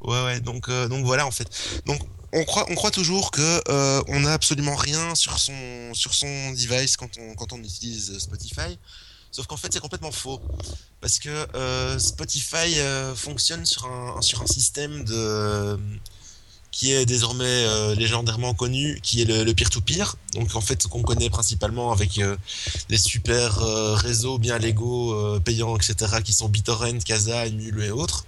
[0.01, 1.47] Ouais, ouais, donc, euh, donc voilà en fait.
[1.85, 1.99] Donc
[2.33, 6.51] on croit, on croit toujours que euh, on n'a absolument rien sur son, sur son
[6.51, 8.77] device quand on, quand on utilise euh, Spotify.
[9.37, 10.41] Sauf qu'en fait c'est complètement faux.
[10.99, 15.79] Parce que euh, Spotify euh, fonctionne sur un, sur un système de
[16.71, 20.15] qui est désormais euh, légendairement connu, qui est le peer-to-peer.
[20.33, 22.35] Donc en fait, ce qu'on connaît principalement avec euh,
[22.89, 27.91] les super euh, réseaux bien légaux, euh, payants, etc., qui sont BitTorrent, Casa, Emule et
[27.91, 28.25] autres.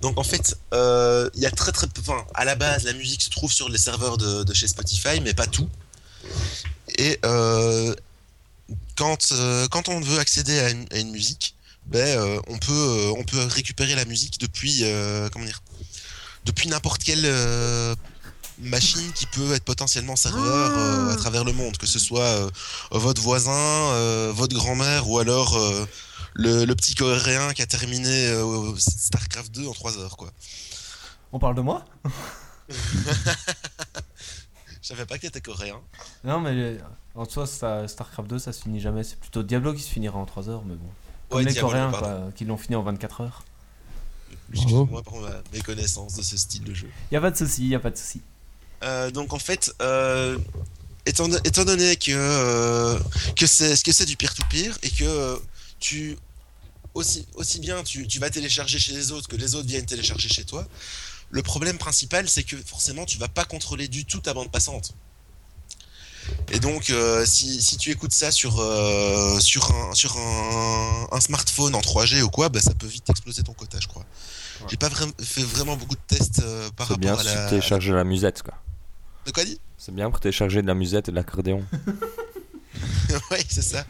[0.00, 2.00] Donc en fait, euh, il y a très très peu.
[2.00, 5.20] Enfin, à la base, la musique se trouve sur les serveurs de, de chez Spotify,
[5.22, 5.68] mais pas tout.
[6.98, 7.94] Et euh,
[8.96, 11.56] quand, euh, quand on veut accéder à une, à une musique,
[11.86, 14.84] ben, euh, on, peut, euh, on peut récupérer la musique depuis,
[15.32, 15.62] comment dire,
[16.44, 17.26] depuis n'importe quelle
[18.58, 22.50] machine qui peut être potentiellement serveur à travers le monde, que ce soit
[22.90, 25.58] votre voisin, votre grand-mère ou alors
[26.34, 28.32] le, le petit coréen qui a terminé
[28.78, 30.16] StarCraft 2 en 3 heures.
[30.16, 30.30] Quoi.
[31.32, 31.84] On parle de moi?
[32.68, 35.80] Je savais pas que t'étais coréen.
[36.24, 36.78] Non, mais
[37.14, 39.04] en soi, ça- StarCraft 2, ça se finit jamais.
[39.04, 40.88] C'est plutôt Diablo qui se finira en 3 heures, mais bon.
[41.28, 43.44] Comme Ouais, les Diablo, Coréens, quoi, qui l'ont fini en 24 heures.
[44.52, 46.90] Excuse-moi pour ma méconnaissance de ce style de jeu.
[47.10, 48.20] Y a pas de souci, y a pas de souci.
[48.82, 50.38] Euh, donc en fait, euh,
[51.06, 52.98] étant, étant donné que, euh,
[53.36, 55.40] que c'est ce que c'est du peer-to-peer et que
[55.78, 56.16] tu
[56.94, 60.28] aussi, aussi bien tu, tu vas télécharger chez les autres que les autres viennent télécharger
[60.28, 60.66] chez toi,
[61.30, 64.92] le problème principal c'est que forcément tu vas pas contrôler du tout ta bande passante.
[66.52, 71.20] Et donc euh, si, si tu écoutes ça sur, euh, sur, un, sur un, un
[71.20, 74.04] smartphone en 3G ou quoi, bah, ça peut vite exploser ton quota je crois.
[74.68, 77.44] J'ai pas fait vraiment beaucoup de tests euh, par C'est rapport bien à si la...
[77.44, 78.54] tu télécharges la musette, quoi.
[79.26, 81.64] De quoi dit C'est bien pour télécharger de la musette et de l'accordéon.
[83.30, 83.84] oui, c'est ça.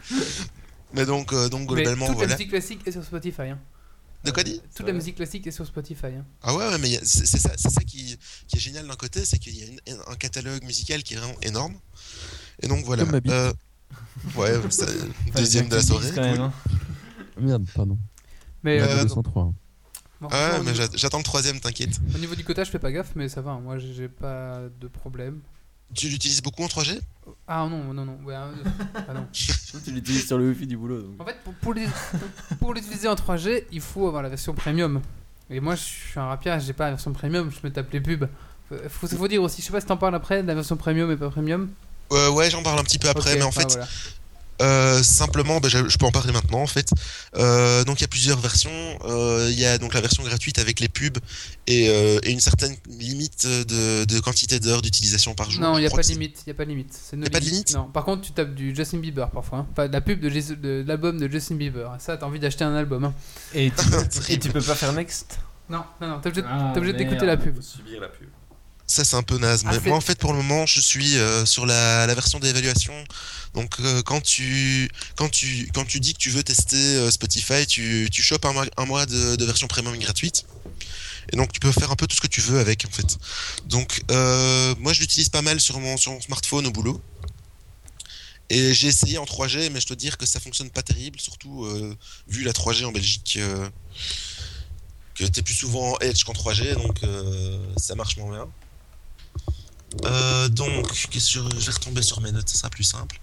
[0.93, 2.33] Mais donc, euh, donc Mais globalement, toute la voilà.
[2.35, 3.43] musique classique est sur Spotify.
[3.43, 3.59] Hein.
[4.23, 6.05] De quoi dit Toute la musique classique est sur Spotify.
[6.07, 6.25] Hein.
[6.43, 8.17] Ah ouais, ouais, mais c'est c'est ça, c'est ça qui,
[8.47, 11.17] qui est génial d'un côté, c'est qu'il y a une- un catalogue musical qui est
[11.17, 11.75] vraiment énorme.
[12.61, 13.03] Et donc voilà.
[13.03, 13.31] Comme ma bite.
[13.31, 13.51] Euh,
[14.35, 14.85] ouais, c'est
[15.35, 16.11] deuxième de la soirée.
[16.13, 16.45] Quand même, cool.
[16.45, 16.53] hein.
[17.39, 17.97] Merde, pardon.
[18.63, 19.51] Mais Euh, euh, 203.
[20.21, 21.99] bon, Ah ouais, au, mais niveau, j'a- j'attends le troisième, t'inquiète.
[22.15, 23.51] au niveau du quota, je fais pas gaffe, mais ça va.
[23.51, 23.59] hein.
[23.61, 25.39] Moi, j'ai j'ai pas de problème.
[25.93, 26.99] Tu l'utilises beaucoup en 3G
[27.47, 28.17] Ah non, non, non.
[28.23, 28.51] Ouais, euh,
[29.07, 29.27] ah non.
[29.33, 31.01] Tu l'utilises sur le wifi du boulot.
[31.01, 31.21] donc.
[31.21, 31.87] En fait, pour, pour les-
[32.59, 35.01] pour l'utiliser en 3G, il faut avoir la version premium.
[35.49, 37.99] Et moi, je suis un rapia, j'ai pas la version premium, je me tape les
[38.01, 38.27] pubs.
[38.71, 40.77] Euh, Faut, faut dire aussi, je sais pas si t'en parles après, de la version
[40.77, 41.69] premium et pas premium.
[42.13, 43.87] Euh, Ouais, j'en parle un petit peu après, mais en bah fait, voilà.
[44.61, 46.87] Euh, simplement, ben, je, je peux en parler maintenant en fait.
[47.35, 48.69] Euh, donc il y a plusieurs versions.
[49.03, 51.17] Euh, Il y a donc la version gratuite avec les pubs
[51.65, 55.61] et, euh, et une certaine limite de, de quantité d'heures d'utilisation par jour.
[55.61, 56.43] Non, il n'y a pas de limite.
[56.45, 56.93] Il a pas de limite.
[57.31, 57.85] Pas de limite Non.
[57.85, 59.59] Par contre, tu tapes du Justin Bieber parfois.
[59.59, 59.67] Hein.
[59.73, 61.89] Pas de la pub de, l'album de Justin Bieber.
[61.99, 63.05] Ça, t'as envie d'acheter un album.
[63.05, 63.13] Hein.
[63.55, 65.39] Et tu, peux, et tu peux pas faire next?
[65.67, 66.19] Non, non, non.
[66.19, 67.59] T'es obligé, Ah, obligé d'écouter la pub.
[67.59, 68.29] subir la pub.
[68.85, 69.63] Ça, c'est un peu naze.
[69.65, 72.39] Ah, Mais moi, en fait, pour le moment, je suis euh, sur la, la version
[72.39, 72.93] d'évaluation.
[73.53, 77.65] Donc, euh, quand, tu, quand, tu, quand tu dis que tu veux tester euh, Spotify,
[77.65, 80.45] tu, tu chopes un mois, un mois de, de version premium gratuite.
[81.31, 83.17] Et donc, tu peux faire un peu tout ce que tu veux avec, en fait.
[83.65, 84.01] Donc,
[84.79, 87.01] moi, je l'utilise pas mal sur mon, sur mon smartphone au boulot.
[88.49, 91.65] Et j'ai essayé en 3G, mais je dois dire que ça fonctionne pas terrible, surtout
[92.27, 93.39] vu la 3G en Belgique.
[95.15, 98.47] que t'es plus souvent en Edge qu'en 3G, donc euh, ça marche moins bien.
[100.05, 103.19] Euh, donc, je, vais retomber sur mes notes, ça sera plus simple.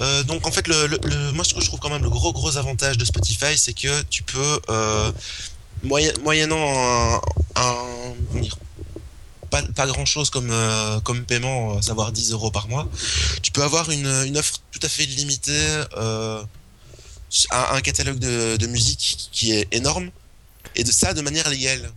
[0.00, 2.10] Euh, donc en fait, le, le- le- moi ce que je trouve quand même le
[2.10, 5.10] gros gros avantage de Spotify, c'est que tu peux, euh,
[5.82, 7.20] moyen- moyennant un,
[7.56, 8.58] un- dire,
[9.48, 12.86] pas, pas grand chose comme, euh, comme paiement, à savoir 10 euros par mois,
[13.42, 16.42] tu peux avoir une, une offre tout à fait limitée, euh,
[17.50, 20.10] un, un catalogue de, de musique qui est énorme,
[20.74, 21.90] et de ça de manière légale.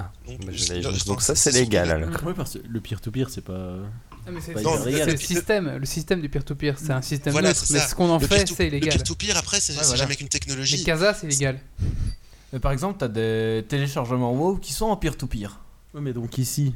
[0.00, 2.34] Ah, donc, bah, je- ça, c'est légal, le- alors.
[2.36, 3.76] Parce que le peer-to-peer, c'est pas.
[4.26, 7.80] Ah, mais c'est le système, le système du peer-to-peer, c'est un système Voilà, neutre, mais
[7.80, 8.94] ce qu'on en Le fait, c'est Le illégal.
[8.94, 9.96] peer-to-peer, après, c'est Ouais, voilà.
[9.96, 10.76] jamais qu'une technologie.
[10.78, 11.28] Mais Casa, c'est.
[12.52, 15.58] Mais par exemple, t'as des téléchargements WoW qui sont en peer-to-peer.
[15.94, 16.74] Ouais, mais donc ici,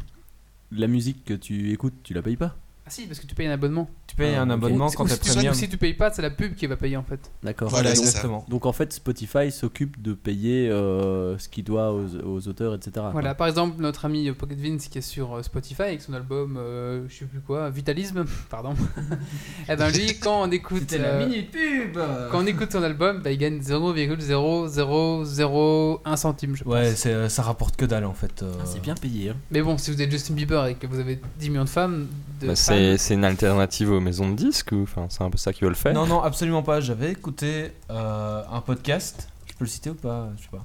[0.70, 3.46] la musique que tu écoutes, tu la payes pas Ah si, parce que tu payes
[3.46, 3.88] un abonnement.
[4.06, 4.54] Tu payes Ah, un ok.
[4.54, 5.54] abonnement quand ou premium.
[5.54, 7.20] si tu payes pas, c'est la pub qui va payer en fait.
[7.42, 7.68] D'accord.
[7.70, 8.44] Voilà, exactement.
[8.48, 12.90] Donc en fait, Spotify s'occupe de payer euh, ce qu'il doit aux, aux auteurs, etc.
[12.94, 13.10] quoi.
[13.12, 16.56] Voilà, par exemple, notre ami Pocket Vince qui est sur euh, Spotify avec son album,
[16.58, 18.74] euh, je sais plus quoi, Vitalisme, pardon.
[19.68, 21.98] et ben lui, quand on écoute, euh, pub
[22.30, 26.72] quand on écoute son album, bah, il gagne 0,0001 centime, je pense.
[26.72, 26.94] Ouais,
[27.28, 28.42] ça rapporte que dalle en fait.
[28.42, 28.52] euh.
[28.60, 29.30] Ah, c'est bien payé.
[29.30, 29.36] hein.
[29.50, 32.06] Mais bon, si vous êtes Justin Bieber et que vous avez 10 millions de femmes,
[32.40, 35.30] de Bah, fans, c'est c'est une alternative aux maisons de disques ou enfin c'est un
[35.30, 35.94] peu ça qu'ils veulent faire.
[35.94, 36.80] Non, non, absolument pas.
[36.80, 39.28] J'avais écouté euh, un podcast.
[39.46, 40.28] Je peux le citer ou pas?
[40.36, 40.62] Je sais pas.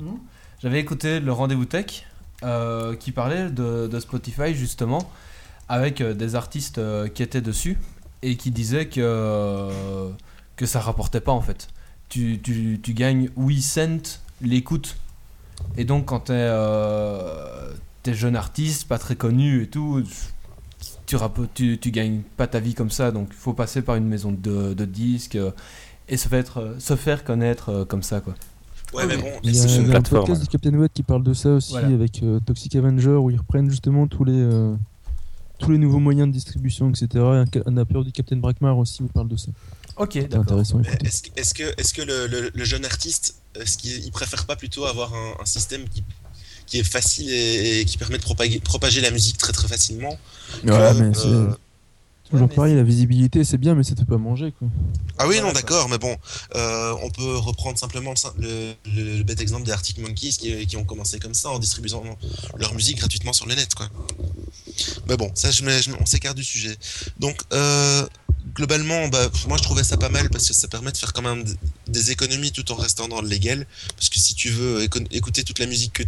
[0.62, 2.06] J'avais écouté le Rendez-vous Tech
[2.44, 5.10] euh, qui parlait de, de Spotify justement
[5.70, 7.78] avec euh, des artistes euh, qui étaient dessus
[8.24, 10.10] et qui disaient que, euh,
[10.56, 11.68] que ça rapportait pas en fait.
[12.10, 14.98] Tu, tu, tu gagnes 8 cents l'écoute.
[15.76, 17.72] Et donc quand t'es euh,
[18.04, 20.04] t'es jeune artiste, pas très connu et tout,
[21.08, 21.18] tu,
[21.56, 23.12] tu, tu gagnes pas ta vie comme ça.
[23.12, 25.50] Donc il faut passer par une maison de, de disques euh,
[26.08, 28.36] et se faire, euh, se faire connaître euh, comme ça quoi.
[28.94, 30.74] Ouais, mais bon, Il y a, c'est une il y a un podcast du Captain
[30.76, 31.88] Watt qui parle de ça aussi Voilà.
[31.88, 34.76] avec euh, Toxic Avenger où ils reprennent justement tous les euh,
[35.60, 37.08] tous les nouveaux moyens de distribution, etc.
[37.54, 39.48] Et un, appeur du Captain Brackmar aussi où il parle de ça.
[39.98, 40.60] Ok, d'accord.
[40.62, 41.54] Est-ce
[41.96, 45.90] que, le, le- le jeune artiste, est-ce qu'il préfère pas plutôt avoir un, un système
[45.90, 46.04] qui,
[46.68, 50.18] qui est facile et, et qui permet de propager, propager la musique très très facilement
[50.64, 51.50] Ouais, que, mais c'est euh,
[52.30, 54.68] toujours pareil, la visibilité c'est bien, mais ça te pas manger quoi.
[55.18, 55.54] Ah oui, non, quoi.
[55.54, 56.16] d'accord, mais bon,
[56.56, 60.34] euh, on peut reprendre simplement le, sim- le, le- le bête exemple des Arctic Monkeys
[60.38, 62.04] qui, qui ont commencé comme ça en distribuant
[62.58, 63.90] leur musique gratuitement sur le net, quoi.
[65.10, 66.76] Mais bon, ça, je je on s'écarte du sujet.
[67.18, 68.06] Donc, euh,
[68.58, 71.22] globalement, bah, moi, je trouvais ça pas mal parce que ça permet de faire quand
[71.22, 71.44] même
[71.88, 73.68] des économies tout en restant dans le légal.
[73.96, 76.04] Parce que si tu veux éco- écouter toute la musique que,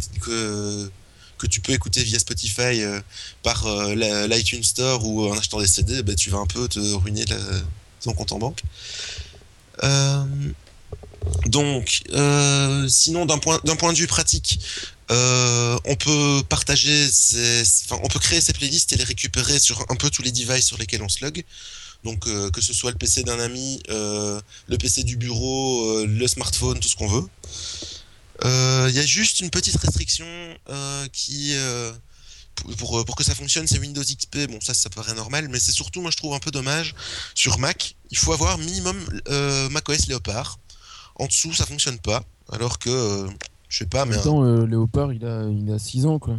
[1.46, 3.00] tu peux écouter via Spotify euh,
[3.44, 3.94] par euh,
[4.26, 7.24] l'iTunes Store ou en achetant des CD, bah, tu vas un peu te ruiner
[8.00, 8.62] ton compte en banque.
[9.84, 10.24] Euh,
[11.46, 12.02] donc,
[12.88, 14.58] sinon, d'un point, de vue pratique,
[15.08, 17.08] on peut partager,
[18.20, 21.08] créer ses playlists et les récupérer sur un peu tous les devices sur lesquels on
[21.08, 21.44] se log.
[22.04, 26.06] Donc, euh, que ce soit le PC d'un ami, euh, le PC du bureau, euh,
[26.06, 27.26] le smartphone, tout ce qu'on veut.
[28.42, 30.26] Il y a juste une petite restriction
[31.12, 31.54] qui,
[32.78, 34.48] pour, pour, que ça fonctionne, c'est Windows XP.
[34.48, 36.94] Bon, ça, ça paraît normal, mais c'est surtout, moi, je trouve un peu dommage.
[37.34, 38.96] Sur Mac, il faut avoir minimum
[39.70, 40.58] macOS Léopard.
[41.16, 42.24] En dessous, ça fonctionne pas.
[42.50, 43.28] Alors que,
[43.70, 44.20] je sais pas, mais.
[44.20, 46.36] temps, euh, Léopard il a, il a 6 ans quoi.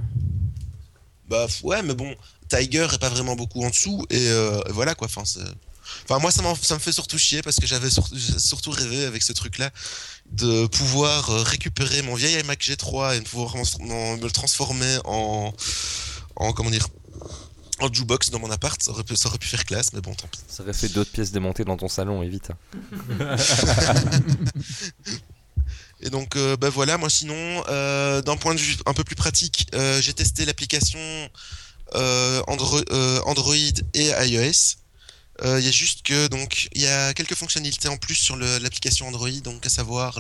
[1.30, 2.14] Bah ouais, mais bon,
[2.52, 5.08] Tiger est pas vraiment beaucoup en dessous et, euh, voilà quoi.
[5.08, 5.24] Enfin,
[6.20, 8.08] moi ça, me fait surtout chier parce que j'avais sur-
[8.38, 9.70] surtout rêvé avec ce truc-là
[10.32, 15.54] de pouvoir euh, récupérer mon vieil iMac G3 et de pouvoir me le transformer en,
[16.36, 16.88] en comment dire,
[17.80, 18.82] en jukebox dans mon appart.
[18.82, 20.40] Ça aurait pu, ça aurait pu faire classe, mais bon, tant pis.
[20.48, 22.50] Ça aurait fait d'autres pièces démontées dans ton salon, et vite.
[26.04, 29.16] Et donc, euh, bah voilà, moi sinon, euh, d'un point de vue un peu plus
[29.16, 31.00] pratique, euh, j'ai testé l'application
[31.94, 33.56] Andro- euh, Android
[33.94, 34.78] et iOS.
[35.44, 38.36] Euh, Il y a juste que donc il y a quelques fonctionnalités en plus sur
[38.36, 40.20] l'application Android, donc à savoir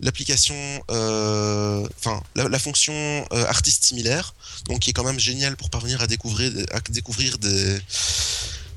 [0.00, 0.54] l'application,
[0.90, 2.92] euh, enfin la, fonction
[3.32, 4.34] euh, artiste similaire,
[4.66, 7.78] donc qui est quand même génial pour parvenir à découvrir à découvrir des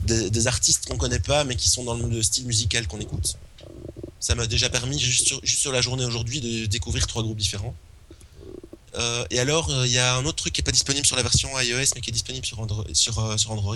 [0.04, 3.38] des, artistes qu'on connaît pas mais qui sont dans le style musical qu'on écoute.
[4.20, 7.76] Ça m'a déjà permis juste juste sur la journée aujourd'hui de découvrir trois groupes différents.
[8.96, 11.16] Euh, et alors, euh, il y a un autre truc qui est pas disponible sur
[11.16, 12.84] la version iOS, mais qui est disponible sur Android.
[12.94, 13.76] Sur, euh, sur Android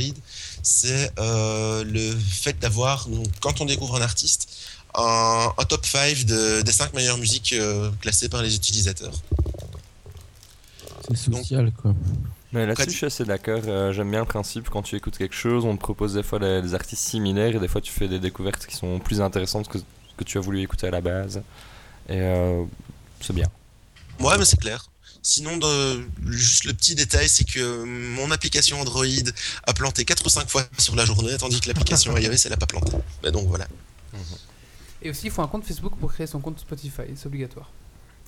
[0.61, 4.49] c'est euh, le fait d'avoir, donc, quand on découvre un artiste,
[4.93, 9.13] un, un top 5 de- des 5 meilleures musiques euh, classées par les utilisateurs.
[11.09, 11.93] C'est social, quoi.
[12.51, 13.61] Mais là-dessus, je suis assez d'accord.
[13.67, 16.39] euh, J'aime bien le principe quand tu écoutes quelque chose, on te propose des fois
[16.39, 19.67] des, des artistes similaires et des fois tu fais des découvertes qui sont plus intéressantes
[19.67, 19.83] que ce
[20.17, 21.37] que tu as voulu écouter à la base.
[22.07, 22.63] Et euh,
[23.21, 23.47] c'est bien.
[24.19, 24.85] Ouais, mais c'est clair.
[25.27, 29.06] Sinon, de- juste le petit détail, c'est que mon application Android
[29.65, 32.57] a planté 4 ou 5 fois sur la journée, tandis que l'application iOS, elle a
[32.57, 32.91] pas planté.
[33.23, 33.68] Mais donc voilà.
[35.02, 37.72] Et aussi, il faut un compte Facebook pour créer son compte Spotify, c'est obligatoire.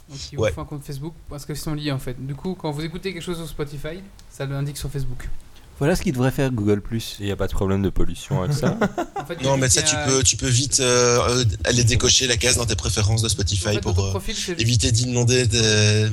[0.10, 0.52] Donc il Ouais.
[0.52, 2.15] faut un compte Facebook parce qu'ils sont liés en fait.
[2.26, 3.99] Du coup, quand vous écoutez quelque chose sur Spotify,
[4.32, 5.30] ça l'indique sur Facebook.
[5.78, 6.82] Voilà ce qu'il devrait faire Google.
[7.19, 8.76] Il n'y a pas de problème de pollution avec ça.
[9.15, 12.38] En fait, Non, mais ça, tu peux, tu peux vite euh, euh, aller décocher la
[12.38, 16.07] case dans tes préférences de en Spotify fait, pour euh, profil, éviter d'inonder tes,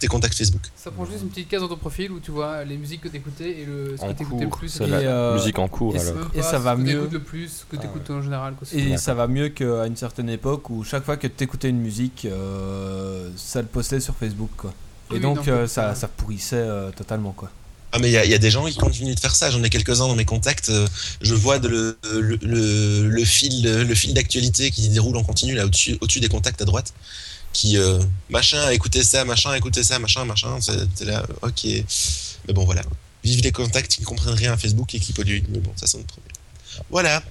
[0.00, 0.62] tes contacts Facebook.
[0.74, 3.08] ça prend juste une petite case dans ton profil où tu vois les musiques que
[3.08, 4.68] t'écoutais et le, ce en que t'écoutais le cours, plus.
[4.68, 6.28] c'est et la Et, euh, musique en cours et alors.
[6.42, 6.94] ça va que mieux.
[6.94, 8.54] t'écoutes le plus, que Ah t'écoutes en général.
[8.54, 8.66] Quoi.
[8.76, 11.78] Et ça va mieux qu'à une certaine époque où chaque fois que tu écoutais une
[11.80, 14.50] musique, euh, ça le postait sur Facebook.
[14.56, 14.72] Quoi.
[15.10, 16.08] Et Oui, donc non, euh, ça, ça.
[16.08, 17.32] pourrissait euh, totalement.
[17.32, 17.50] Quoi.
[17.92, 19.50] Ah, mais il y, a- il y a des gens qui continuent de faire ça.
[19.50, 20.70] J'en ai quelques-uns dans mes contacts.
[21.20, 25.24] Je vois de le, le, le, le fil, le fil d'actualité qui se déroule en
[25.24, 26.94] continu là au-dessus, au-dessus des contacts à droite.
[27.52, 30.58] Qui euh, machin a écouté ça, machin a écouté ça, machin, machin.
[30.60, 31.64] C'est là, ok.
[32.46, 32.82] Mais bon, voilà.
[33.24, 35.44] Vive les contacts qui comprennent rien à Facebook et qui polluent.
[35.50, 36.32] Mais bon, ça c'est notre problème.
[36.90, 37.22] Voilà.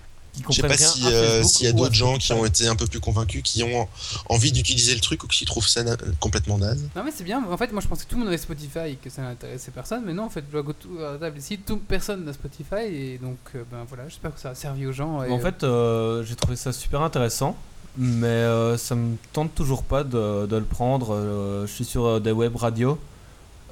[0.50, 2.86] Je sais pas si, euh, s'il y a d'autres gens qui ont été un peu
[2.88, 3.88] plus convaincus, qui ont
[4.30, 6.82] envie d'utiliser le truc ou qui trouvent ça na- complètement naze.
[6.96, 8.92] Non mais c'est bien, en fait moi je pensais que tout le monde avait Spotify
[8.92, 11.18] et que ça n'intéressait personne, mais non en fait je vois que tout à la
[11.18, 14.56] table ici, tout, personne n'a Spotify et donc euh, ben voilà, j'espère que ça a
[14.56, 15.24] servi aux gens.
[15.24, 17.58] Et, En fait, euh, j'ai trouvé ça super intéressant,
[17.98, 21.14] mais euh, ça me tente toujours pas de, de le prendre.
[21.14, 22.98] Euh, je suis sur euh, des web radios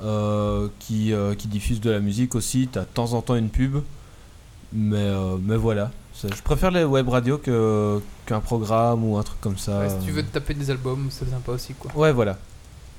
[0.03, 2.69] euh, qui, euh, qui diffusent de la musique aussi.
[2.71, 3.77] Tu as de temps en temps une pub,
[4.73, 5.91] mais, euh, mais voilà.
[6.23, 9.79] Je préfère les web radios que, qu'un programme ou un truc comme ça.
[9.79, 11.91] ouais, si tu veux te taper des albums, c'est sympa aussi quoi.
[11.95, 12.37] Ouais, voilà.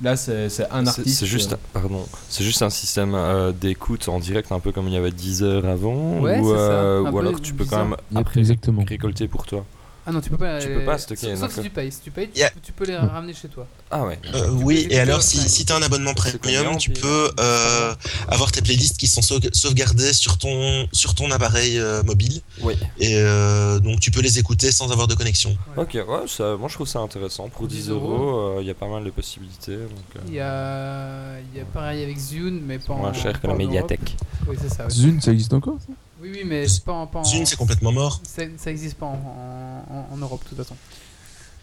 [0.01, 1.19] Là, c'est, un artiste.
[1.19, 4.87] C'est juste, euh, pardon, c'est juste un système euh, d'écoute en direct, un peu comme
[4.87, 7.97] il y avait 10 heures avant, Ouais, ou, euh, ou alors tu peux quand même
[8.15, 8.85] après exactement.
[8.87, 9.65] récolter pour toi.
[10.09, 10.59] Ah non, tu peux pas.
[10.59, 11.91] Tu euh, peux pas stocker, Sauf, sauf si tu payes.
[11.91, 12.49] Si tu payes, tu- Yeah.
[12.63, 13.67] tu peux les ramener chez toi.
[13.91, 14.17] Ah ouais.
[14.33, 17.93] Euh, oui, et alors si, si tu as un abonnement premium, tu puis- peux euh,
[18.27, 22.41] avoir tes playlists qui sont sau- sauvegardées sur ton, sur ton appareil euh, mobile.
[22.61, 22.73] Oui.
[22.99, 25.55] Et euh, donc tu peux les écouter sans avoir de connexion.
[25.77, 27.49] Ok, ouais, ça, moi je trouve ça intéressant.
[27.49, 29.73] Pour 10 10 euros, euh, il y a pas mal de possibilités.
[29.73, 29.87] Euh,
[30.27, 32.97] Il y a, il y a pareil avec Zune, mais pas en.
[32.97, 34.15] moins cher que la médiathèque.
[34.47, 34.85] Oui, c'est ça.
[34.85, 34.89] ouais.
[34.89, 35.93] Zune, ça existe encore ça?
[36.21, 37.07] Oui, oui, mais c'est pas en.
[37.07, 38.21] Pas en Zune, c'est complètement mort.
[38.23, 40.75] ça, ça existe pas en, en, en Europe de toute façon.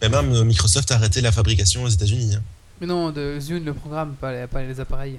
[0.02, 2.34] Et même euh, Microsoft a arrêté la fabrication aux États-Unis.
[2.36, 2.42] hein.
[2.80, 5.18] Mais non, de Zune, le programme, pas les, pas les appareils.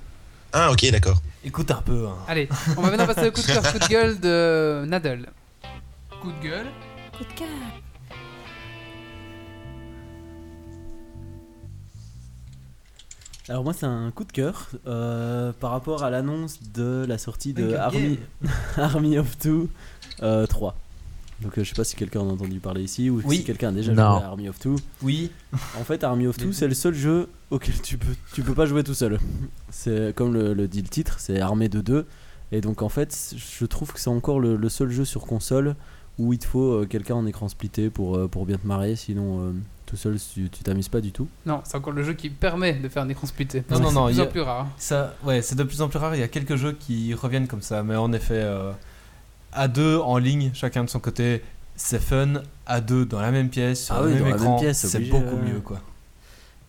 [0.54, 1.22] Ah, ok, d'accord.
[1.44, 2.08] Écoute un peu.
[2.08, 2.16] hein.
[2.28, 2.48] Allez,
[2.78, 5.28] on va maintenant passer au coup de cœur, coup de gueule de Nadal.
[6.22, 6.68] Coup de gueule.
[7.18, 7.48] Coup de cœur.
[13.50, 17.54] Alors moi c'est un coup de cœur euh, par rapport à l'annonce de la sortie
[17.54, 18.20] de Army,
[18.78, 19.70] Army of Two
[20.22, 20.76] euh, 3.
[21.42, 23.38] Donc euh, je sais pas si quelqu'un en a entendu parler ici ou Oui.
[23.38, 24.18] si quelqu'un a déjà Non.
[24.18, 24.76] joué à Army of Two.
[25.02, 25.32] Oui.
[25.80, 28.66] En fait Army of Two c'est le seul jeu auquel tu peux, tu peux pas
[28.66, 29.18] jouer tout seul.
[29.70, 32.06] C'est comme le, le dit le titre, c'est armé de deux.
[32.52, 35.76] Et donc en fait je trouve que c'est encore le, le seul jeu sur console
[36.20, 38.96] où il te faut euh, quelqu'un en écran splitté pour, euh, pour bien te marrer,
[38.96, 39.52] sinon euh,
[39.86, 41.28] tout seul tu tu t'amuses pas du tout.
[41.46, 43.64] Non, c'est encore le jeu qui permet de faire un écran splitté.
[43.70, 44.68] Non, non, C'est non, de il plus en a- plus rare.
[44.78, 46.16] Ça, ouais, c'est de plus en plus rare.
[46.16, 48.72] Il y a quelques jeux qui reviennent comme ça, mais en effet, euh,
[49.54, 51.42] à deux en ligne, chacun de son côté,
[51.76, 52.42] c'est fun.
[52.66, 54.98] À deux dans la même pièce, sur Ah le oui, même écran, même pièce, c'est
[54.98, 55.80] obligé, beaucoup mieux, quoi.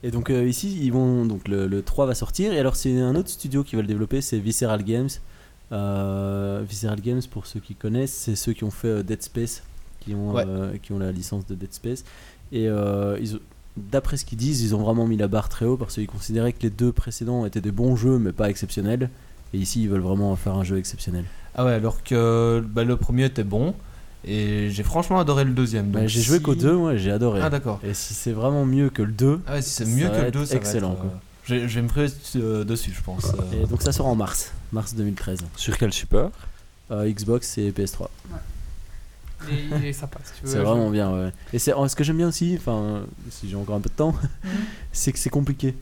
[0.04, 3.00] Et donc euh, ici, ils vont donc le, le 3 va sortir et alors c'est
[3.00, 5.08] un autre studio qui va le développer, c'est Visceral Games.
[5.72, 9.62] Euh, Visceral Games pour ceux qui connaissent, c'est ceux qui ont fait euh, Dead Space,
[10.00, 10.44] qui ont Ouais.
[10.46, 12.04] euh, qui ont la licence de Dead Space.
[12.52, 13.18] Et euh,
[13.76, 16.52] d'après ce qu'ils disent, ils ont vraiment mis la barre très haut parce qu'ils considéraient
[16.54, 19.10] que les deux précédents étaient des bons jeux mais pas exceptionnels.
[19.54, 21.24] Et ici, ils veulent vraiment faire un jeu exceptionnel.
[21.54, 23.74] Ah ouais, alors que bah, le premier était bon
[24.24, 25.90] et j'ai franchement adoré le deuxième.
[25.90, 27.40] Bah, j'ai joué qu'au 2, moi j'ai adoré.
[27.42, 27.78] Ah d'accord.
[27.84, 30.24] et si c'est vraiment mieux que le 2, Ah ouais, si c'est mieux que le
[30.28, 31.16] être 2, ça excellent, va être, euh,
[31.48, 33.24] je vais- je vais me priver euh, dessus, je pense.
[33.26, 33.62] euh.
[33.64, 35.40] et donc ça sort en mars, mars 2013.
[35.56, 36.30] Sur quel support?
[36.90, 38.08] Euh, Xbox et PS3.
[39.48, 40.52] Il est, il est sympa si tu veux.
[40.52, 41.32] C'est vraiment bien, ouais.
[41.52, 44.14] Et c'est, ce que j'aime bien aussi, enfin, si j'ai encore un peu de temps,
[44.92, 45.74] c'est que c'est compliqué.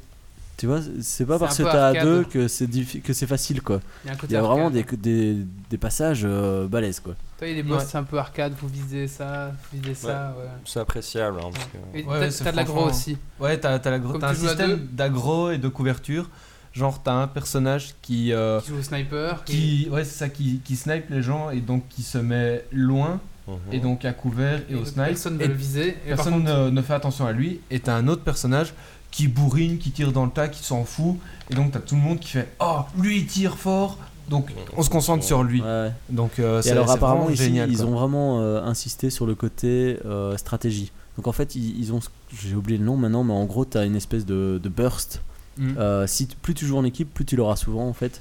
[0.57, 2.67] Tu vois, c'est pas parce que t'as à deux que c'est,
[3.03, 3.81] que c'est facile, quoi.
[4.05, 5.37] Il y a, un côté Il y a vraiment des, des,
[5.69, 7.15] des passages euh, balèzes, quoi.
[7.37, 7.89] Toi, il y a des boss Ouais.
[7.91, 10.35] c'est un peu arcade, faut viser ça, faut viser ça.
[10.39, 10.47] Ouais.
[10.65, 11.39] C'est appréciable.
[11.41, 13.19] hein, parce que- t'as- de l'agro franchement- aussi.
[13.39, 16.31] Ouais, t'as, un système d'agro et de couverture.
[16.73, 18.33] Genre, t'as un personnage qui.
[18.33, 19.45] euh, Qui joue au sniper.
[19.45, 23.21] qui ouais, c'est ça, qui, qui snipe les gens et donc qui se met loin
[23.49, 23.57] Mhm.
[23.73, 25.07] et donc à couvert et, et au snipe.
[25.07, 25.91] Personne ne le viser.
[26.07, 27.61] Et personne contre, ne, ne fait attention à lui.
[27.71, 28.75] Et t'as un autre personnage
[29.17, 31.17] qui bourrine, qui tire dans le tas, qui s'en fout.
[31.51, 33.97] Et donc t'as tout le monde qui fait Oh, lui il tire fort.
[34.29, 35.63] Donc on se concentre sur lui.
[35.63, 35.91] Ouais.
[36.11, 37.71] Donc euh, Et c'est alors apparemment ici, génial.
[37.71, 37.87] ils quoi.
[37.87, 40.93] ont vraiment euh, insisté sur le côté euh, stratégie.
[41.17, 42.01] Donc en fait, ils, ils ont,
[42.43, 45.23] j'ai oublié le nom maintenant, mais en gros, tu as une espèce de, de burst.
[45.57, 45.79] Mm.
[45.79, 48.21] Euh, si t- plus tu joues en équipe, plus tu l'auras souvent en fait.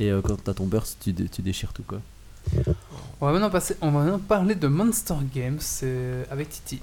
[0.00, 2.00] Et euh, quand tu as ton burst, tu, dé- tu déchires tout quoi.
[3.20, 6.80] on va maintenant passer, on va maintenant parler de Monster Games euh, avec Titi.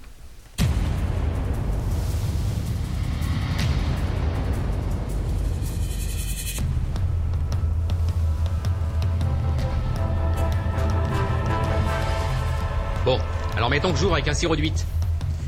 [13.05, 13.19] Bon,
[13.57, 14.85] alors mettons que j'ouvre avec un sirop de 8.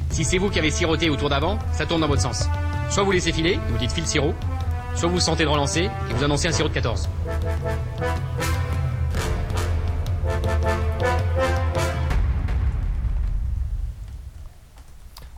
[0.10, 2.46] Si c'est vous qui avez siroté au tour d'avant, ça tourne dans votre sens.
[2.90, 4.34] Soit vous laissez filer, vous dites file sirop,
[4.96, 7.10] soit vous sentez de relancer et vous annoncez un sirop de 14.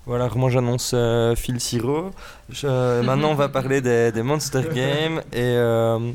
[0.05, 2.11] Voilà, moi j'annonce euh, Phil Siro.
[2.49, 6.11] Je- maintenant on va parler des, des Monster Games et euh,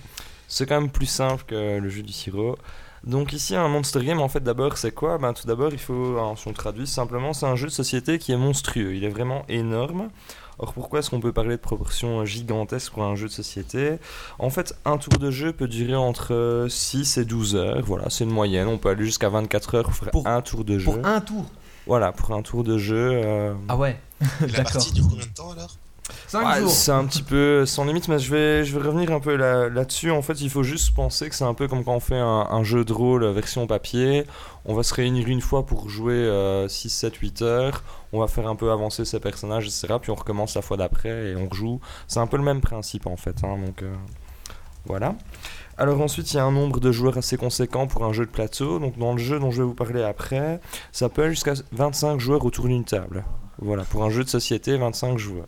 [0.47, 2.57] c'est quand même plus simple que le jeu du sirop.
[3.05, 5.17] Donc ici un Monster Game en fait d'abord c'est quoi?
[5.19, 8.19] Ben, Tout d'abord il faut, hein, si on traduit simplement, c'est un jeu de société
[8.19, 10.09] qui est monstrueux, il est vraiment énorme.
[10.59, 13.99] Or pourquoi est-ce qu'on peut parler de proportions gigantesques pour un jeu de société?
[14.39, 18.25] En fait un tour de jeu peut durer entre 6 et 12 heures, voilà c'est
[18.25, 20.93] une moyenne, on peut aller jusqu'à 24 heures pour faire Pour- un tour de jeu.
[20.93, 21.47] Pour un tour?
[21.87, 23.11] Voilà, pour un tour de jeu.
[23.25, 23.99] euh, Ah ouais.
[24.21, 24.73] Et la D'accord.
[24.75, 25.75] partie dure combien de temps alors?
[26.31, 26.71] 5 Ouais, jours.
[26.71, 29.69] c'est un petit peu sans limite, mais je vais, je vais revenir un peu là-
[29.69, 30.13] là-dessus.
[30.13, 32.47] en fait, il faut juste penser que c'est un peu comme quand on fait un,
[32.51, 34.25] un jeu de rôle version papier.
[34.65, 37.83] On va se réunir une fois pour jouer euh, 6, 7, 8 heures.
[38.13, 39.89] On va faire un peu avancer ses personnages, etc.
[40.01, 41.81] Puis on recommence la fois d'après et on rejoue.
[42.07, 43.43] C'est un peu le même principe en fait.
[43.43, 43.93] hein, donc euh,
[44.87, 45.17] voilà.
[45.79, 48.31] Alors ensuite, il y a un nombre de joueurs assez conséquent pour un jeu de
[48.31, 48.79] plateau.
[48.79, 50.61] Donc dans le jeu dont je vais vous parler après,
[50.93, 53.25] ça peut aller jusqu'à 25 joueurs autour d'une table.
[53.59, 55.47] Voilà, pour un jeu de société, 25 joueurs.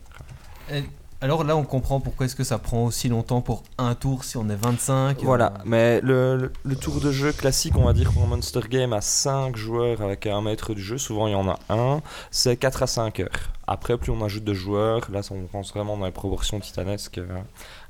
[1.23, 4.37] Alors là, on comprend pourquoi est-ce que ça prend aussi longtemps pour un tour si
[4.37, 5.23] on est 25.
[5.23, 9.01] Voilà, euh, mais le, tour de jeu classique, on va dire un Monster Game à
[9.01, 12.01] 5 joueurs avec un maître du jeu, souvent il y en a un,
[12.33, 13.29] c'est 4 à 5 heures.
[13.69, 17.39] Après, plus on ajoute de joueurs, là on pense vraiment dans les proportions titanesques, euh,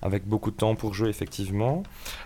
[0.03, 1.85] avec beaucoup de temps pour jouer effectivement.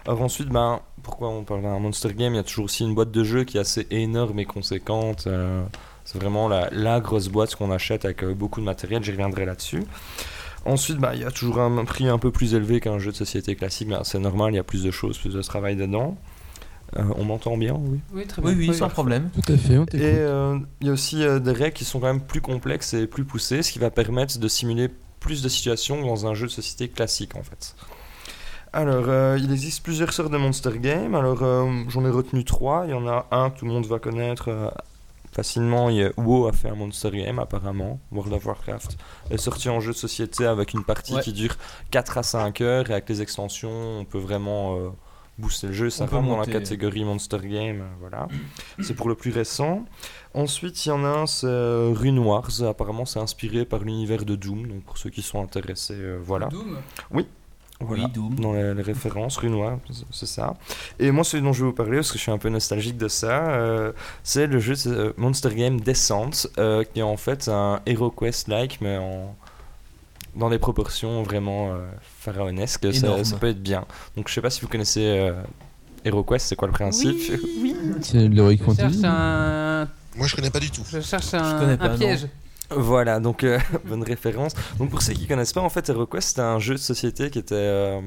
[0.08, 2.32] Ensuite, ben, pourquoi on parle d'un Monster Game?
[2.32, 5.28] Il y a toujours aussi une boîte de jeu qui est assez énorme et conséquente.
[5.28, 5.62] euh,
[6.04, 9.84] c'est vraiment la, grosse boîte qu'on achète avec beaucoup de matériel, j'y reviendrai là-dessus.
[10.66, 13.16] Ensuite, bah, il y a toujours un prix un peu plus élevé qu'un jeu de
[13.16, 16.16] société classique, c'est normal, il y a plus de choses, plus de travail dedans.
[16.96, 18.00] Euh, on m'entend bien, oui?
[18.12, 18.52] Oui, très bien.
[18.52, 19.30] Oui, oui, sans problème.
[19.34, 21.98] Tout à fait, on Et euh, il y a aussi euh, des règles qui sont
[21.98, 24.88] quand même plus complexes et plus poussées, ce qui va permettre de simuler
[25.18, 27.74] plus de situations dans un jeu de société classique en fait.
[28.72, 31.14] Alors, euh, il existe plusieurs sortes de Monster Game.
[31.14, 32.84] Alors, euh, j'en ai retenu trois.
[32.86, 34.72] Il y en a un que tout le monde va connaître
[35.36, 35.88] facilement.
[35.90, 38.00] Il y a WoW a fait un Monster Game apparemment.
[38.10, 38.96] World of Warcraft
[39.30, 41.22] est sorti en jeu de société avec une partie Ouais.
[41.22, 41.54] qui dure
[41.90, 44.88] 4 à 5 heures et avec les extensions, on peut vraiment euh,
[45.38, 45.90] booster le jeu.
[45.90, 47.82] Ça rentre dans la catégorie Monster Game.
[47.82, 48.26] euh, voilà.
[48.80, 49.84] C'est pour le plus récent.
[50.34, 52.50] Ensuite, il y en a un, c'est euh, Rune Wars.
[52.62, 54.66] Apparemment, c'est inspiré par l'univers de Doom.
[54.66, 56.46] Donc, pour ceux qui sont intéressés, euh, voilà.
[56.48, 56.78] Doom?
[57.80, 58.04] Voilà.
[58.04, 58.34] Oui, Doom.
[58.36, 59.78] Dans les, les références, Rune Wars,
[60.10, 60.54] c'est ça.
[60.98, 62.96] Et moi, celui dont je vais vous parler, parce que je suis un peu nostalgique
[62.96, 63.92] de ça, euh,
[64.22, 68.80] c'est le jeu c'est, euh, Monster Game Descent, euh, qui est en fait un HeroQuest-like,
[68.80, 69.36] mais en
[70.36, 71.78] dans des proportions vraiment euh,
[72.20, 73.86] pharaonesques, ça, peut être bien.
[74.16, 75.32] Donc je sais pas si vous connaissez euh,
[76.04, 77.16] HeroQuest, c'est quoi le principe
[78.02, 79.02] C'est l'Heroic Je cherche Fantasy.
[79.04, 80.82] un, Moi, je connais pas du tout.
[80.90, 82.16] je cherche un, pas, non.
[82.70, 84.54] Voilà, donc euh, bonne référence.
[84.78, 87.38] Donc pour ceux qui connaissent pas, en fait, HeroQuest, c'était un jeu de société qui
[87.38, 88.00] était euh,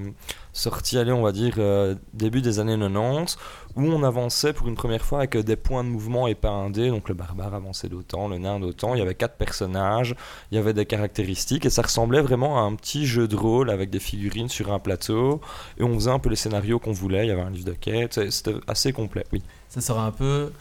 [0.52, 3.38] sorti, allez, on va dire, euh, début des années 90,
[3.78, 6.70] où on avançait pour une première fois avec des points de mouvement et pas un
[6.70, 6.90] dé.
[6.90, 8.96] Donc le barbare avançait d'autant, le nain d'autant.
[8.96, 10.16] Il y avait quatre personnages,
[10.52, 13.70] il y avait des caractéristiques, et ça ressemblait vraiment à un petit jeu de rôle
[13.70, 15.40] avec des figurines sur un plateau.
[15.78, 17.26] Et on faisait un peu les scénarios qu'on voulait.
[17.26, 19.42] Il y avait un livre de quête, c'était assez complet, oui.
[19.70, 20.52] Ça sera un peu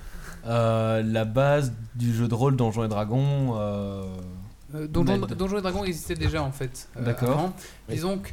[0.46, 3.54] euh, la base du jeu de rôle Donjons et Dragons.
[3.56, 4.02] euh,
[4.74, 5.32] Euh, Donjon, Ned.
[5.34, 6.88] Donjon et Dragon existait déjà en fait.
[6.98, 7.50] euh, D'accord.
[7.88, 8.28] Disons que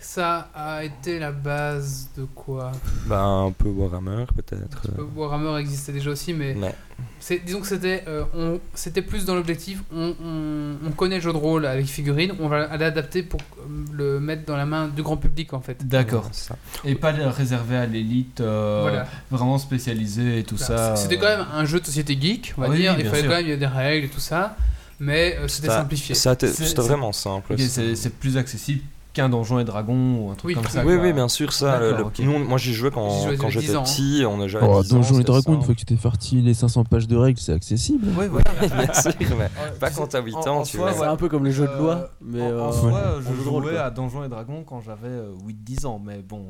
[0.00, 2.72] ça a été la base de quoi?
[3.06, 4.82] Ben, un peu Warhammer, peut-être.
[4.98, 6.56] Euh, Warhammer existait déjà aussi, mais
[7.20, 9.82] c'est, disons que c'était, euh, on- c'était plus dans l'objectif.
[9.92, 13.64] On, on- on connaît le jeu de rôle avec figurines, on va l'adapter pour euh,
[13.92, 15.86] le mettre dans la main du grand public en fait.
[15.86, 16.28] D'accord.
[16.32, 16.56] ça.
[16.84, 19.06] Et pas le réservé à l'élite, euh, Voilà.
[19.30, 20.94] vraiment spécialisé et tout ça.
[20.96, 22.94] C'était quand même un jeu de société geek, on va oui, dire.
[22.96, 23.30] oui, Il fallait sûr.
[23.30, 24.56] quand même il y a des règles et tout ça,
[25.00, 26.14] mais euh, c'était Ça- simplifié.
[26.14, 27.56] ça C'était c'est- vraiment simple.
[27.58, 28.82] c'est plus accessible
[29.18, 30.84] qu'un donjon et dragon ou un truc Oui, comme ça.
[30.84, 31.04] Oui, quoi.
[31.04, 31.78] oui, bien sûr, ça.
[31.80, 34.22] le- nous, moi, j'y jouais quand, j'étais 10 ans, petit.
[34.26, 35.96] On a joué à Oh, 10 ans, Donjons et Dragons, une fois que tu t'es
[35.96, 38.06] farti les 500 pages de règles, c'est accessible.
[38.16, 38.50] Oui, voilà,
[38.84, 39.50] bien sûr, mais
[39.80, 40.92] pas quand t'as 8 en- ans, tu vois.
[40.92, 43.42] C'est un peu comme les jeux de Euh, loi, mais en, en euh, soi, je
[43.42, 46.46] jouais à Donjons et Dragons quand j'avais euh, 8-10 ans, mais bon.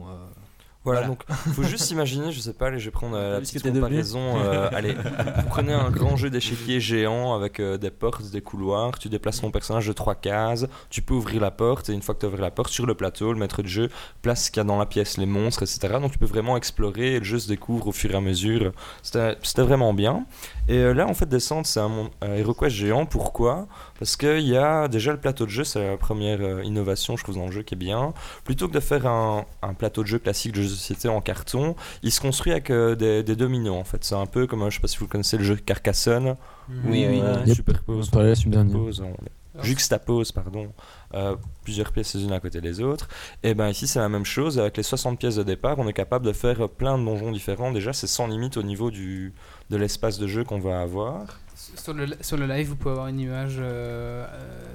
[0.88, 1.06] Voilà, Voilà.
[1.08, 4.38] donc faut juste imaginer, je sais pas, allez, je vais prendre euh, la petite comparaison.
[4.40, 8.98] euh, allez, vous prenez un grand jeu d'échiquier géant avec euh, des portes, des couloirs,
[8.98, 12.14] tu déplaces ton personnage de trois cases, tu peux ouvrir la porte et une fois
[12.14, 13.90] que tu ouvres la porte, sur le plateau, le maître de jeu
[14.22, 15.98] place ce qu'il y a dans la pièce, les monstres, etc.
[16.00, 18.72] Donc tu peux vraiment explorer et le jeu se découvre au fur et à mesure.
[19.02, 20.24] C'était c'était vraiment bien.
[20.68, 23.06] Et euh, là, en fait, descendre, c'est un, mon- un HeroQuest géant.
[23.06, 23.66] Pourquoi?
[23.98, 27.22] Parce qu'il y a déjà le plateau de jeu, c'est la première euh, innovation, je
[27.24, 28.12] trouve, dans le jeu qui est bien.
[28.44, 31.76] Plutôt que de faire un, un plateau de jeu classique de jeu société en carton,
[32.02, 34.04] il se construit avec euh, des, des dominos, en fait.
[34.04, 36.36] C'est un peu comme, euh, je sais pas si vous connaissez le jeu Carcassonne.
[36.84, 37.20] Oui, oui.
[37.22, 37.56] On Yep.
[37.56, 39.14] superpose, On superpose, on
[39.62, 40.72] juxtapose, pardon,
[41.14, 41.34] euh,
[41.64, 43.08] plusieurs pièces les unes à côté des autres.
[43.42, 45.92] Et ben ici c'est la même chose, avec les 60 pièces de départ, on est
[45.92, 47.72] capable de faire euh, plein de donjons différents.
[47.72, 49.34] Déjà c'est sans limite au niveau du,
[49.70, 51.40] de l'espace de jeu qu'on va avoir.
[51.76, 54.26] Sur le, sur le live, vous pouvez avoir une image euh, euh,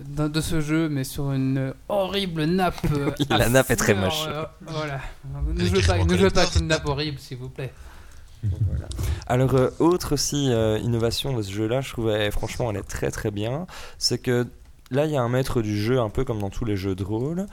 [0.05, 2.75] d'un- de ce jeu, mais sur une horrible nappe.
[2.97, 4.25] euh, La nappe est très moche.
[4.27, 4.99] euh, voilà.
[5.53, 7.71] Ne jouez, pas, ne jouez pas avec une nappe horrible, s'il vous plaît.
[9.27, 13.09] Alors, euh, autre aussi euh, innovation de ce jeu-là, je trouvais franchement elle est très
[13.09, 13.65] très bien,
[13.97, 14.45] c'est que
[14.93, 16.95] là il y a un maître du jeu un peu comme dans tous les jeux
[16.95, 17.45] de rôle,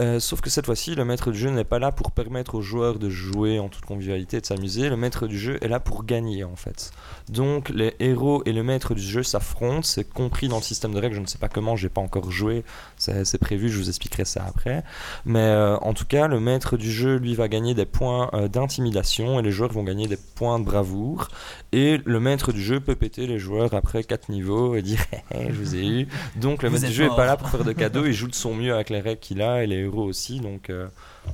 [0.00, 2.62] euh, sauf que cette fois-ci le maître du jeu n'est pas là pour permettre aux
[2.62, 5.80] joueurs de jouer en toute convivialité et de s'amuser, le maître du jeu est là
[5.80, 6.92] pour gagner en fait.
[7.28, 10.98] Donc les héros et le maître du jeu s'affrontent, c'est compris dans le système de
[10.98, 12.64] règles, je ne sais pas comment, j'ai pas encore joué,
[12.96, 14.82] c'est prévu, je vous expliquerai ça après.
[15.24, 18.48] Mais euh, en tout cas, le maître du jeu, lui, va gagner des points euh,
[18.48, 21.28] d'intimidation et les joueurs vont gagner des points de bravoure.
[21.72, 25.00] Et le maître du jeu peut péter les joueurs après 4 niveaux et dire
[25.30, 26.08] hé, je vous ai eu.
[26.36, 27.16] Donc le Vous maître êtes jeu est mort.
[27.16, 29.42] pas là pour faire de cadeaux, il joue de son mieux avec les règles qu'il
[29.42, 30.40] a et les héros aussi.
[30.40, 30.88] Donc euh,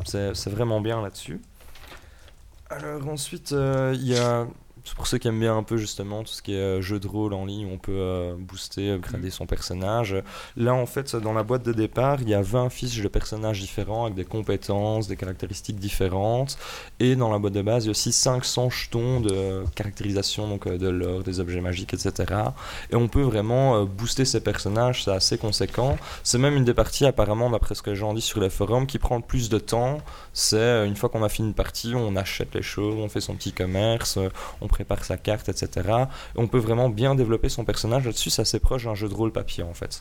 [0.05, 1.41] c'est c'est vraiment bien là-dessus.
[2.71, 4.47] Alors ensuite, euh, il y a.
[4.85, 7.01] C'est pour ceux qui aiment bien un peu justement tout ce qui est euh, jeu
[7.01, 10.15] de rôle en ligne, où on peut euh, booster, upgrader son personnage.
[10.59, 13.61] Là, en fait, dans la boîte de départ, il y a 20 fiches de personnages
[13.61, 16.59] différents avec des compétences, des caractéristiques différentes.
[17.01, 20.67] Et dans la boîte de base, il y a aussi 500 jetons de caractérisation, donc
[20.67, 22.35] euh, de l'or, des objets magiques, etc.
[22.91, 25.97] Et on peut vraiment booster ces personnages, c'est assez conséquent.
[26.25, 28.99] C'est même une des parties, apparemment, d'après ce que j'en dis sur les forums, qui
[28.99, 29.99] prend le plus de temps.
[30.35, 33.35] C'est une fois qu'on a fini une partie, on achète les choses, on fait son
[33.35, 34.19] petit commerce,
[34.61, 35.69] on prépare sa carte, etc.
[36.35, 39.15] Et on peut vraiment bien développer son personnage là-dessus, c'est assez proche d'un jeu de
[39.15, 40.01] rôle papier en fait.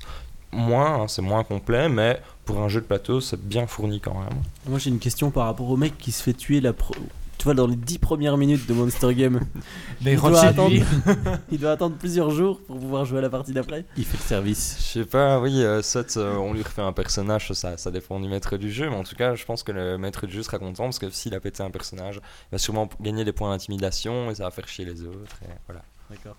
[0.51, 4.13] Moins, hein, c'est moins complet, mais pour un jeu de plateau, c'est bien fourni quand
[4.23, 4.37] même.
[4.67, 6.93] Moi j'ai une question par rapport au mec qui se fait tuer la pro-
[7.37, 9.41] tu vois dans les 10 premières minutes de Monster Game.
[10.01, 10.75] Mais il, doit attendre,
[11.51, 13.85] il doit attendre plusieurs jours pour pouvoir jouer à la partie d'après.
[13.97, 14.77] Il fait le service.
[14.79, 18.19] Je sais pas, oui, euh, soit euh, on lui refait un personnage, ça, ça dépend
[18.19, 20.43] du maître du jeu, mais en tout cas, je pense que le maître du jeu
[20.43, 23.51] sera content parce que s'il a pété un personnage, il va sûrement gagner des points
[23.51, 25.37] d'intimidation et ça va faire chier les autres.
[25.43, 25.81] Et voilà.
[26.09, 26.35] D'accord.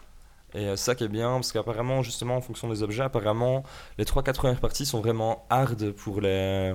[0.54, 3.64] Et euh, ça qui est bien, parce qu'apparemment, justement, en fonction des objets, apparemment,
[3.98, 6.72] les 3-4 premières parties sont vraiment hard pour les,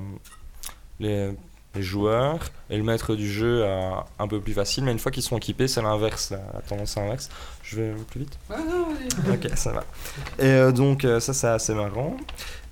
[1.00, 1.34] les,
[1.76, 2.40] les joueurs,
[2.70, 5.38] et le maître du jeu a un peu plus facile, mais une fois qu'ils sont
[5.38, 7.30] équipés, c'est l'inverse, la, la tendance inverse.
[7.64, 8.88] Je vais plus vite Ah non.
[9.32, 9.84] Ok, ça va.
[10.40, 12.18] Et euh, donc, euh, ça, c'est assez marrant.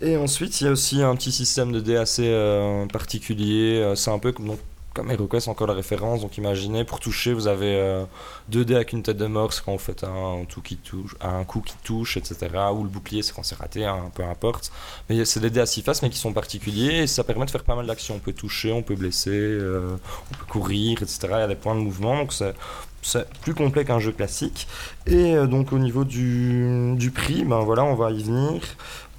[0.01, 3.93] Et ensuite, il y a aussi un petit système de dés assez euh, particulier.
[3.95, 4.59] C'est un peu comme, donc,
[4.97, 6.21] comme HeroQuest, encore la référence.
[6.21, 8.03] Donc, imaginez, pour toucher, vous avez euh,
[8.49, 11.15] deux dés avec une tête de mort, c'est quand vous faites un, tout qui touche,
[11.21, 12.49] un coup qui touche, etc.
[12.73, 14.71] Ou le bouclier, c'est quand c'est raté, hein, peu importe.
[15.09, 17.03] Mais c'est des dés à six faces, mais qui sont particuliers.
[17.03, 18.15] Et ça permet de faire pas mal d'actions.
[18.15, 19.95] On peut toucher, on peut blesser, euh,
[20.31, 21.19] on peut courir, etc.
[21.23, 22.17] Il y a des points de mouvement.
[22.17, 24.67] Donc, c'est plus complet qu'un jeu classique.
[25.05, 28.61] Et euh, donc au niveau du, du prix, ben voilà, on va y venir.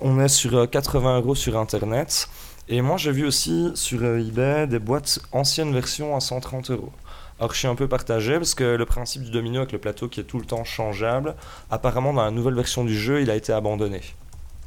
[0.01, 2.29] On est sur euh, 80 euros sur internet.
[2.69, 6.93] Et moi j'ai vu aussi sur euh, eBay des boîtes anciennes versions à 130 euros.
[7.39, 10.09] Alors je suis un peu partagé parce que le principe du domino avec le plateau
[10.09, 11.35] qui est tout le temps changeable,
[11.71, 14.03] apparemment dans la nouvelle version du jeu il a été abandonné.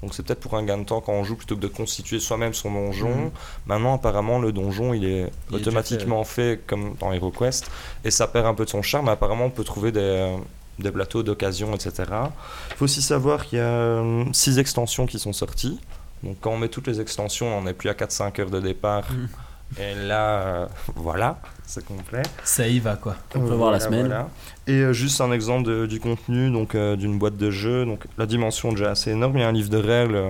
[0.02, 2.20] Donc c'est peut-être pour un gain de temps quand on joue plutôt que de constituer
[2.20, 3.16] soi-même son donjon.
[3.16, 3.32] Mhm.
[3.68, 7.70] Maintenant apparemment le donjon il est Il est déjà automatiquement fait, comme dans HeroQuest
[8.04, 9.10] et ça perd un peu de son charme.
[9.10, 10.38] Apparemment, on peut trouver des, euh,
[10.80, 11.92] des plateaux d'occasion, etc.
[12.72, 15.80] Il faut aussi savoir qu'il y a 6 extensions qui sont sorties.
[16.24, 19.04] Donc, quand on met toutes les extensions, on n'est plus à 4-5 heures de départ.
[19.12, 19.28] Mhm.
[19.80, 22.24] Et là, euh, voilà, c'est complet.
[22.44, 23.16] Ça y va quoi.
[23.36, 24.14] On peut voir la semaine.
[24.68, 27.86] Et euh, juste un exemple de- du contenu donc euh, d'une boîte de jeu.
[27.86, 29.38] Donc la dimension est déjà assez énorme.
[29.38, 30.22] Il y a un livre de règles.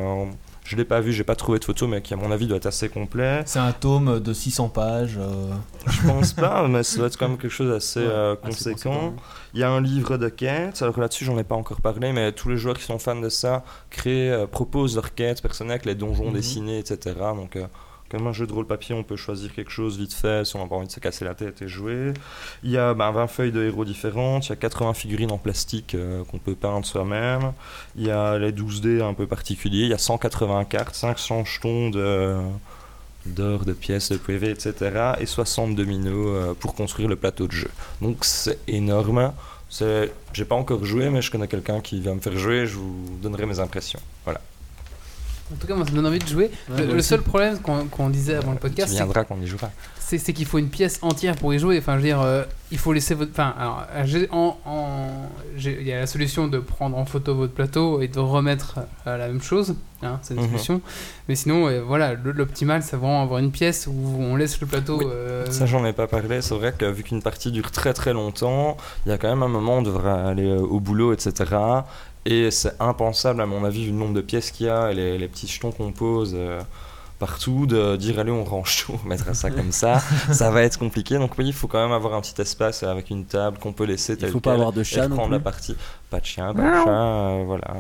[0.72, 2.58] Je l'ai pas vu, j'ai pas trouvé de photo, mais qui à mon avis doit
[2.58, 3.42] être assez complet.
[3.46, 5.18] C'est un tome de 600 pages.
[5.20, 5.52] euh,
[5.88, 8.74] Je pense pas, mais ça doit être quand même quelque chose d'assez Ouais, euh, assez
[8.76, 8.90] conséquent.
[8.92, 9.16] conséquent.
[9.54, 10.82] Il y a un livre de quêtes.
[10.82, 13.30] Alors là-dessus, j'en ai pas encore parlé, mais tous les joueurs qui sont fans de
[13.30, 16.34] ça créent, euh, proposent leurs quêtes personnelles les donjons Mhm.
[16.34, 17.16] dessinés, etc.
[17.36, 17.66] Donc euh,
[18.12, 20.60] Comme un jeu de rôle papier, on peut choisir quelque chose vite fait si on
[20.60, 22.14] n'a pas envie de se casser la tête et jouer.
[22.62, 25.38] Il y a ben, 20 feuilles de héros différentes, il y a 80 figurines en
[25.38, 27.54] plastique euh, qu'on peut peindre soi-même.
[27.96, 31.46] Il y a les 12 dés un peu particuliers, il y a 180 cartes, 500
[31.46, 32.36] jetons de
[33.26, 35.14] d'or, de pièces, de PV, etc.
[35.22, 37.70] et 60 dominos euh, pour construire le plateau de jeu.
[38.02, 39.32] Donc c'est énorme.
[40.34, 42.68] J'ai pas encore joué, mais je connais quelqu'un qui va me faire jouer.
[42.68, 44.02] Je vous donnerai mes impressions.
[44.26, 44.42] Voilà.
[45.54, 46.50] En tout cas, moi, ça me donne envie de jouer.
[46.70, 49.42] Ouais, le, seul problème qu'on qu'on disait avant le Tu podcast, c'est viendras quand on
[49.44, 49.70] y jouera.
[50.00, 51.78] c'est c'est qu'il faut une pièce entière pour y jouer.
[51.78, 53.32] Enfin, je veux dire, euh, il faut laisser votre.
[53.32, 57.06] Enfin, alors, euh, j'ai- en, en- j'ai- il y a la solution de prendre en
[57.06, 59.76] photo votre plateau et de remettre euh, la même chose.
[60.04, 60.48] Hein, c'est une Mhm.
[60.48, 60.82] solution.
[61.30, 64.66] Mais sinon, euh, voilà, le- l'optimal, c'est vraiment avoir une pièce où on laisse le
[64.66, 64.98] plateau.
[64.98, 66.42] Oui, euh, Ça, j'en ai pas parlé.
[66.42, 69.44] C'est vrai que vu qu'une partie dure très très longtemps, il y a quand même
[69.44, 71.46] un moment où on devrait aller euh, au boulot, etc.
[72.26, 74.96] Et c'est impensable, à mon avis, vu le nombre de pièces qu'il y a et
[74.96, 76.62] les, les petits jetons qu'on pose euh,
[77.18, 80.00] partout, de dire allez, on range tout, on mettra ça comme ça.
[80.32, 81.18] ça va être compliqué.
[81.18, 83.86] Donc, oui, il faut quand même avoir un petit espace avec une table qu'on peut
[83.86, 85.76] laisser Il telle faut pas avoir de et chat non reprendre la partie.
[86.12, 87.74] Pas de chien, pas de chat, euh, voilà.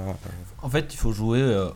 [0.64, 1.70] En fait, il faut jouer euh,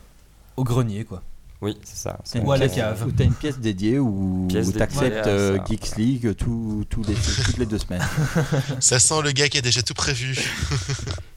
[0.57, 1.21] au grenier, quoi.
[1.61, 2.19] Oui, c'est ça.
[2.23, 3.05] c'est Ou à la cave.
[3.07, 5.57] Ou t'as une pièce dédiée ou dédiée t'acceptes euh.
[5.65, 8.03] Geeks League tout- les, toutes les deux semaines.
[8.79, 10.37] Ça sent le gars qui a déjà tout prévu.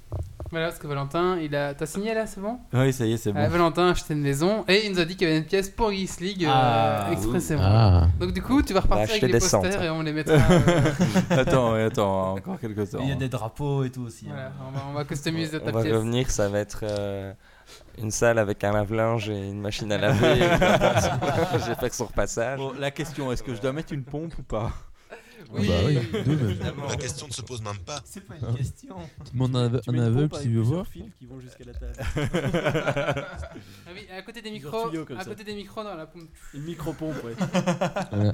[0.50, 1.74] Voilà, parce que Valentin, il a.
[1.74, 2.58] T'as signé là, c'est bon?
[2.72, 5.04] Oui, ça y est, c'est Ah, Valentin a acheté une maison et il nous a
[5.04, 7.62] dit qu'il y avait une pièce pour Geeks League euh, Ah, expressément.
[7.64, 8.06] Ah.
[8.18, 9.82] Donc, du coup, tu vas repartir avec les des posters centres.
[9.82, 10.34] et on les mettra.
[10.50, 10.90] euh,
[11.30, 12.98] attends, attends, encore quelques temps.
[13.02, 14.26] Il y a des drapeaux et tout aussi.
[14.28, 14.32] hein.
[14.32, 15.92] voilà, on va, on va customiser ta On va pièce.
[15.94, 17.32] revenir, ça va être euh,
[18.00, 20.38] une salle avec un lave-linge et une machine à laver.
[21.66, 22.58] J'ai fait son repassage.
[22.58, 24.72] Bon, la question, est-ce que je dois mettre une pompe ou pas?
[25.50, 26.88] Oui, Bah oui, deux, évidemment.
[26.88, 28.00] La question ne se pose même pas.
[28.04, 28.96] C'est pas une question.
[29.24, 30.86] Tu demandes un, ave- un aveugle qui veut voir.
[30.86, 31.94] fils qui vont jusqu'à la table.
[33.86, 35.30] Ah oui, à côté des Plusieurs micros, tuyaux comme à ça.
[35.30, 36.28] côté des micros dans la pompe.
[36.52, 37.34] Une micro-pompe, ouais.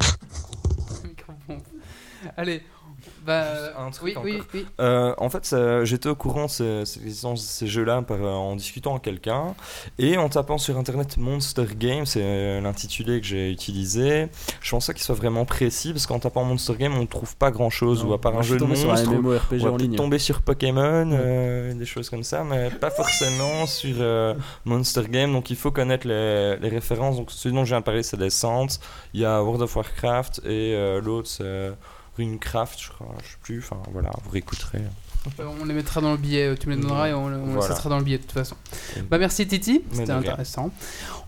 [1.04, 1.66] Micro-pompe.
[2.36, 2.62] Allez,
[3.24, 3.44] bah.
[3.78, 4.46] Un truc oui, oui, encore.
[4.54, 4.66] oui.
[4.80, 7.00] Euh, en fait, j'étais au courant de ces, ces,
[7.36, 9.54] ces jeux-là euh, en discutant avec quelqu'un
[9.98, 14.28] et en tapant sur internet Monster Game, c'est euh, l'intitulé que j'ai utilisé.
[14.60, 17.50] Je pensais qu'il soit vraiment précis parce qu'en tapant Monster Game, on ne trouve pas
[17.50, 19.96] grand-chose ou à part Moi, un je jeu de MMORPG On va ligne.
[19.96, 24.34] tomber sur Pokémon, euh, des choses comme ça, mais pas forcément sur euh,
[24.64, 25.32] Monster Game.
[25.32, 27.16] Donc il faut connaître les, les références.
[27.16, 28.66] Donc celui dont je viens de parler, c'est Descent.
[29.12, 31.72] Il y a World of Warcraft et euh, l'autre, c'est
[32.16, 33.14] Runecraft, je crois.
[33.22, 33.58] Je sais plus.
[33.58, 34.78] Enfin voilà, vous réécouterez.
[35.40, 37.68] Euh, On les mettra dans le billet, tu me les donneras et on, on Voilà.
[37.68, 38.56] les sera dans le billet de toute façon.
[39.10, 40.20] Bah merci Titi, Mais c'était de rien.
[40.20, 40.70] intéressant.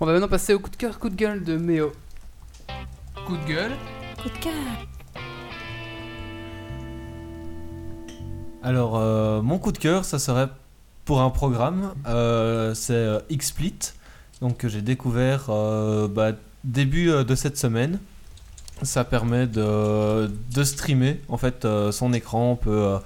[0.01, 1.93] On va maintenant passer au coup de cœur, coup de gueule de Méo.
[3.27, 3.73] Coup de gueule.
[8.63, 10.49] Alors, euh, mon coup de cœur, ça serait
[11.05, 11.95] pour un programme.
[12.07, 13.79] euh, c'est euh, XSplit,
[14.41, 16.33] donc que j'ai découvert euh, bah,
[16.65, 18.01] début euh, de cette semaine.
[18.83, 20.29] Ça permet de,
[20.63, 22.53] streamer en fait euh, son écran.
[22.53, 22.99] On peut euh,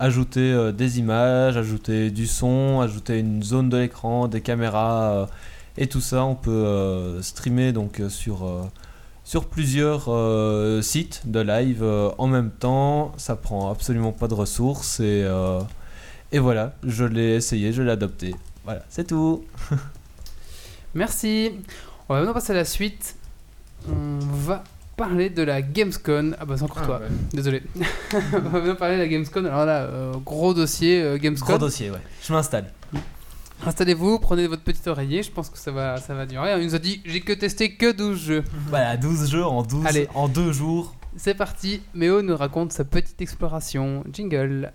[0.00, 5.28] ajouter euh, des images, ajouter du son, ajouter une zone de l'écran, des caméras
[5.78, 6.24] et tout ça.
[6.24, 8.68] On peut streamer donc sur
[9.24, 10.10] sur plusieurs
[10.82, 11.84] sites de live
[12.18, 13.12] en même temps.
[13.16, 15.24] Ça prend absolument pas de ressources et,
[16.32, 18.34] et voilà, je l'ai essayé, je l'ai adopté.
[18.64, 19.44] Voilà, c'est tout.
[20.94, 21.52] Merci.
[22.08, 23.16] On va maintenant passer à la suite.
[23.88, 24.64] On va
[24.96, 26.36] parler de la Gamescom.
[26.38, 27.00] Ah bah c'est encore toi,
[27.32, 27.62] désolé.
[28.14, 29.46] on va maintenant parler de la Gamescom.
[29.46, 31.48] Alors là, euh, gros dossier euh, Gamescom.
[31.48, 32.00] Gros dossier, ouais.
[32.22, 32.72] Je m'installe.
[33.64, 36.58] Installez-vous, prenez votre petit oreiller, je pense que ça va, ça va durer.
[36.60, 38.44] Il nous a dit j'ai que testé que 12 jeux.
[38.68, 40.08] Voilà, 12 jeux en 12 Allez.
[40.14, 40.94] en 2 jours.
[41.16, 44.02] C'est parti, Méo nous raconte sa petite exploration.
[44.12, 44.72] Jingle.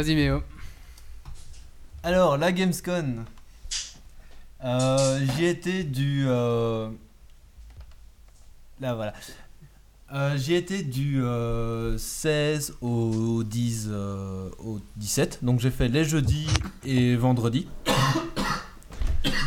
[0.00, 0.42] Vas-y Méo.
[2.02, 3.22] Alors, la Gamescom.
[4.64, 6.24] Euh, J'y étais du.
[6.26, 6.88] euh,
[8.80, 9.12] Là, voilà.
[10.14, 15.40] Euh, J'y étais du euh, 16 au 10 euh, au 17.
[15.42, 16.48] Donc, j'ai fait les jeudis
[16.82, 17.68] et vendredis.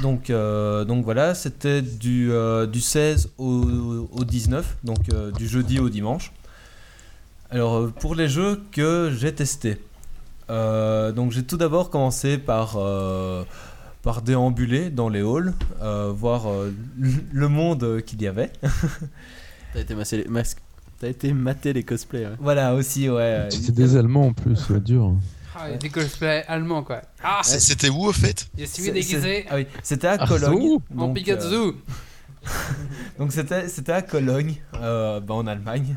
[0.04, 2.30] Donc, donc voilà, c'était du,
[2.72, 5.00] du 16 au, au 19, donc
[5.36, 6.32] du jeudi au dimanche.
[7.50, 9.80] Alors, pour les jeux que j'ai testés.
[10.50, 13.44] Euh, donc j'ai tout d'abord commencé par, euh,
[14.02, 16.74] par déambuler dans les halls, euh, voir euh,
[17.32, 18.52] le monde qu'il y avait.
[19.74, 20.56] T'as été massé les, mas-
[21.00, 22.26] T'as été mater les cosplays.
[22.28, 22.36] ouais.
[22.40, 23.48] Voilà, aussi, ouais.
[23.50, 25.14] C'était des Allemands en plus, ouais, dur.
[25.56, 27.02] Ah, des cosplays allemands quoi.
[27.24, 28.48] Ah, C'est- C'était où au fait?
[28.58, 30.78] Je suis C'est- déguisé c'est- ah oui, C'était à Ah, Cologne.
[30.98, 31.46] en Pikachu.
[31.54, 31.72] euh,
[33.20, 35.96] donc c'était c'était à Cologne, euh, bah, en Allemagne.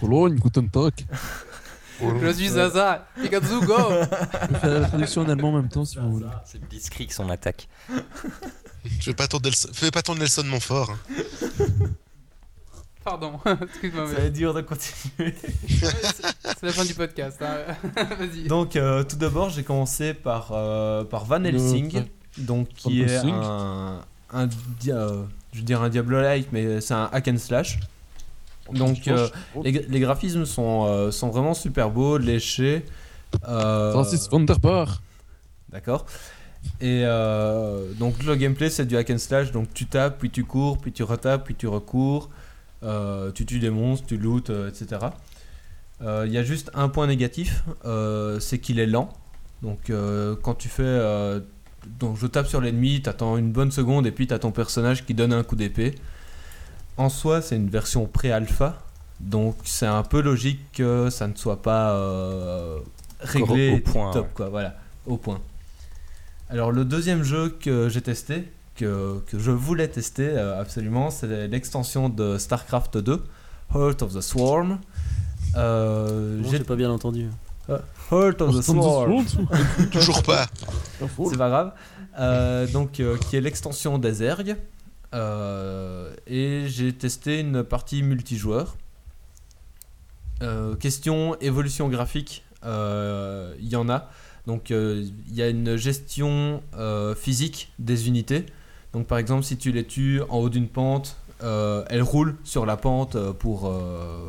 [0.00, 0.92] Pologne, Guten Tag.
[2.00, 3.06] Je suis Zaza.
[3.20, 6.26] Pikachu, go Je vais faire la traduction en allemand en même temps si vous voulez.
[6.44, 7.68] C'est Blitzkrieg son attaque.
[9.00, 10.90] Fais pas ton Nelson, fais pas ton Nelson Montfort.
[10.90, 10.98] hein.
[13.02, 14.06] Pardon, excuse-moi.
[14.08, 15.34] Ça va être dur de continuer.
[15.68, 17.40] C'est la fin du podcast.
[17.42, 17.74] hein.
[18.18, 18.46] Vas-y.
[18.46, 22.04] Donc euh, tout d'abord, j'ai commencé par, euh, par Van Helsing, Van-
[22.38, 23.34] donc qui est Helsing.
[23.34, 24.00] un,
[24.32, 24.46] un
[24.80, 27.78] dia- euh, je veux dire un Diablo-like, mais c'est un hack and slash.
[28.72, 29.28] Donc euh,
[29.62, 32.84] les, les graphismes sont, euh, sont vraiment super beaux, léchés.
[33.46, 35.02] euh, Francis von der Bar.
[35.70, 36.06] D'accord.
[36.80, 40.44] Et euh, donc le gameplay c'est du hack and slash, donc tu tapes, puis tu
[40.44, 42.30] cours, puis tu retapes, puis tu recours,
[42.82, 45.02] euh, tu tues des monstres, tu lootes, euh, etc.
[46.02, 49.10] Euh, Il y a juste un point négatif, euh, c'est qu'il est lent.
[49.62, 50.82] Donc euh, quand tu fais...
[50.84, 51.40] euh,
[52.00, 55.12] donc je tape sur l'ennemi, t'attends une bonne seconde et puis t'as ton personnage qui
[55.12, 55.94] donne un coup d'épée.
[56.96, 58.82] En soi c'est une version pré-alpha,
[59.20, 62.78] donc c'est un peu logique que ça ne soit pas euh,
[63.20, 64.30] réglé au point, top ouais.
[64.34, 64.74] quoi, voilà,
[65.06, 65.40] au point.
[66.50, 71.48] Alors le deuxième jeu que j'ai testé, que, que je voulais tester euh, absolument, c'est
[71.48, 73.24] l'extension de StarCraft 2,
[73.74, 74.78] Heart of the Swarm.
[75.56, 77.28] Euh, Bon, j'ai pas bien entendu.
[77.68, 79.24] Heart of the Swarm.
[79.90, 80.46] Toujours pas.
[81.30, 81.72] C'est pas grave.
[82.18, 84.56] Euh, donc, euh, qui est l'extension des ergs.
[85.14, 88.76] Euh, et j'ai testé une partie multijoueur.
[90.42, 94.10] Euh, question évolution graphique, euh, il y en a.
[94.46, 98.44] Donc, euh, il y a une gestion euh, physique des unités.
[98.92, 102.66] Donc, par exemple, si tu les tues en haut d'une pente, euh, elles roulent sur
[102.66, 104.28] la pente euh, pour, euh,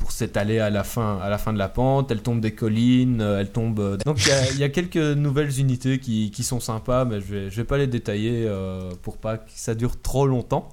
[0.00, 2.10] pour s'étaler à la fin à la fin de la pente.
[2.10, 3.78] Elles tombent des collines, euh, elles tombent.
[3.78, 7.04] euh, Donc il y a- il y, a quelques nouvelles unités qui, qui sont sympas,
[7.04, 10.26] mais je vais je vais pas les détailler euh, pour pas que ça dure trop
[10.26, 10.68] longtemps.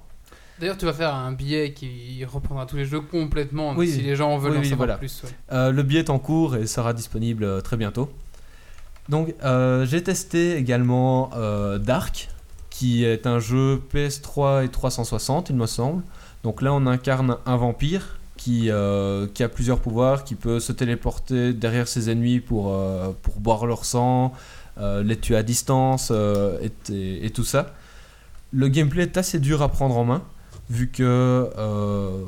[0.58, 3.74] D'ailleurs, tu vas faire un billet qui reprendra tous les jeux complètement.
[3.76, 3.88] Oui.
[3.92, 4.98] si les gens veulent Oui, en oui, savoir voilà.
[4.98, 5.22] plus.
[5.22, 5.30] ouais.
[5.52, 8.10] Euh, le billet est en cours et sera disponible très bientôt.
[9.08, 12.28] Donc euh, j'ai testé également euh, Dark,
[12.70, 16.02] qui est un jeu PS3 et 360, il me semble.
[16.42, 20.72] Donc là on incarne un vampire qui, euh, qui a plusieurs pouvoirs, qui peut se
[20.72, 24.32] téléporter derrière ses ennemis pour, euh, pour boire leur sang,
[24.78, 27.74] euh, les tuer à distance euh, et, et- et tout ça.
[28.52, 30.22] Le gameplay est assez dur à prendre en main,
[30.70, 31.02] vu que
[31.58, 32.22] euh,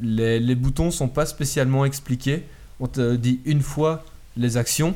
[0.00, 2.44] les, les boutons sont pas spécialement expliqués.
[2.80, 4.04] On te dit une fois
[4.36, 4.94] les actions,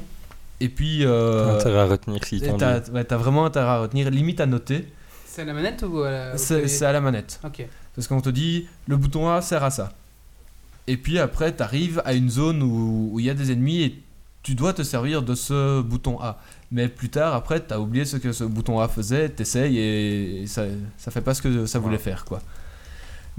[0.61, 2.43] et puis euh, Intérêt à retenir dit.
[2.59, 4.87] t'as ouais, t'as vraiment intérêt à retenir, limite à noter.
[5.27, 6.37] C'est à la manette ou à la.
[6.39, 7.41] c'est à la manette.
[7.45, 7.66] Ok.
[7.95, 9.93] Parce qu'on te dit le bouton A sert à ça.
[10.87, 14.03] Et puis après, tu arrives à une zone où il y a des ennemis et
[14.43, 16.39] tu dois te servir de ce bouton A.
[16.73, 20.47] Mais plus tard, après, tu as oublié ce que ce bouton A faisait, t'essayes et
[20.47, 20.65] ça,
[20.97, 22.25] ça fait pas ce que ça voulait faire.
[22.25, 22.41] quoi.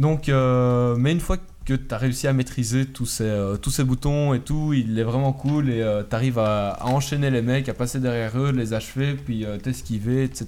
[0.02, 3.70] Donc, euh, mais une fois que tu as réussi à maîtriser tous ces, euh, tous
[3.70, 7.44] ces boutons et tout, il est vraiment cool et tu arrives à, à enchaîner les
[7.44, 10.48] mecs, à passer derrière eux, les achever, puis euh, t'esquiver, etc.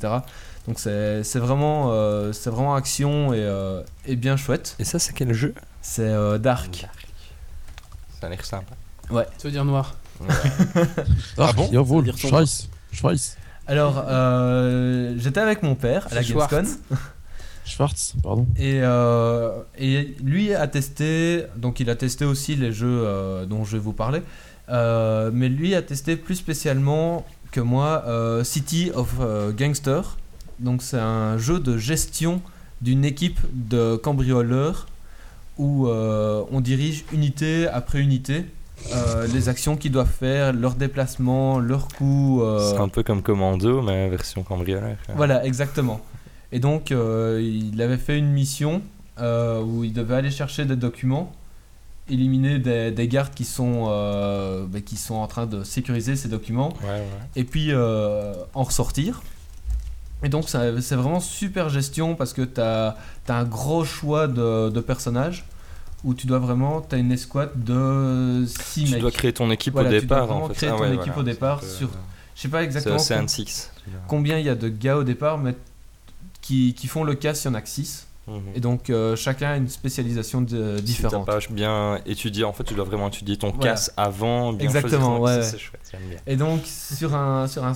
[0.68, 4.76] Donc c'est c'est vraiment, euh, c'est vraiment action et, euh, et bien chouette.
[4.80, 5.54] Et ça, c'est quel jeu?
[5.82, 6.88] C'est euh, Dark.
[8.20, 8.74] Ça a l'air sympa.
[9.38, 9.96] Ça veut dire noir?
[11.38, 11.70] Ah bon?
[11.72, 12.70] Jawohl, Scheiß.
[12.92, 13.38] Scheiß.
[13.68, 16.34] Alors, euh, j'étais avec mon père à la C'est
[17.66, 18.14] Schwartz.
[18.24, 18.46] Pardon.
[18.58, 23.64] et, euh, et lui a testé, donc il a testé aussi les jeux euh, dont
[23.66, 24.22] je vais vous parler,
[24.70, 30.18] Euh, mais lui a testé plus spécialement que moi euh, City of euh, Gangster.
[30.60, 32.42] Donc c'est un jeu de gestion
[32.82, 34.88] d'une équipe de cambrioleurs
[35.58, 38.46] où euh, on dirige unité après unité
[38.94, 42.42] euh, les actions qu'ils doivent faire, leurs déplacements, leurs coups.
[42.44, 44.96] euh, C'est un peu comme Commando, mais version cambrioleur.
[45.16, 46.00] voilà, exactement.
[46.54, 48.82] Et donc, euh, il avait fait une mission
[49.20, 51.32] euh, où il devait aller chercher des documents,
[52.10, 56.30] éliminer des, des gardes qui sont, euh, bah, qui sont en train de sécuriser ces
[56.30, 57.08] documents, Ouais, ouais.
[57.36, 59.22] et puis en ressortir.
[60.22, 62.96] Et donc, c'est vraiment super gestion parce que tu as,
[63.28, 65.46] un gros choix de, de personnages
[66.06, 69.02] où tu dois vraiment, tu as une escouade de 6 Tu mecs.
[69.02, 70.54] dois créer ton équipe Voilà, au tu dois départ, en fait.
[70.54, 71.20] créer Ah ton ouais, équipe voilà.
[71.20, 71.92] au départ sur- euh,
[72.36, 73.72] Je sais pas C'est exactement Ocean com- 6.
[74.08, 75.56] combien il y a de gars au départ, mais
[76.44, 78.08] qui, qui font le casse, il y en a que 6.
[78.28, 78.42] Mhm.
[78.56, 81.26] Et donc euh, chacun a une spécialisation de- Si différente.
[81.26, 83.72] t'as pas bien étudié, en fait, tu dois vraiment étudier ton Voilà.
[83.72, 84.54] casse avant.
[84.54, 85.44] Bien Exactement, ouais, ça, ouais.
[85.44, 86.20] C'est chouette, j'aime bien.
[86.28, 87.74] Et donc sur un, sur un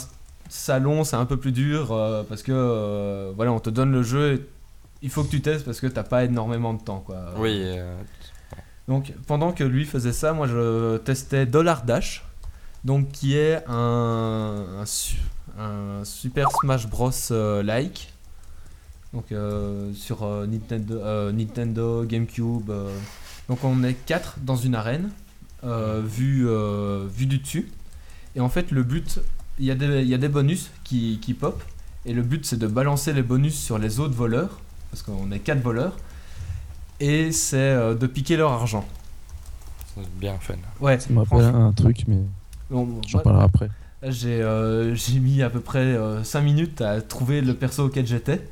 [0.48, 4.04] salon, c'est un peu plus dur euh, parce que euh, voilà, on te donne le
[4.04, 4.46] jeu et
[5.02, 7.18] il faut que tu testes parce que t'as pas énormément de temps, quoi.
[7.38, 7.66] Oui,
[8.88, 12.24] Donc pendant que lui faisait ça, moi je testais Dollar Dash,
[12.86, 15.18] donc qui est un, un, su-
[15.60, 17.12] un Super Smash Bros
[17.64, 18.14] like,
[19.14, 22.70] donc euh, sur euh, Nintendo, euh, Nintendo, GameCube.
[22.70, 22.90] euh.
[23.50, 25.10] donc on est quatre dans une arène,
[25.64, 27.70] euh, vue euh, vue du dessus,
[28.36, 29.20] et en fait le but,
[29.60, 31.64] il y a des il y a des bonus qui qui pop,
[32.06, 34.60] et le but c'est de balancer les bonus sur les autres voleurs,
[34.92, 35.98] parce qu'on est quatre voleurs,
[37.00, 38.86] et c'est euh, de piquer leur argent.
[39.96, 40.56] c'est bien fun.
[40.80, 42.20] Ouais, Ça me rappelle un truc, mais
[42.70, 43.70] bon, j'en parlerai après.
[44.04, 48.48] J'ai euh, j'ai mis à peu près 5 minutes à trouver le perso auquel j'étais.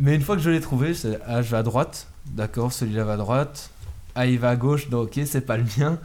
[0.00, 3.04] Mais une fois que je l'ai trouvé, c'est ah, je vais à droite, d'accord, celui-là
[3.04, 3.70] va à droite.
[4.14, 5.98] Ah, il va à gauche, donc ok, c'est pas le mien.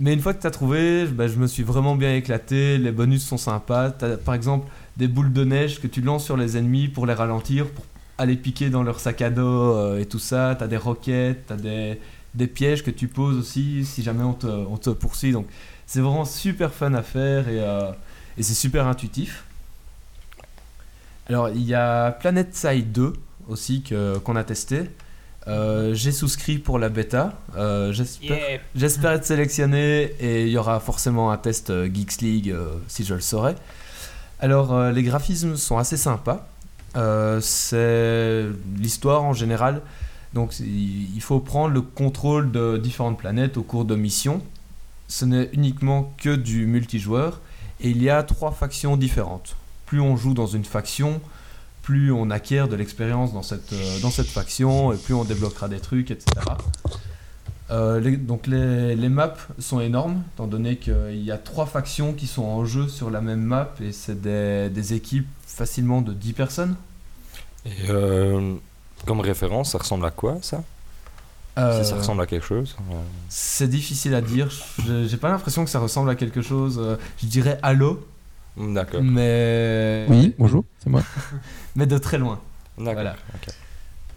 [0.00, 2.78] Mais une fois que tu as trouvé, bah, je me suis vraiment bien éclaté.
[2.78, 3.90] Les bonus sont sympas.
[3.90, 7.14] T'as par exemple des boules de neige que tu lances sur les ennemis pour les
[7.14, 7.84] ralentir, pour
[8.18, 10.56] aller piquer dans leur sac à dos euh, et tout ça.
[10.58, 12.00] T'as des roquettes, t'as des,
[12.34, 15.32] des pièges que tu poses aussi si jamais on te, on te poursuit.
[15.32, 15.46] Donc
[15.86, 17.92] c'est vraiment super fun à faire et, euh,
[18.36, 19.44] et c'est super intuitif.
[21.28, 23.14] Alors il y a Planet Side 2
[23.48, 24.82] aussi que- qu'on a testé.
[25.46, 27.32] Euh, J'ai souscrit pour la bêta.
[27.56, 32.54] Euh, J'espère j'espère être sélectionné et il y aura forcément un test euh, Geeks League
[32.86, 33.54] si je le saurai.
[34.40, 36.46] Alors les graphismes sont assez sympas.
[37.40, 38.46] C'est
[38.76, 39.80] l'histoire en général.
[40.34, 44.42] Donc il faut prendre le contrôle de différentes planètes au cours de missions.
[45.08, 47.40] Ce n'est uniquement que du multijoueur
[47.80, 49.56] et il y a trois factions différentes.
[49.86, 51.20] Plus on joue dans une faction,
[51.88, 55.68] plus on acquiert de l'expérience dans cette, euh, dans cette faction et plus on débloquera
[55.68, 56.26] des trucs, etc.
[57.70, 62.12] Euh, les- donc les, les maps sont énormes, étant donné qu'il y a trois factions
[62.12, 66.12] qui sont en jeu sur la même map et c'est des, des équipes facilement de
[66.12, 66.76] 10 personnes.
[67.64, 68.54] Et euh,
[69.06, 70.62] comme référence, ça ressemble à quoi ça?
[71.58, 72.94] Euh, Si ça ressemble à quelque chose euh,
[73.30, 74.50] C'est difficile à dire,
[74.86, 76.78] Je- j'ai pas l'impression que ça ressemble à quelque chose,
[77.22, 78.06] je dirais Halo,
[78.58, 79.02] D'accord.
[79.02, 80.04] mais...
[80.08, 81.02] Oui, bonjour, c'est moi.
[81.78, 82.40] Mais de très loin.
[82.76, 82.94] D'accord.
[82.94, 83.16] Voilà.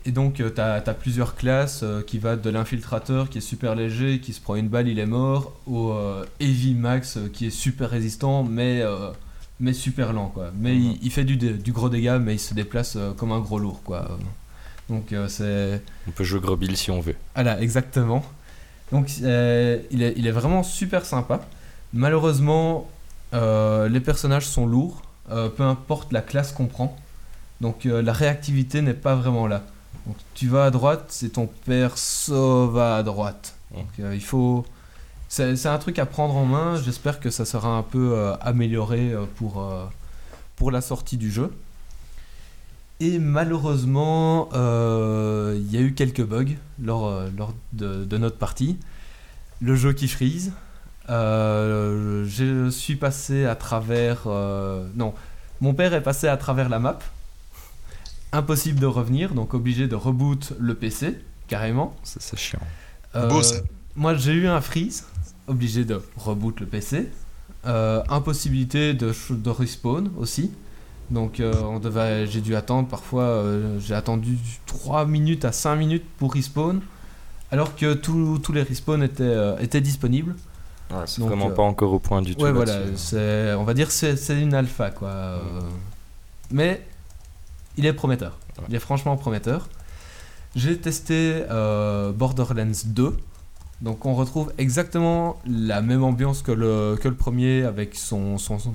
[0.03, 4.19] Et donc, tu as, plusieurs classes euh, qui va de l'infiltrateur qui est super léger,
[4.19, 7.49] qui se prend une balle, il est mort, au euh, Heavy Max euh, qui est
[7.51, 9.11] super résistant, mais, euh,
[9.59, 10.29] mais super lent.
[10.33, 10.51] Quoi.
[10.57, 10.81] Mais Mhm.
[10.81, 13.59] il, il fait du, du gros dégât, mais il se déplace euh, comme un gros
[13.59, 13.81] lourd.
[13.83, 14.07] Quoi.
[14.89, 15.83] Donc, euh, c'est.
[16.07, 17.15] On peut jouer gros bill si on veut.
[17.35, 18.25] Voilà, exactement.
[18.91, 21.41] Donc, euh, il, est, il est vraiment super sympa.
[21.93, 22.89] Malheureusement,
[23.35, 26.97] euh, les personnages sont lourds, euh, peu importe la classe qu'on prend.
[27.61, 29.61] Donc, euh, la réactivité n'est pas vraiment là.
[30.07, 33.55] Donc, tu vas à droite, c'est ton perso va à droite.
[33.73, 34.65] Donc, euh, il faut.
[35.29, 36.75] C'est un truc à prendre en main.
[36.75, 39.65] J'espère que ça sera un peu euh, amélioré pour,
[40.57, 41.53] pour la sortie du jeu.
[42.99, 48.77] Et malheureusement, il y a eu quelques bugs lors, lors de, de notre partie.
[49.61, 50.51] Le jeu qui freeze.
[51.07, 54.27] Je suis passé à travers.
[54.95, 55.13] non,
[55.61, 56.99] mon père est passé à travers la map.
[58.33, 61.17] Impossible de revenir, donc obligé de reboot le PC,
[61.47, 61.95] carrément.
[62.03, 62.59] C'est chiant.
[63.15, 63.57] Euh, Beau, ça.
[63.95, 65.05] Moi j'ai eu un freeze,
[65.47, 67.09] obligé de reboot le PC.
[67.67, 69.13] Euh, impossibilité de,
[69.49, 70.51] respawn aussi.
[71.11, 75.75] Donc euh, on devait, j'ai dû attendre parfois, euh, j'ai attendu 3 minutes à 5
[75.75, 76.79] minutes pour respawn,
[77.51, 80.35] alors que tous les respawns étaient, euh, étaient disponibles.
[80.89, 82.43] Ouais, c'est vraiment euh, pas encore au point du tout.
[82.43, 82.79] Ouais, voilà,
[83.57, 85.09] on va dire c'est c'est une alpha quoi.
[85.09, 85.39] euh,
[86.49, 86.85] Mais
[87.77, 88.37] il est prometteur.
[88.57, 88.65] Ouais.
[88.69, 89.69] Il est franchement prometteur.
[90.55, 93.15] J'ai testé euh, Borderlands 2.
[93.81, 98.59] Donc on retrouve exactement la même ambiance que le, que le premier avec son, son,
[98.59, 98.73] son,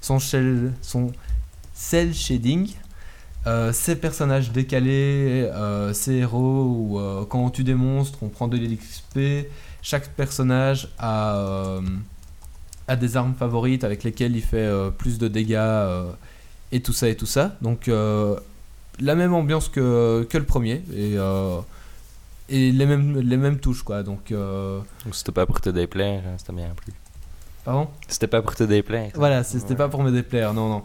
[0.00, 1.12] son, shell- son
[1.74, 2.70] cell shading.
[3.46, 8.28] Euh, ces personnages décalés, euh, ces héros, où euh, quand on tue des monstres, on
[8.28, 9.46] prend de l'XP.
[9.80, 11.80] Chaque personnage a, euh,
[12.88, 14.68] a des armes favorites avec lesquelles il fait
[14.98, 15.56] plus de dégâts
[16.72, 17.56] et tout ça et tout ça.
[17.62, 18.36] Donc euh,
[19.00, 21.58] la même ambiance que, que le premier et, euh,
[22.48, 24.02] et les, mêmes, les mêmes touches quoi.
[24.02, 24.80] Donc euh,
[25.12, 26.92] c'était pas pour te déplaire, hein, c'était bien plus.
[27.64, 27.88] pardon?
[28.08, 29.10] C'était pas pour te déplaire.
[29.14, 29.76] Voilà, c'était Ouais.
[29.76, 30.82] pas pour me déplaire, non, non.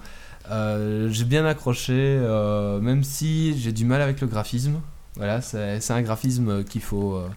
[0.51, 4.79] Euh, j'ai bien accroché, euh, même si j'ai du mal avec le graphisme.
[5.15, 7.27] Voilà, c'est c'est un graphisme qu'il faut, euh,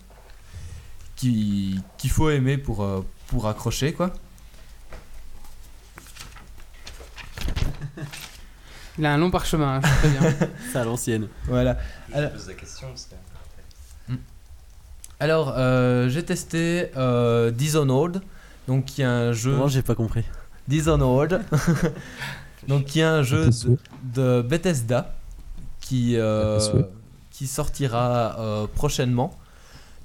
[1.16, 4.10] qui- qu'il faut aimer pour, euh, pour accrocher, quoi.
[8.98, 10.48] Il a un long parchemin, hein, je sais très bien.
[10.72, 11.28] C'est à l'ancienne.
[11.44, 11.78] Voilà.
[12.12, 13.16] Alors, pose la question, c'était.
[15.20, 18.20] alors, euh, j'ai testé euh, Dishonored,
[18.66, 19.54] donc qui est un jeu.
[19.54, 20.24] Moi, j'ai pas compris.
[20.66, 21.40] Dishonored,
[22.68, 23.78] donc qui est un jeu de,
[24.14, 25.14] de Bethesda,
[25.88, 26.58] qui, euh,
[27.30, 29.38] qui sortira euh, prochainement.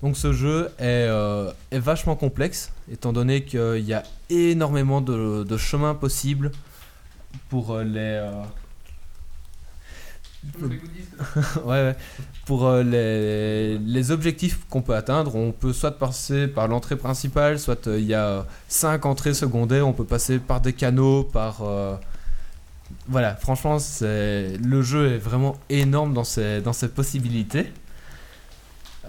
[0.02, 5.44] Donc ce jeu est, euh, est vachement complexe, étant donné qu'il y a énormément de,
[5.44, 6.52] de chemins possibles
[7.50, 7.78] pour
[10.64, 10.82] euh, les...
[11.66, 11.96] euh, ouais.
[12.46, 17.60] Pour euh, les, les objectifs qu'on peut atteindre, on peut soit passer par l'entrée principale,
[17.60, 21.62] soit euh, il y a 5 entrées secondaires, on peut passer par des canaux, par...
[21.64, 21.96] euh,
[23.08, 27.72] Voilà, franchement, le jeu est vraiment énorme dans ses, dans ses possibilités.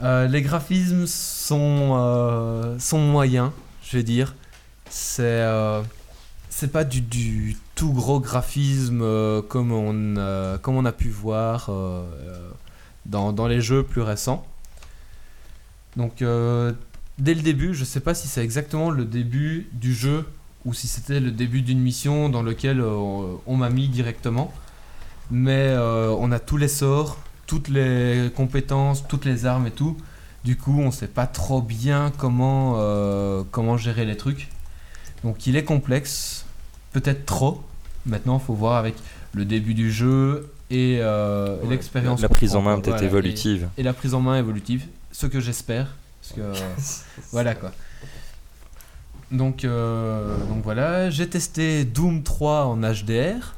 [0.03, 3.51] Euh, les graphismes sont, euh, sont moyens,
[3.83, 4.35] je vais dire.
[4.91, 5.83] C'est euh,
[6.51, 11.09] c'est pas du, du tout gros graphisme euh, comme, on, euh, comme on a pu
[11.09, 12.05] voir euh,
[13.07, 14.47] dans, les jeux plus récents.
[15.97, 16.25] Donc,
[17.19, 20.27] dès le début, je sais pas si c'est exactement le début du jeu
[20.65, 24.53] ou si c'était le début d'une mission dans lequel euh, on m'a mis directement.
[25.31, 29.97] Mais on a tous les sorts, toutes les compétences, toutes les armes et tout.
[30.45, 32.77] Du coup, on sait pas trop bien comment
[33.79, 34.49] gérer les trucs.
[35.25, 36.44] Donc il est complexe,
[36.95, 37.63] peut-être trop.
[38.07, 38.95] Maintenant, il faut voir avec
[39.35, 42.23] le début du jeu et euh, Ouais, l'expérience.
[42.23, 43.69] La prise en main peut-être Voilà, évolutive.
[43.77, 45.95] et la prise en main évolutive, ce que j'espère.
[46.23, 46.59] Parce que
[47.33, 47.73] voilà quoi.
[49.31, 53.55] Donc, euh, donc voilà, j'ai testé Doom 3 en HDR.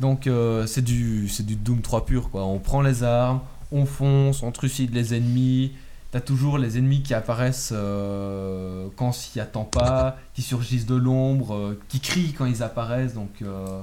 [0.00, 2.44] Donc euh, c'est du, c'est du Doom 3 pur quoi.
[2.44, 5.72] On prend les armes, on fonce, on trucide les ennemis.
[6.12, 10.94] T'as toujours les ennemis qui apparaissent euh, quand on s'y attend pas, qui surgissent de
[10.94, 13.14] l'ombre, euh, qui crient quand ils apparaissent.
[13.14, 13.80] Donc euh,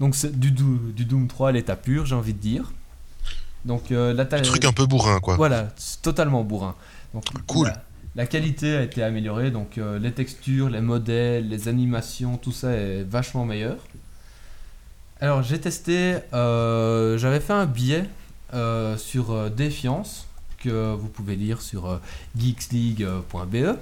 [0.00, 2.72] donc c'est du, Doo- du Doom 3 à l'état pur, j'ai envie de dire.
[3.66, 5.36] Donc Un truc un peu bourrin, quoi.
[5.36, 6.74] voilà, c'est totalement bourrin.
[7.12, 7.68] Donc, Cool.
[7.68, 7.82] La,
[8.16, 13.02] la qualité a été améliorée, donc les textures, les modèles, les animations, tout ça est
[13.04, 13.76] vachement meilleur.
[15.20, 18.04] Alors j'ai testé, j'avais fait un billet
[18.96, 20.26] sur Défiance
[20.64, 21.98] que vous pouvez lire sur euh,
[22.38, 23.76] geeksleague.be.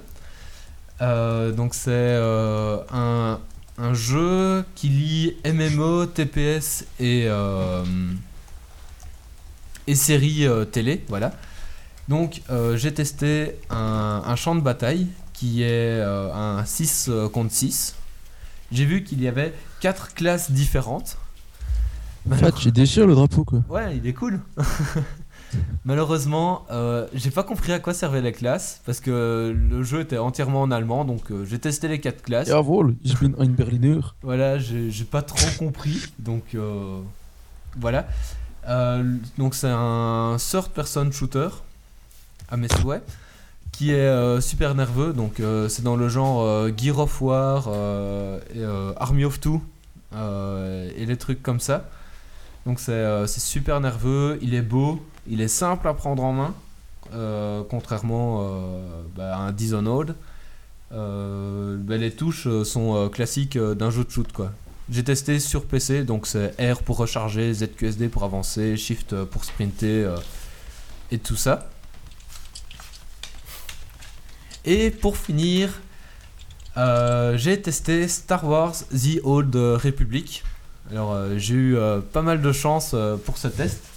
[1.01, 3.41] Euh, donc c'est euh, un,
[3.79, 7.29] un jeu qui lie MMO, TPS et,
[9.87, 11.33] et séries télé, voilà.
[12.09, 15.67] Donc euh, j'ai testé un, un champ de bataille qui est
[16.01, 17.95] euh, un 6 euh, contre 6.
[18.71, 21.17] J'ai vu qu'il y avait 4 classes différentes.
[22.31, 23.61] En fait, j'ai déchiré le drapeau quoi.
[23.69, 24.41] Ouais, il est cool.
[25.85, 30.19] Malheureusement, euh, j'ai pas compris à quoi servaient les classes parce que le jeu était
[30.19, 32.49] entièrement en allemand, donc euh, j'ai testé les quatre classes.
[32.49, 34.01] Jawohl, ich bin ein Berliner.
[34.23, 37.01] Voilà, j'ai pas trop compris, donc euh,
[37.77, 38.07] voilà.
[39.39, 41.49] Donc c'est un third person shooter
[42.49, 43.03] à mes souhaits
[43.73, 45.13] qui est super nerveux.
[45.13, 47.69] Donc c'est dans le genre Gear of War,
[48.55, 48.65] et,
[48.97, 49.61] Army of Two
[50.15, 51.89] et les trucs comme ça.
[52.67, 56.55] Donc c'est super nerveux, il est beau, il est simple à prendre en main,
[57.15, 60.15] euh, contrairement euh, bah, à un Dishonored.
[60.93, 64.53] Euh, bah, les touches sont classiques d'un jeu de shoot quoi.
[64.91, 70.13] J'ai testé sur PC, donc c'est R pour recharger, ZQSD pour avancer, Shift pour sprinter
[71.11, 71.71] et tout ça.
[74.65, 75.81] Et pour finir,
[76.77, 80.43] j'ai testé Star Wars The Old Republic.
[80.91, 81.77] Alors j'ai eu
[82.13, 82.95] pas mal de chance
[83.25, 83.92] pour ce test.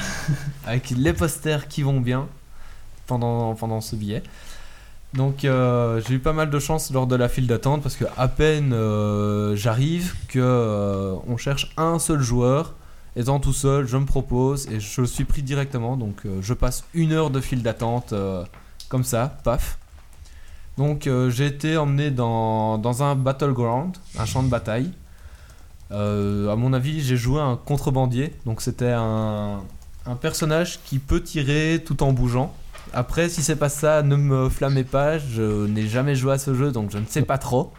[0.66, 2.28] Avec les posters qui vont bien
[3.06, 4.22] pendant, ce billet.
[5.14, 8.04] Donc euh, j'ai eu pas mal de chance lors de la file d'attente parce que
[8.16, 12.74] à peine euh, j'arrive que euh, on cherche un seul joueur.
[13.18, 15.96] Étant tout seul, je me propose et je suis pris directement.
[15.96, 18.12] Donc je passe une heure de file d'attente
[18.90, 19.78] comme ça, paf.
[20.76, 24.90] Donc j'ai été emmené dans, dans un battleground, un champ de bataille.
[25.90, 28.34] À mon avis, j'ai joué un contrebandier.
[28.44, 29.62] Donc c'était un,
[30.06, 32.54] un personnage qui peut tirer tout en bougeant.
[32.92, 35.18] Après, si c'est pas ça, ne me flammez pas.
[35.18, 37.72] Je n'ai jamais joué à ce jeu, donc je ne sais pas trop.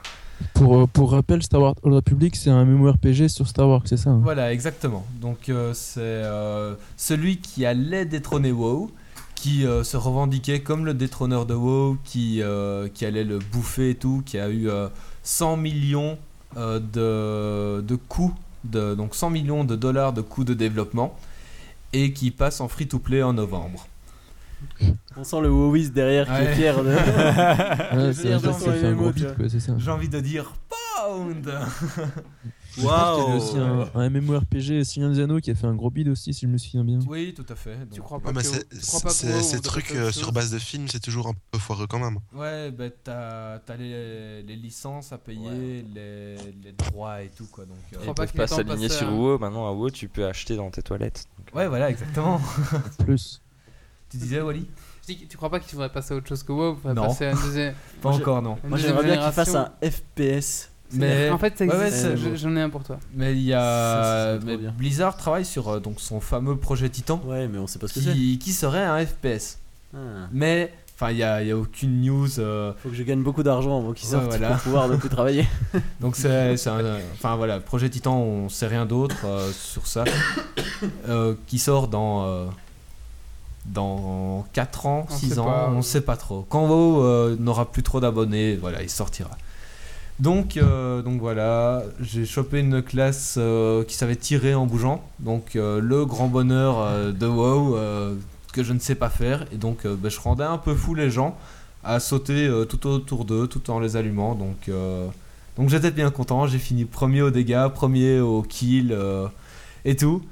[0.53, 3.97] Pour, euh, pour rappel, Star Wars Old Republic, c'est un MMORPG sur Star Wars, c'est
[3.97, 4.19] ça hein?
[4.23, 5.05] Voilà, exactement.
[5.19, 8.91] Donc euh, c'est euh, celui qui allait détrôner WoW,
[9.33, 12.41] qui euh, se revendiquait comme le détrôneur de WoW, qui,
[12.93, 14.89] qui allait le bouffer et tout, qui a eu euh,
[15.23, 16.17] 100 millions
[16.55, 18.33] de, de coûts,
[18.63, 21.15] de, donc 100 millions de dollars de coûts de développement,
[22.03, 23.87] et qui passe en free-to-play en novembre.
[25.15, 26.45] On sent le Wowis derrière qui Ouais.
[26.45, 26.95] est fier de.
[28.11, 29.75] Qui est fier.
[29.79, 31.47] J'ai envie de dire Pound
[32.77, 33.15] Je pense
[33.47, 35.89] qu'il y avait aussi un, un MMORPG Seigneur des Anneaux qui a fait un gros
[35.89, 36.99] bid aussi, si je me souviens bien.
[37.07, 37.75] Oui, tout à fait.
[37.91, 40.11] Tu donc- crois pas Ouais, que- c'est- tu crois pas que WoW, ces trucs euh,
[40.11, 42.19] sur base de films, c'est toujours un peu foireux quand même.
[42.33, 47.65] Ouais, bah t'as les, les licences à payer, les, les droits et tout quoi.
[47.65, 49.37] Donc, euh, Ils crois pas peuvent pas s'aligner passer sur WoW.
[49.39, 51.25] Maintenant, à WoW, tu peux acheter dans tes toilettes.
[51.37, 52.39] Donc, Ouais, voilà, exactement.
[53.05, 53.41] Plus.
[54.09, 54.67] tu disais, Wally?
[55.29, 57.07] Tu crois pas qu'il faudrait passer à autre chose que WoW Non.
[57.07, 57.73] passer à une deuxième.
[58.01, 58.57] Pas encore, non.
[58.67, 59.73] Moi j'aimerais bien qu'il fasse génération.
[59.81, 60.69] un FPS.
[60.93, 62.97] Mais En fait, ça Ouais, ouais, J'en ai un pour toi.
[63.13, 64.73] Mais il y Ça, ça a mais bien.
[64.77, 67.93] Blizzard travaille sur euh, donc son fameux projet Titan Ouais, mais on sait pas ce
[67.95, 68.13] que c'est.
[68.13, 69.57] qui, qui serait un FPS.
[69.93, 69.97] Ah.
[70.31, 73.21] Mais enfin il y a, il y a aucune news euh, Faut que je gagne
[73.21, 74.49] beaucoup d'argent avant qu'il Ouais, sorte voilà.
[74.53, 75.45] pour pouvoir ne plus travailler.
[75.99, 80.03] donc c'est euh, enfin voilà projet Titan on sait rien d'autre euh, sur ça
[81.09, 82.45] Euh, qui sort dans euh,
[83.65, 85.71] dans 4 ans, On 6 sait ans, pas.
[85.73, 86.45] on sait pas trop.
[86.49, 89.31] Quand WoW euh, n'aura plus trop d'abonnés, voilà, il sortira.
[90.19, 95.03] Donc, euh, donc voilà, j'ai chopé une classe euh, qui savait tirer en bougeant.
[95.19, 97.77] Donc euh, le grand bonheur de WoW
[98.51, 99.45] que je ne sais pas faire.
[99.51, 101.37] Et donc ben, je rendais un peu fou les gens
[101.83, 104.33] à sauter tout autour d'eux tout en les allumant.
[104.33, 104.71] Donc,
[105.55, 106.47] donc j'étais bien content.
[106.47, 108.97] J'ai fini premier au dégâts, premier au kill
[109.85, 110.23] et tout.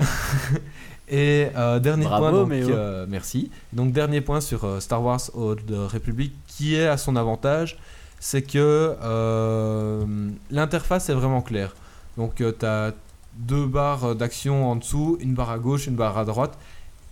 [1.08, 1.46] et
[1.80, 3.52] dernier Bravo, point, donc, merci.
[3.72, 7.78] Donc dernier point sur Star Wars Old Republic qui est à son avantage
[8.20, 10.04] c'est que euh,
[10.50, 11.74] l'interface est vraiment claire.
[12.16, 12.92] Donc tu as
[13.34, 16.58] deux barres d'action en dessous, une barre à gauche, une barre à droite,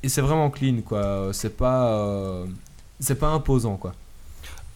[0.02, 1.30] et c'est vraiment clean quoi.
[1.32, 2.46] C'est pas euh,
[3.00, 3.92] c'est pas imposant quoi.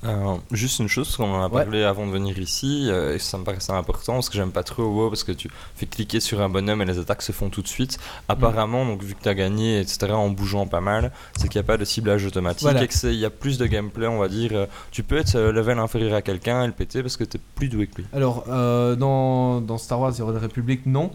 [0.02, 1.62] Euh, juste une chose, parce qu'on en a Ouais.
[1.64, 4.62] parlé avant de venir ici, euh, et ça me paraissait important, parce que j'aime pas
[4.62, 7.50] trop WoW, parce que tu fais cliquer sur un bonhomme et les attaques se font
[7.50, 7.98] tout de suite.
[8.26, 11.64] Apparemment, donc vu que tu as gagné, etc., en bougeant pas mal, c'est qu'il n'y
[11.64, 12.82] a pas de ciblage automatique, Voilà.
[12.82, 14.52] et qu'il y a plus de gameplay, on va dire.
[14.54, 17.36] euh, Tu peux être euh, level inférieur à quelqu'un et le péter parce que tu
[17.36, 18.06] es plus doué que lui.
[18.14, 21.10] Alors euh, dans, dans Star Wars Hero Republic non,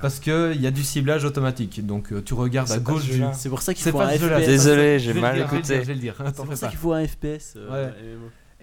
[0.00, 1.84] parce que il y a du ciblage automatique.
[1.84, 3.22] Donc tu regardes à gauche du.
[3.34, 4.16] C'est pour ça qu'il faut pas un.
[4.16, 4.46] FPS.
[4.46, 5.82] Désolé, j'ai mal écouté.
[5.84, 7.56] C'est pour ça qu'il faut un FPS.
[7.70, 7.90] Ouais.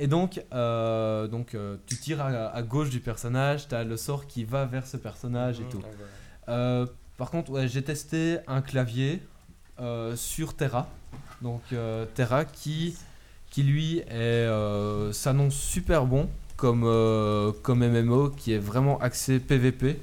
[0.02, 3.98] Et donc, euh, donc euh, tu tires à, à gauche du personnage, tu as le
[3.98, 5.82] sort qui va vers ce personnage et tout.
[6.48, 9.22] Euh, par contre, ouais, j'ai testé un clavier
[10.16, 10.88] sur Terra.
[11.42, 11.62] Donc
[12.16, 12.98] Terra qui,
[13.50, 14.02] qui lui
[15.12, 16.84] s'annonce super bon comme,
[17.62, 20.00] comme MMO qui est vraiment axé PVP,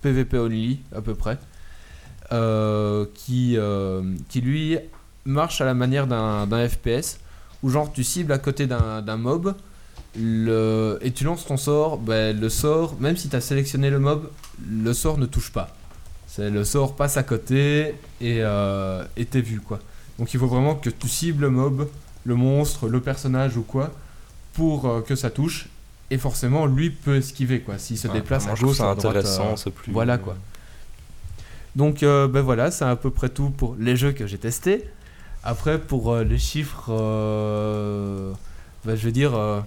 [0.00, 1.38] PVP only à peu près.
[3.14, 3.58] Qui,
[4.28, 4.78] qui lui
[5.24, 7.18] marche à la manière d'un FPS
[7.62, 9.54] où genre tu cibles à côté d'un mob
[10.18, 13.98] le, et tu lances ton sort, ben, le sort, même si tu as sélectionné le
[14.00, 14.28] mob,
[14.68, 15.74] le sort ne touche pas.
[16.26, 19.80] C'est le sort passe à côté et euh, t'es vu quoi.
[20.18, 21.88] Donc il faut vraiment que tu cibles le mob,
[22.24, 23.90] le monstre, le personnage ou quoi,
[24.54, 25.68] pour euh, que ça touche.
[26.12, 27.78] Et forcément, lui peut esquiver quoi.
[27.78, 29.92] S'il se Ouais, déplace à gauche, à droite, intéressant, euh, plus.
[29.92, 30.36] voilà, quoi.
[31.76, 34.84] Donc euh, ben voilà, c'est à peu près tout pour les jeux que j'ai testés.
[35.42, 38.32] Après pour euh, les chiffres, euh,
[38.84, 39.60] ben, je veux dire, euh,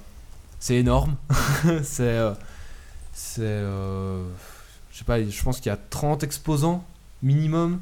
[0.59, 1.15] c'est énorme.
[1.83, 2.33] c'est, euh,
[3.13, 4.23] c'est, euh,
[4.91, 6.83] je sais pas, je pense qu'il y a 30 exposants
[7.23, 7.81] minimum.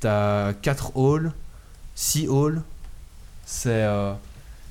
[0.00, 1.32] T'as 4 halls,
[1.94, 2.62] 6 halls.
[3.44, 4.12] C'est, euh,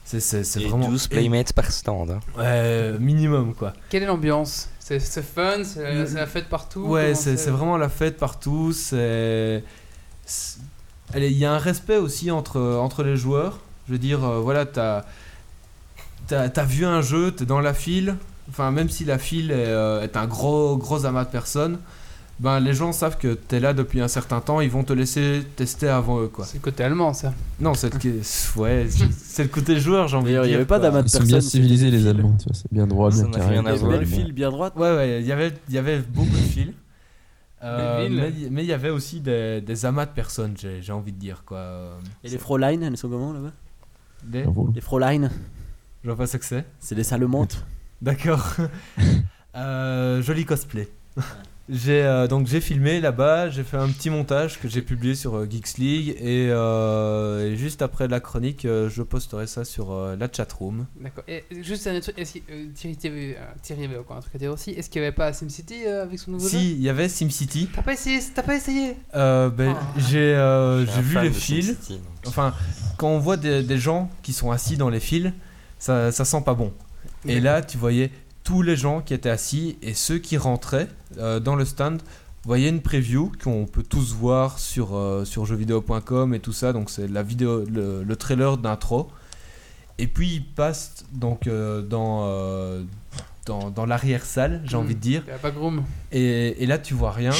[0.03, 2.11] c'est, vraiment 12 playmates par stand.
[2.11, 2.19] hein.
[2.37, 3.73] ouais, minimum quoi.
[3.89, 4.69] Quelle est l'ambiance?
[4.79, 5.63] C'est fun?
[5.63, 6.81] C'est la, fête partout?
[6.81, 8.73] Ouais, c'est vraiment la fête partout.
[8.73, 9.63] C'est.
[11.17, 13.59] Il y a un respect aussi entre, entre les joueurs.
[13.87, 15.03] Je veux dire, euh, voilà, t'as
[16.31, 18.15] as, as vu un jeu, t'es dans la file.
[18.49, 21.79] Enfin, même si la file est, euh, est un gros, gros amas de personnes,
[22.39, 24.59] ben, les gens savent que t'es là depuis un certain temps.
[24.59, 26.45] Ils vont te laisser tester avant eux, quoi.
[26.45, 27.33] C'est le côté allemand, ça.
[27.59, 28.21] Non, c'est le,
[28.57, 28.87] ouais,
[29.23, 30.57] c'est le côté joueur, j'ai envie de D'ailleurs, il dire.
[30.57, 31.39] n'y avait pas d'amas de Ils sont personnes.
[31.39, 32.07] bien civilisés les.
[32.07, 33.55] Allemands, tu vois, c'est bien droit, bien carré.
[33.55, 34.73] Il y avait le fil bien droite.
[34.75, 36.67] Ouais, ouais, il y avait, il y avait beaucoup de fils.
[37.65, 38.07] Euh,
[38.51, 41.43] mais il y avait aussi des, des amas de personnes, j'ai j'ai envie de dire
[41.45, 41.97] quoi.
[42.23, 43.53] Et les Fräulein, elles sont comment là-bas?
[44.23, 44.45] Des...
[44.73, 45.29] Les Fräulein,
[46.03, 46.65] Je vois pas ce que c'est.
[46.79, 47.65] c'est des salemantes.
[48.01, 48.55] D'accord.
[49.57, 50.89] Euh, joli cosplay.
[51.67, 55.35] J'ai euh, donc j'ai filmé là-bas, j'ai fait un petit montage que j'ai publié sur
[55.35, 59.91] euh, Geeks League et, euh, et juste après la chronique, euh, je posterai ça sur
[59.91, 60.85] euh, la chatroom.
[61.01, 61.23] D'accord.
[61.27, 64.21] Et juste un autre truc, est-ce que euh, Thierry, TV, euh, Thierry avait encore un
[64.21, 66.55] truc à dire aussi Est-ce qu'il n'y avait pas SimCity euh, avec son nouveau jeu
[66.55, 67.69] Si, il y avait SimCity.
[67.73, 69.99] T'as pas essayé T'as pas essayé Euh, ben, Oh.
[70.07, 71.75] j'ai euh, j'ai vu les fils.
[72.27, 72.53] Enfin,
[72.97, 75.31] quand on voit des, des gens qui sont assis dans les fils,
[75.79, 76.71] ça, ça sent pas bon.
[77.27, 78.11] Et là, tu voyais
[78.45, 82.01] tous les gens qui étaient assis et ceux qui rentraient euh, dans le stand
[82.45, 86.71] voyaient une preview qu'on peut tous voir sur, euh, sur jeuxvideo.com et tout ça.
[86.71, 89.09] Donc, c'est la vidéo, le, le trailer d'intro.
[89.97, 92.83] Et puis, ils passent donc euh, dans, euh,
[93.45, 94.79] dans, dans l'arrière-salle, j'ai Mm.
[94.79, 95.23] envie de dire.
[95.27, 95.83] Y a pas Groom.
[96.11, 97.31] Et, et là, tu vois rien.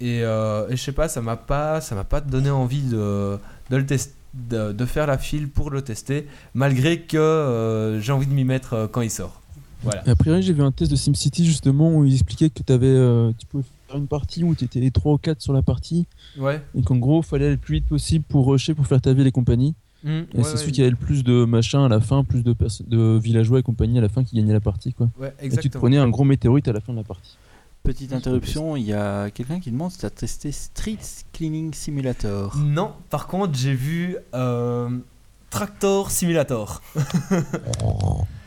[0.00, 0.22] Et, et
[0.70, 3.38] je sais pas, ça m'a pas, ça m'a pas donné envie de,
[3.70, 4.14] de le tester.
[4.34, 8.44] De, de faire la file pour le tester, malgré que euh, j'ai envie de m'y
[8.44, 9.37] mettre euh, quand il sort.
[9.82, 10.06] Voilà.
[10.06, 12.86] Et a priori, j'ai vu un test de SimCity justement où il expliquait que avais,
[12.86, 15.62] euh, tu pouvais faire une partie où tu étais les 3 ou 4 sur la
[15.62, 16.06] partie
[16.38, 16.60] Ouais.
[16.74, 19.26] et qu'en gros, fallait aller le plus vite possible pour rusher, pour faire ta ville
[19.26, 19.74] et compagnie.
[20.04, 20.56] Mm, Et ouais, c'est ouais.
[20.56, 23.98] celui qui avait le plus de machin à la fin, plus de, villageois et compagnie
[23.98, 24.92] à la fin qui gagnait la partie.
[24.92, 25.08] Quoi.
[25.18, 27.36] Ouais, Et tu te prenais un gros météorite à la fin de la partie.
[27.82, 30.98] Petite interruption, il y a quelqu'un qui demande si tu as testé Street
[31.32, 32.56] Cleaning Simulator.
[32.58, 34.90] Non, par contre, j'ai vu euh,
[35.50, 36.82] Tractor Simulator.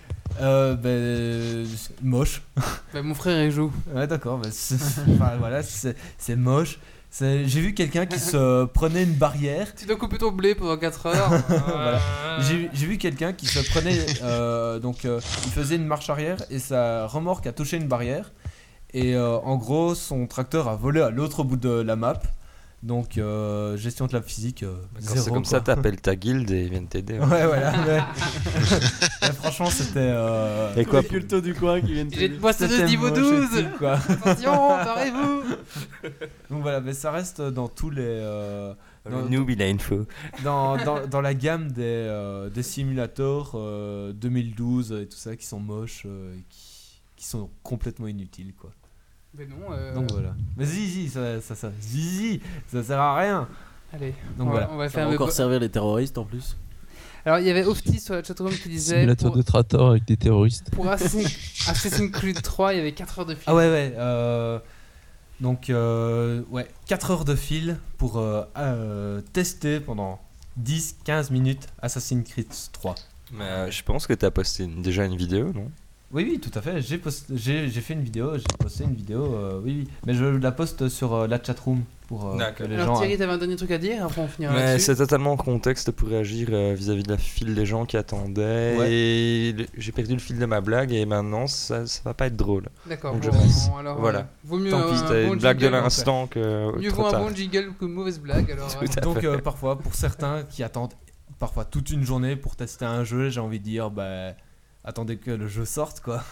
[0.42, 1.68] Euh, ben,
[2.02, 2.42] moche.
[2.94, 3.72] Bah, mon frère il joue.
[3.94, 4.42] Ouais, d'accord.
[4.44, 6.80] enfin, voilà, c'est moche.
[7.20, 9.76] J'ai vu quelqu'un qui se prenait une barrière.
[9.76, 11.30] Tu dois couper ton blé pendant 4 heures.
[11.68, 12.00] Voilà.
[12.40, 13.98] J'ai j'ai vu quelqu'un qui se prenait.
[14.24, 18.32] euh, donc, euh, il faisait une marche arrière et sa remorque a touché une barrière.
[18.94, 22.20] Et euh, en gros, son tracteur a volé à l'autre bout de la map.
[22.84, 24.64] Donc, euh, gestion de la physique.
[24.64, 25.50] euh, zéro, c'est comme quoi.
[25.52, 27.18] ça, t'appelles ta guilde et ils viennent t'aider.
[27.18, 27.30] hein.
[27.30, 27.72] Ouais, voilà.
[27.86, 28.02] mais-
[29.22, 30.00] mais franchement, c'était.
[30.00, 30.74] Euh...
[30.76, 33.56] Et quoi, culto du coin qui viennent J'ai une poissonneuse c'était niveau moche 12.
[33.60, 33.94] et tout, quoi.
[34.10, 35.44] Attention, barrez-vous.
[36.50, 38.02] Donc voilà, mais ça reste dans tous les.
[38.04, 38.74] euh,
[39.06, 40.08] Le dans, noob, il a une feu.
[40.44, 45.46] dans, dans, dans la gamme des, euh, des simulators euh, 2012 et tout ça qui
[45.46, 48.72] sont moches euh, et qui, qui sont complètement inutiles, quoi.
[49.38, 49.72] Mais non.
[49.72, 50.34] euh, Donc voilà.
[50.58, 53.48] Mais zizi, ça, ça, ça, zizi, ça sert à rien.
[53.94, 54.14] Allez.
[54.38, 54.68] Donc on, voilà.
[54.68, 56.58] va, on va Ça faire va encore servir les terroristes en plus.
[57.26, 58.96] Alors il y avait Ofti sur la chatroom qui disait.
[58.96, 60.72] Simulateur Pour, de Trator avec des terroristes.
[60.72, 63.44] pour Assassin's Creed 3, il y avait 4 heures de film.
[63.48, 63.94] Ah ouais, ouais.
[63.98, 64.60] euh,
[65.40, 70.20] donc, euh, ouais, 4 heures de fil pour euh, euh, tester pendant
[70.64, 72.96] 10-15 minutes Assassin's Creed 3.
[73.34, 75.70] Mais euh, je pense que t'as posté une- déjà une vidéo, non?
[76.14, 76.82] Oui, oui, tout à fait.
[76.82, 79.88] J'ai post- j'ai j'ai fait une vidéo, j'ai posté une vidéo, euh, oui, oui.
[80.06, 83.02] Mais je la poste sur euh, la chatroom pour euh, que les Alors gens.
[83.02, 84.86] Thierry, t'avais un dernier truc à dire Après on finira Mais là-dessus.
[84.88, 88.76] c'est totalement en contexte pour réagir euh, vis-à-vis de la file des gens qui attendaient.
[88.78, 88.92] Ouais.
[88.92, 92.28] Et le- j'ai perdu le fil de ma blague et maintenant ça, ça va pas
[92.28, 92.68] être drôle.
[92.88, 93.14] D'accord.
[93.14, 93.70] Donc je passe.
[93.80, 94.28] alors, Voilà.
[94.44, 96.78] vaut mieux Tant pis, un c'était bon une blague de jingle, l'instant que.
[96.78, 97.22] Mieux trop vaut un tard.
[97.24, 98.52] bon jingle qu'une mauvaise blague.
[98.52, 99.28] Alors, Tout euh, à Donc fait.
[99.28, 100.94] euh, parfois, pour certains qui attendent
[101.40, 104.34] parfois toute une journée pour tester un jeu, j'ai envie de dire, bah,
[104.84, 106.24] attendez que le jeu sorte, quoi.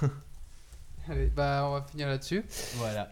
[1.10, 2.44] allez, bah on va finir là-dessus.
[2.78, 3.10] voilà.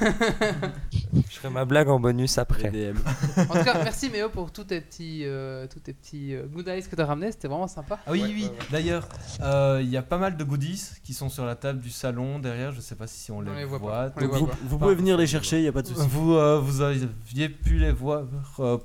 [0.00, 2.68] Je ferai ma blague en bonus après.
[2.68, 6.68] En tout cas, merci Méo pour tous tes petits, euh, tous tes petits euh, good
[6.68, 7.32] eyes que t'as ramené.
[7.32, 7.98] C'était vraiment sympa.
[8.06, 8.42] Ah oui, Ouais, oui.
[8.44, 8.56] ouais, ouais.
[8.70, 9.08] D'ailleurs,
[9.42, 11.90] euh, il y y a pas mal de goodies qui sont sur la table du
[11.90, 12.72] salon derrière.
[12.72, 13.90] Je sais pas si on les, On les voit voit.
[13.92, 14.12] pas.
[14.16, 14.56] On les voit vous- pas.
[14.64, 16.06] Vous pouvez venir les chercher, il n'y a pas de souci.
[16.08, 18.24] Vous, euh, vous aviez pu les voir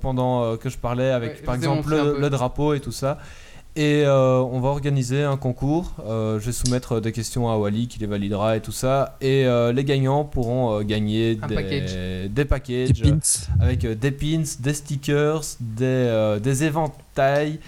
[0.00, 3.18] pendant euh, que je parlais avec, Ouais, par exemple, le drapeau et tout ça.
[3.78, 5.92] Et euh, on va organiser un concours.
[6.06, 9.18] Euh, je vais soumettre des questions à Wally qui les validera et tout ça.
[9.20, 11.92] Et euh, les gagnants pourront euh, gagner des, package.
[11.94, 13.18] des Des packages pins.
[13.60, 17.58] avec euh, des pins, des stickers, des, euh, des éventails,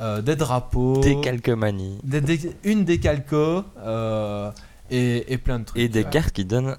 [0.00, 1.98] euh, des drapeaux, Des calcomanies.
[2.04, 4.50] des- des- une décalco euh,
[4.90, 5.80] et, et plein de trucs.
[5.80, 6.10] Et des Ouais.
[6.10, 6.76] cartes qui donnent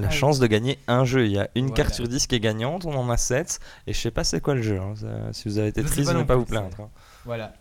[0.00, 1.24] la Ah, chance de gagner un jeu.
[1.26, 1.84] Il y a une Voilà.
[1.84, 3.60] carte sur 10 qui est gagnante, on en a 7.
[3.86, 4.80] Et je sais pas c'est quoi le jeu.
[4.80, 4.94] hein.
[4.96, 6.76] Ça- si vous avez été triste, pas ne pas plus, vous plaindre.
[6.80, 6.88] hein.
[7.24, 7.52] Voilà.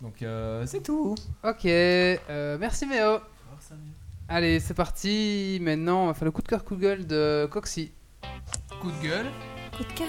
[0.00, 1.14] Donc euh, c'est tout.
[1.44, 3.18] Ok, euh, merci Méo.
[4.28, 5.58] Allez, c'est parti.
[5.60, 7.90] Maintenant, on va faire le coup de cœur coup de gueule de Coxy.
[8.80, 9.26] Coup de gueule.
[9.76, 10.08] Coup de cœur.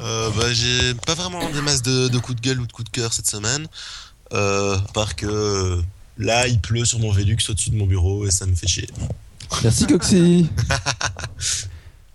[0.00, 2.90] Euh, bah, j'ai pas vraiment des masses de, de coups de gueule ou de coups
[2.90, 3.66] de cœur cette semaine.
[4.32, 5.82] Euh, à part que euh,
[6.18, 8.88] là, il pleut sur mon Velux au-dessus de mon bureau et ça me fait chier.
[9.62, 10.50] Merci Coxy.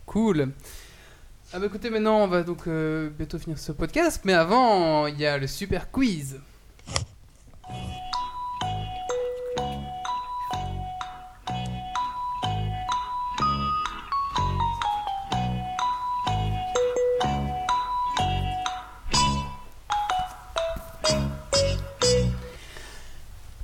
[0.05, 0.51] Cool.
[1.55, 5.19] Ah bah écoutez, maintenant on va donc euh, bientôt finir ce podcast, mais avant il
[5.19, 6.39] y a le super quiz.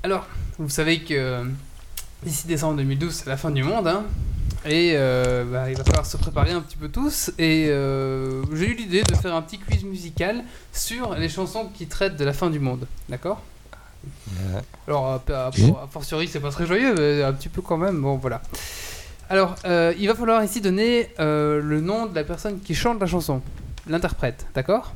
[0.04, 1.44] Alors, vous savez que euh,
[2.22, 4.04] d'ici décembre 2012, c'est la fin du monde, hein.
[4.66, 7.30] Et euh, bah, il va falloir se préparer un petit peu tous.
[7.38, 11.86] Et euh, j'ai eu l'idée de faire un petit quiz musical sur les chansons qui
[11.86, 12.86] traitent de la fin du monde.
[13.08, 13.40] D'accord?
[14.28, 14.60] Ouais.
[14.86, 18.00] Alors, a, a- a fortiori, c'est pas très joyeux, mais un petit peu quand même.
[18.00, 18.42] Bon, voilà.
[19.30, 23.00] Alors, euh, il va falloir ici donner euh, le nom de la personne qui chante
[23.00, 23.40] la chanson,
[23.86, 24.46] l'interprète.
[24.54, 24.92] D'accord?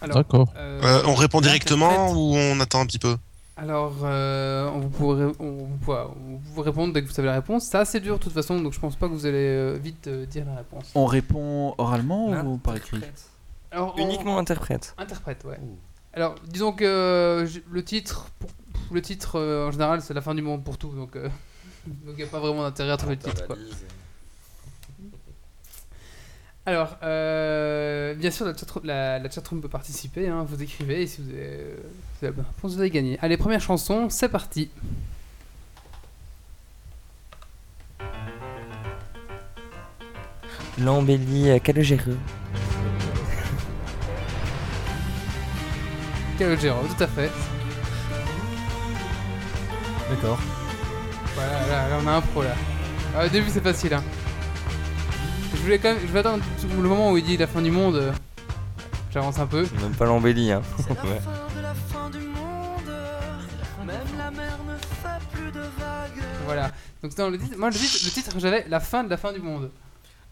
[0.00, 0.52] Alors, D'accord.
[0.56, 3.16] euh, Euh, on répond directement ou on attend un petit peu?
[3.58, 7.26] Alors, euh, on, vous pourrez, on, vous pourrez- on vous répondre dès que vous savez
[7.28, 7.64] la réponse.
[7.64, 10.06] C'est assez dur de toute façon, donc je pense pas que vous allez euh, vite
[10.06, 10.90] euh, dire la réponse.
[10.94, 13.00] On répond oralement ou par écrit?
[13.70, 14.94] Alors, Alors, on- Uniquement interprète.
[14.96, 15.58] Interprète, ouais.
[16.14, 18.50] Alors, disons que euh, j- le titre, pour-
[18.92, 21.28] le titre euh, en général, c'est la fin du monde pour tout, donc euh,
[21.86, 23.46] donc il n'y a pas vraiment d'intérêt à trouver le titre.
[23.46, 23.56] Quoi.
[26.68, 31.06] Alors, euh, bien sûr, la chatroom, la, la chatroom peut participer, hein, vous écrivez, et
[31.06, 33.18] si vous avez, euh, vous avez la bonne réponse, vous avez gagné.
[33.22, 34.68] Allez, première chanson, c'est parti.
[40.78, 42.12] L'embellie euh, Calogero.
[46.38, 47.30] Calogero, tout à fait.
[50.10, 50.38] D'accord.
[51.34, 52.54] Voilà, là, là, on a un pro là.
[53.16, 54.04] Ah, au début c'est facile hein.
[55.54, 57.70] Je voulais quand même, je vais attendre le moment où il dit la fin du
[57.70, 58.12] monde.
[59.12, 59.66] J'avance un peu.
[59.80, 60.62] Même pas l'embellie, hein.
[60.78, 61.20] C'est la Ouais.
[61.20, 62.96] fin de la fin du monde.
[63.86, 66.22] Même la mer ne fait plus de vagues.
[66.44, 66.70] Voilà.
[67.02, 69.70] Donc dans le titre, moi le titre, j'avais la fin de la fin du monde.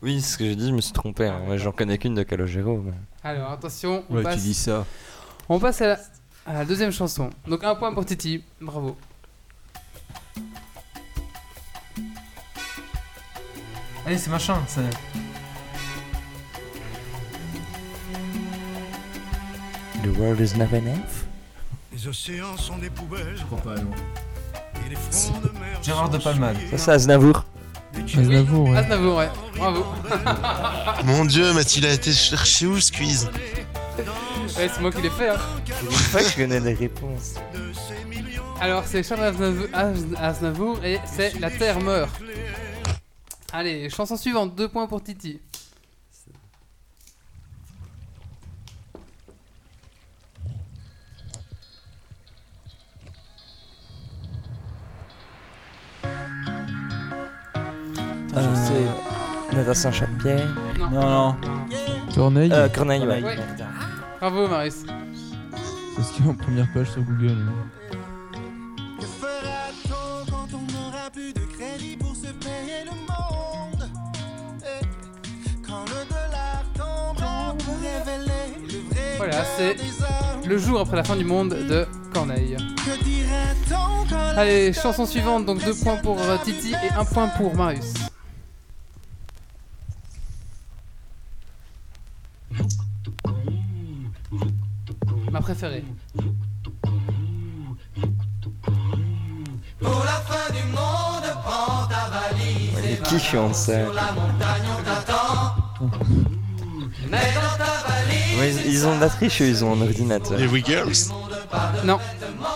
[0.03, 1.27] Oui, ce que j'ai dit, je me suis trompé.
[1.27, 1.41] Hein.
[1.49, 2.79] Ouais, J'en connais qu'une de Calogero.
[2.85, 2.93] mais-
[3.25, 4.37] Alors attention, on Ouais, passe.
[4.37, 4.85] tu dis ça.
[5.49, 5.99] On passe à la,
[6.47, 7.31] à la deuxième chanson.
[7.49, 8.97] Donc un point pour Titi, bravo.
[14.07, 14.57] Allez, c'est machin.
[14.69, 14.81] c'est-
[20.03, 21.24] The world is never enough.
[21.93, 23.35] Les océans sont des poubelles.
[23.37, 23.91] Je crois pas, non.
[24.87, 26.55] Et les fronts de mer Gérard de Palman.
[26.70, 27.45] Ça, c'est Aznavour.
[27.97, 28.77] Aznavour, ouais.
[28.77, 29.28] Aznavour, ouais.
[29.57, 29.85] Bravo.
[31.05, 33.28] Mon dieu, mais il a été cherché où, Squeeze?
[34.57, 35.31] Ouais, c'est moi qui l'ai fait.
[35.31, 35.37] Hein.
[36.12, 37.35] Que je connais les réponses.
[38.61, 42.11] Alors c'est Charles Aznavour, Az- Aznavour et c'est La Terre meurt.
[43.52, 45.40] Allez, chanson suivante, deux points pour Titi.
[58.66, 59.56] Sais.
[59.56, 60.47] Natation Chapière.
[60.78, 60.90] Non.
[60.90, 61.36] Non, non.
[62.14, 63.23] Corneille, Euh, Corneille, ouais.
[63.23, 63.36] Ouais.
[64.20, 64.85] Bravo Marius.
[65.97, 67.36] c'est ce qu'il y a en première page sur Google.
[68.98, 71.40] Que fera-t-on quand on n'aura plus de
[79.17, 79.77] Voilà, c'est.
[80.47, 82.57] Le jour après la fin du monde de Corneille.
[84.37, 87.95] Allez, chanson suivante, donc deux points pour euh, Titi et un point pour Marius.
[95.33, 95.85] Ma préférée.
[99.81, 102.71] Pour la fin du monde, prends ta valise.
[102.83, 106.26] Mais qui chante ça Sur la montagne, on t'attend.
[107.12, 110.39] Ouais, ils, ils ont de la triche, eux, ils ont un ordinateur.
[110.39, 110.93] Les We Girls
[111.85, 111.99] Non.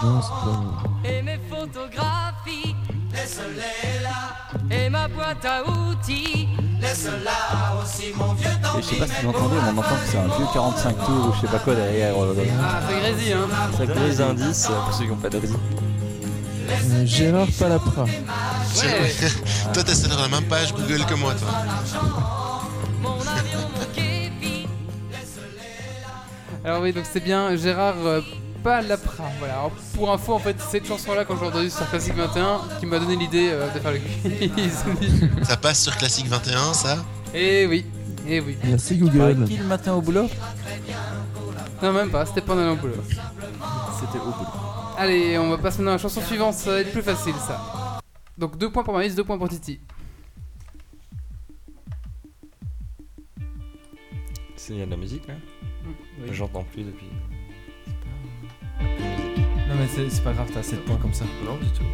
[0.03, 1.09] Non, c'est pas.
[1.09, 2.75] Et mes photographies,
[3.13, 4.77] laisse-les là.
[4.77, 6.49] Et ma boîte à outils,
[6.81, 8.49] laisse-la aussi, mon vieux
[8.79, 10.97] Et je sais pas si vous entendez, mais on entend que c'est un vieux 45
[11.05, 12.15] tours ou je sais pas quoi derrière.
[12.17, 13.49] euh, Ah, c'est Grésy, hein.
[14.19, 15.49] Ça indices euh, pour ceux qui n'ont pas d'ordi.
[16.71, 18.05] Euh, Gérard Palapra.
[18.05, 19.15] Ouais.
[19.73, 21.49] Toi, t'es sur la même page Google que moi, toi.
[26.65, 28.21] Alors oui, donc c'est bien Gérard euh,
[28.63, 29.25] Palapra.
[29.39, 29.55] Voilà.
[29.55, 32.99] Alors, pour info, en fait, cette chanson-là, quand j'ai entendu sur Classique 21, qui m'a
[32.99, 34.85] donné l'idée euh, de faire le quiz.
[35.43, 37.05] Ça passe sur Classique 21, ça?
[37.35, 37.87] Eh oui,
[38.29, 38.59] eh oui.
[38.65, 39.45] Merci Google.
[39.47, 40.29] qui le matin au boulot?
[41.83, 42.95] Non, même pas, c'était pendant le boulot.
[43.99, 44.51] C'était au boulot.
[44.99, 48.01] Allez, on va passer maintenant à la chanson suivante, ça va être plus facile ça.
[48.37, 49.81] Donc deux points pour Maïs, deux points pour Titi.
[54.57, 55.35] C'est- de la musique là
[56.33, 57.09] J'entends plus depuis.
[58.81, 61.25] Non, mais c'est c'est pas grave, t'as 7 points comme ça.
[61.45, 61.85] Non, du tout.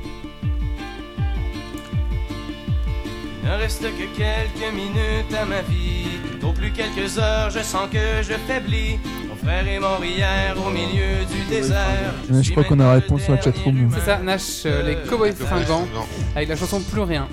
[3.44, 6.18] Ne reste que quelques minutes à ma vie.
[6.42, 8.98] Au plus quelques heures, je sens que je faiblis.
[9.28, 12.12] Mon frère est mort hier au milieu du désert.
[12.28, 13.88] Je crois qu'on a la réponse sur la chatroom.
[13.94, 15.86] C'est ça, Nash, euh, les cowboys fringants,
[16.34, 17.28] avec la chanson Plus rien.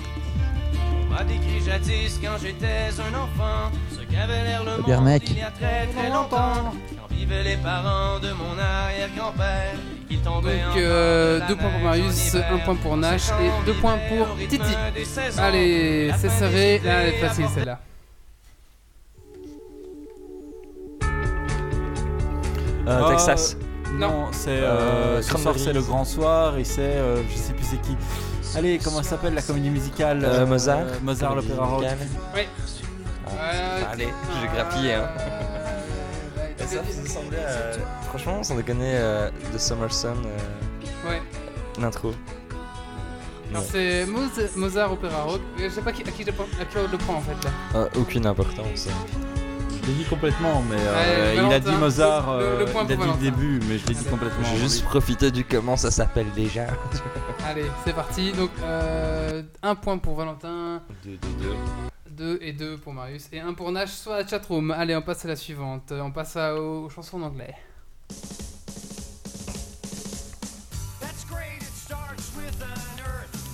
[1.06, 3.72] On m'a décrit jadis quand j'étais un enfant.
[3.90, 5.22] Ce le bien, mec.
[5.30, 6.72] il y a très très longtemps.
[6.96, 9.74] Quand vivaient les parents de mon arrière-grand-père.
[10.08, 13.98] Qui tombaient Donc euh, deux points pour Marius, un point pour Nash et deux points
[14.08, 14.60] pour Titi.
[15.38, 17.80] Allez, c'est serré, là elle est facile celle-là.
[22.86, 23.56] Euh, Ah, Texas.
[23.94, 27.52] Non, c'est Euh, euh, ce soir c'est le grand soir et c'est euh, je sais
[27.54, 27.96] plus c'est qui.
[28.56, 30.84] Allez, comment ça s'appelle la comédie musicale Euh, Mozart.
[31.02, 31.84] Mozart l'opéra rock?
[32.34, 32.42] Oui.
[33.26, 34.08] Ah, Euh, allez,
[34.40, 34.94] j'ai grappillé.
[34.94, 35.08] Hein.
[35.18, 41.22] Euh, Et ça faisait sembler à- Franchement, sans déconner, euh, de Summer Sun, euh, Ouais.
[41.80, 42.14] l'intro.
[43.50, 45.40] Alors c'est Moz- Mozart Opéra Rock.
[45.60, 47.20] Euh, Je sais pas qui, à, qui je, prends- à qui on le prend en
[47.20, 47.50] fait là.
[47.76, 48.88] Euh, aucune importance.
[49.82, 52.72] Je l'ai dit complètement, mais euh, Allez, il a dit Mozart, le- le- le euh,
[52.72, 54.44] point il a dit le début, mais je l'ai dit complètement.
[54.50, 56.66] J'ai juste profité du comment ça s'appelle déjà.
[57.46, 58.32] Allez, c'est parti.
[58.32, 61.48] Donc, euh, un point pour Valentin, 2, 2, 2.
[62.16, 64.70] 2 et 2 pour Marius, et un pour Nash sur la chatroom.
[64.70, 65.92] Allez, on passe à la suivante.
[65.92, 67.54] On passe à- aux, aux chansons en anglais.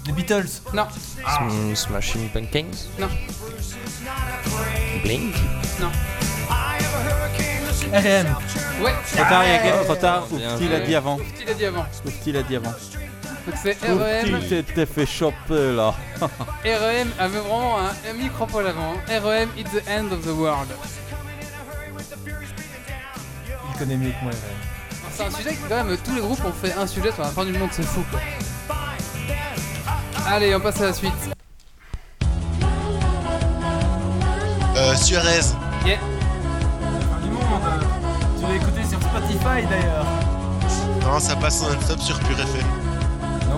[0.06, 0.48] Les Beatles.
[0.74, 0.86] Non,
[1.26, 2.88] Sm- Smashing Pumpkins?
[2.98, 3.08] Non,
[5.02, 5.34] Blink?
[5.80, 5.90] Non.
[7.92, 8.36] RM.
[8.82, 10.26] Ouais, Trop tard, il y a trop tard.
[10.30, 11.18] Bien Oufti l'a dit avant.
[11.38, 11.84] tu l'as dit avant.
[12.26, 12.72] L'a dit avant.
[13.46, 14.40] Donc, c'est REM.
[14.48, 15.94] T'étais fait choper là.
[16.64, 18.94] REM avait vraiment un, un micro-pôle avant.
[19.08, 20.68] REM, it's the end of the world.
[23.72, 24.32] Il connaît mieux que moi.
[24.32, 27.22] Alors, C'est un sujet que quand même tous les groupes ont fait un sujet sur
[27.22, 28.20] la fin du monde, c'est fou quoi.
[30.26, 31.12] Allez, on passe à la suite.
[34.76, 35.40] Euh, Suarez.
[35.84, 35.98] Yeah.
[37.22, 37.62] Du monde.
[38.38, 40.06] Tu l'as écouté sur Spotify d'ailleurs.
[41.02, 42.66] Non, ça passe en non-stop sur Pure FM.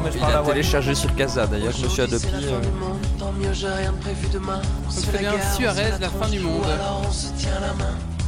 [0.05, 0.53] Mais je Il parle à a Wally.
[0.55, 2.29] téléchargé sur Casa d'ailleurs, je me suis adopté.
[2.33, 2.61] euh,
[4.91, 6.65] c'est bien Suarez, la fin du monde.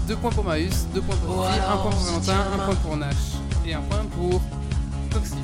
[0.06, 2.96] Deux points pour Marius, deux points pour Sophie, un point pour Valentin, un point pour
[2.96, 3.14] Nash
[3.66, 4.40] et un point pour
[5.10, 5.34] Toxi.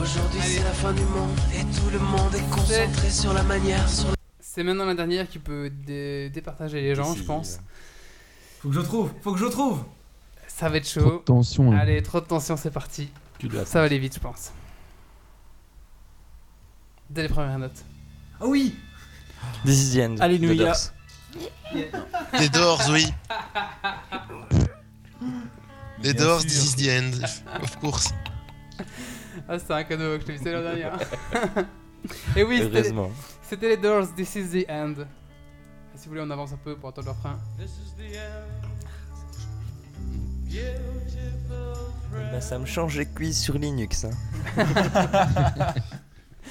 [0.00, 0.54] Aujourd'hui Allez.
[0.54, 4.06] c'est la fin du monde et tout le monde est concentré sur la manière, sur
[4.40, 7.58] C'est maintenant la dernière qui peut dé- départager les gens, je pense.
[8.62, 9.10] Faut que je trouve.
[9.22, 9.82] Faut que je trouve.
[10.46, 11.22] Ça va être Trop de chaud.
[11.24, 11.72] tension.
[11.72, 13.10] Allez, trop de tension, c'est parti.
[13.38, 14.52] Tu dois Ça va aller vite, je pense.
[17.10, 17.84] Dès les premières notes.
[18.40, 18.74] Ah oui.
[19.64, 20.16] This is the end.
[20.20, 20.54] Alléluia.
[20.54, 20.92] The Doors.
[22.40, 23.06] Les Doors, oui.
[26.02, 26.48] Les Bien Doors, sûr.
[26.50, 27.12] this is the end.
[27.62, 28.10] Of course.
[29.48, 30.98] Ah, c'est un cadeau que je t'ai fait la dernière.
[32.36, 33.10] Et oui, c'était Heureusement.
[33.48, 34.94] c'était les Doors, This is the End.
[35.00, 37.38] Et si vous voulez, on avance un peu pour entendre leur frein.
[42.32, 44.04] Bah, ça me change les quiz sur Linux.
[44.06, 44.10] Hein.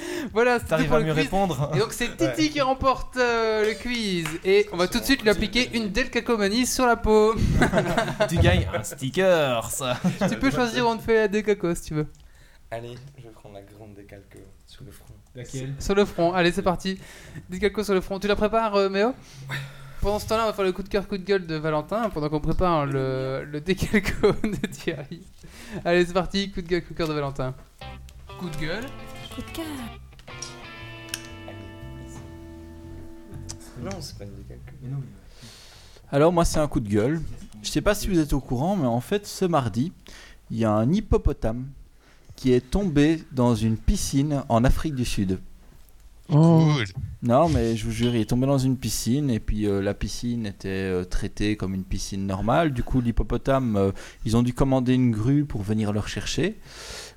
[0.34, 1.24] Voilà, c'était T'arrives pour à le mieux quiz.
[1.24, 1.72] répondre.
[1.76, 4.28] Et donc c'est Titi qui remporte euh, le quiz.
[4.44, 7.36] Et on va tout de suite lui appliquer une Delcacomanie sur la peau.
[8.30, 9.70] tu gagnes un sticker.
[9.72, 9.98] Ça.
[10.30, 12.08] tu peux choisir où on te fait la Delcaco si tu veux.
[12.72, 15.06] Allez, je vais prendre la grande décalque sur le front.
[15.36, 15.74] Laquelle?
[15.80, 17.00] Sur le front, allez c'est parti.
[17.50, 18.20] Delcaco sur le front.
[18.20, 19.14] Tu la prépares euh, Méo?
[20.02, 22.10] Pendant ce temps-là, on va faire le coup de cœur, coup de gueule de Valentin
[22.10, 25.22] pendant qu'on prépare le, le décalco de Thierry.
[25.84, 27.54] Allez c'est parti, coup de gueule, coup de cœur de Valentin.
[28.40, 28.86] Coup de gueule.
[33.82, 35.02] Non, c'est pas une.
[36.12, 37.22] Alors moi c'est un coup de gueule.
[37.62, 39.92] Je sais pas si vous êtes au courant, mais en fait ce mardi,
[40.50, 41.68] il y a un hippopotame
[42.36, 45.40] qui est tombé dans une piscine en Afrique du Sud.
[46.32, 46.86] Oh, Cool.
[47.22, 49.94] Non, mais je vous jure, il est tombé dans une piscine et puis euh, la
[49.94, 52.72] piscine était euh, traitée comme une piscine normale.
[52.72, 53.92] Du coup, l'hippopotame, euh,
[54.26, 56.58] ils ont dû commander une grue pour venir le rechercher.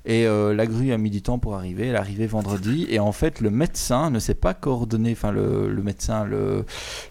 [0.05, 1.87] Et euh, la grue a mis du temps pour arriver.
[1.87, 2.85] Elle est arrivée vendredi.
[2.89, 6.65] Et en fait, le médecin ne s'est pas coordonné, enfin, le, le médecin, le,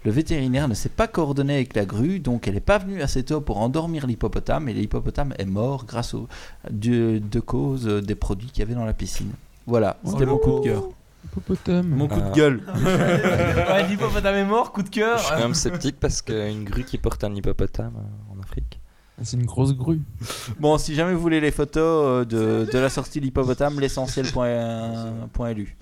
[0.04, 2.20] le vétérinaire ne s'est pas coordonné avec la grue.
[2.20, 4.68] Donc, elle n'est pas venue assez tôt pour endormir l'hippopotame.
[4.68, 6.28] Et l'hippopotame est mort grâce au,
[6.70, 9.32] de, de cause des produits qu'il y avait dans la piscine.
[9.66, 10.82] Voilà, c'était mon coup de cœur.
[11.24, 11.86] hippopotame.
[11.88, 12.62] Mon coup de gueule.
[12.74, 14.72] ouais, l'hippopotame est mort.
[14.72, 15.16] Coup de cœur.
[15.18, 18.80] Je suis quand même sceptique parce qu'une grue qui porte un hippopotame euh, en Afrique.
[19.20, 20.00] C'est une grosse grue.
[20.58, 25.76] Bon, si jamais vous voulez les photos euh, de, de la sortie de l'hippopotame, l'essentiel.lu.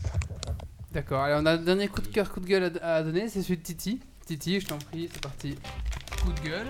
[0.92, 3.28] D'accord, allez on a un dernier coup de cœur, coup de gueule à, à donner,
[3.28, 4.00] c'est celui de Titi.
[4.26, 5.54] Titi, je t'en prie, c'est parti.
[6.22, 6.66] Coup de gueule.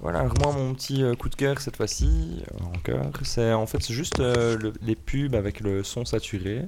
[0.00, 3.66] Voilà, alors moi mon petit euh, coup de cœur cette fois-ci, euh, encore, c'est en
[3.66, 6.62] fait c'est juste euh, le- les pubs avec le son saturé.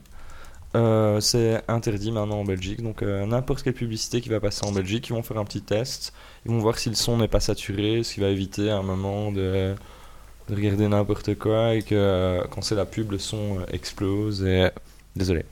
[0.74, 4.72] Euh, c'est interdit maintenant en Belgique, donc euh, n'importe quelle publicité qui va passer en
[4.72, 6.14] Belgique, ils vont faire un petit test,
[6.46, 8.82] ils vont voir si le son n'est pas saturé, ce qui va éviter à un
[8.82, 9.74] moment de,
[10.48, 14.46] de regarder n'importe quoi et que euh, quand c'est la pub le son explose
[15.14, 15.44] désolé.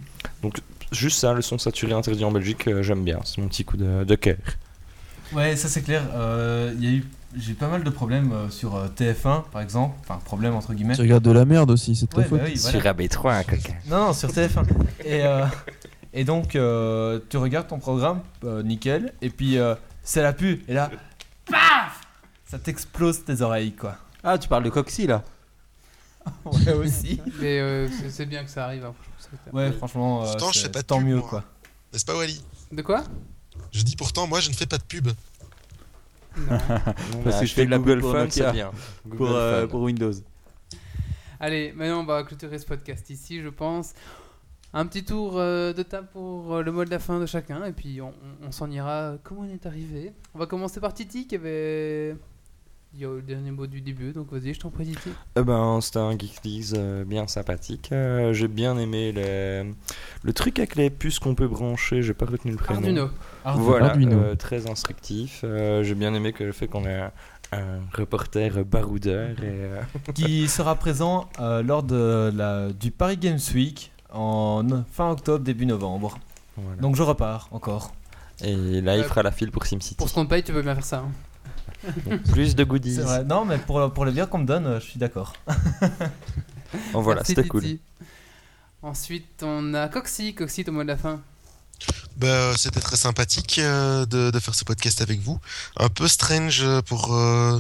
[0.43, 0.61] Donc
[0.91, 4.05] juste ça, le son saturé interdit en Belgique, j'aime bien, c'est mon petit coup de,
[4.05, 4.39] de cœur.
[5.35, 6.03] Ouais, ça c'est clair.
[6.79, 7.05] Il y a eu,
[7.37, 9.97] j'ai pas mal de problèmes euh, sur euh, TF1 par exemple.
[10.01, 10.95] Enfin, problème entre guillemets.
[10.97, 12.41] Tu regardes de la merde aussi, c'est de ta Ouais, bah faute.
[12.49, 12.81] oui, voilà.
[12.81, 13.75] Sur AB3, hein, quelqu'un.
[13.87, 14.65] Non, non, sur TF1.
[15.05, 15.47] Et, euh,
[16.13, 20.61] et donc, euh, tu regardes ton programme, euh, nickel, et puis euh, c'est la pub,
[20.69, 20.91] et là,
[21.47, 22.01] paf
[22.47, 23.97] Ça t'explose tes oreilles, quoi.
[24.25, 25.23] Ah, tu parles de Coxy là
[26.45, 27.21] Ouais, aussi.
[27.41, 28.85] Mais euh, c'est- bien que ça arrive.
[28.85, 31.29] hein, franchement, Ouais, franchement, euh, Pourtant, je fais pas de tant pub, mieux, moi.
[31.29, 31.45] quoi.
[31.93, 32.43] N'est-ce pas, Wally
[32.73, 33.05] De quoi?
[33.73, 35.09] Je dis pourtant, moi, je ne fais pas de pub.
[36.37, 36.59] Non.
[37.25, 38.13] Parce que je fais de la Google pub pour.
[39.17, 40.13] Pour, euh, pour Windows.
[41.39, 43.95] Allez, maintenant on va clôturer ce podcast ici, je pense.
[44.73, 47.65] Un petit tour euh, de table pour euh, le mot de la fin de chacun,
[47.65, 48.09] et puis on,
[48.43, 50.13] on- on s'en ira comment on est arrivé?
[50.35, 52.15] On va commencer par Titi qui avait.
[52.93, 55.11] Il y a le dernier mot du début, donc vas-y, je t'en prie, Titi.
[55.37, 57.91] Eh ben, c'était un Geek Leagues, euh, bien sympathique.
[57.93, 59.73] Euh, j'ai bien aimé les-
[60.25, 62.03] le truc avec les puces qu'on peut brancher.
[62.03, 62.81] J'ai pas retenu le prénom.
[62.81, 63.11] Arduino.
[63.45, 63.65] Arduino.
[63.71, 64.17] Voilà, Arduino.
[64.19, 65.43] euh, très instructif.
[65.45, 67.01] Euh, j'ai bien aimé que le fait qu'on ait
[67.53, 69.81] un, reporter baroudeur et euh,
[70.15, 75.67] qui sera présent euh, lors de la, du Paris Games Week en fin octobre, début
[75.67, 76.19] novembre.
[76.57, 76.81] voilà.
[76.83, 77.93] Donc je repars encore.
[78.43, 79.95] Et là, il Euh, fera la file pour SimCity.
[79.95, 80.99] Pour ce qu'on paye, tu peux bien faire ça.
[80.99, 81.11] hein.
[82.33, 82.97] Plus de goodies.
[82.97, 83.25] C'est vrai.
[83.25, 85.35] Non, mais pour, pour le bien qu'on me donne, euh, je suis d'accord.
[86.95, 87.65] Oh, voilà, c'était cool.
[88.83, 90.35] Ensuite, on a Coxy.
[90.37, 91.21] Coxy, ton mot de la fin.
[92.17, 95.41] Bah, c'était très sympathique euh, de, de faire ce podcast avec vous.
[95.77, 97.59] Un peu strange pour euh,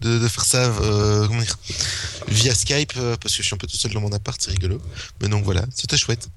[0.00, 1.58] de, de faire ça euh, comment dire,
[2.28, 4.50] via Skype euh, parce que je suis un peu tout seul dans mon appart, c'est
[4.50, 4.80] rigolo.
[5.20, 6.28] Mais donc voilà, c'était chouette.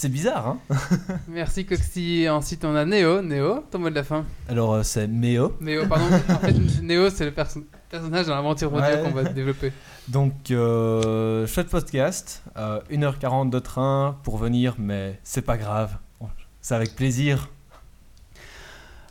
[0.00, 0.58] C'est bizarre, hein
[1.28, 2.28] Merci, Coxy.
[2.30, 3.20] Ensuite, on a Néo.
[3.20, 4.24] Néo, ton mot de la fin.
[4.48, 5.56] Alors, euh, c'est Méo.
[5.60, 6.04] Néo, pardon.
[6.28, 9.02] en fait, Néo, c'est le perso- personnage dans l'aventure audio Ouais.
[9.02, 9.72] qu'on va développer.
[10.06, 12.44] Donc, euh, chouette podcast.
[12.56, 15.96] euh, 1h40 de train pour venir, mais c'est pas grave.
[16.60, 17.48] C'est avec plaisir.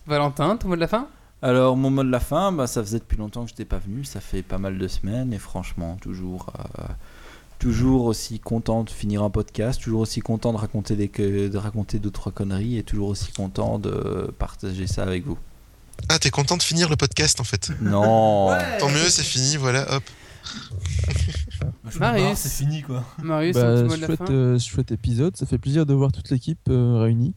[0.06, 1.10] Valentin, ton mot de la fin?
[1.42, 3.80] Alors, mon mot de la fin, bah, ça faisait depuis longtemps que je n'étais pas
[3.80, 4.06] venu.
[4.06, 5.34] Ça fait pas mal de semaines.
[5.34, 6.48] Et franchement, toujours,
[6.80, 6.84] euh,
[7.60, 9.82] toujours aussi content de finir un podcast.
[9.82, 12.78] Toujours aussi content de raconter, des, que- de raconter deux, trois conneries.
[12.78, 15.38] Et toujours aussi content de partager ça avec vous.
[16.10, 19.96] Ah, t'es content de finir le podcast en fait Non Tant mieux, c'est fini, voilà,
[19.96, 20.04] hop.
[22.00, 22.38] Marius.
[22.38, 23.04] c'est fini quoi.
[23.22, 27.34] Marius, Bah, chouette, euh, chouette épisode, ça fait plaisir de voir toute l'équipe euh, réunie.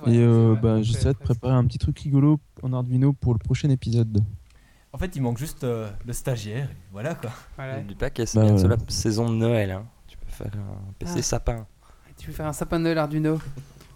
[0.00, 3.38] Vrai, Et euh, bah, j'essaierai de préparer un petit truc rigolo en Arduino pour le
[3.38, 4.22] prochain épisode.
[4.94, 6.70] En fait, il manque juste euh, le stagiaire.
[6.70, 7.32] et Voilà quoi.
[7.56, 7.78] Voilà.
[7.80, 8.76] N'oublie pas que c'est Bah, bientôt voilà.
[8.76, 9.72] la saison de Noël.
[9.72, 9.84] hein.
[10.06, 11.22] Tu peux faire un PC Ah.
[11.22, 11.66] sapin.
[12.16, 13.40] Tu peux faire un sapin de Noël Arduino?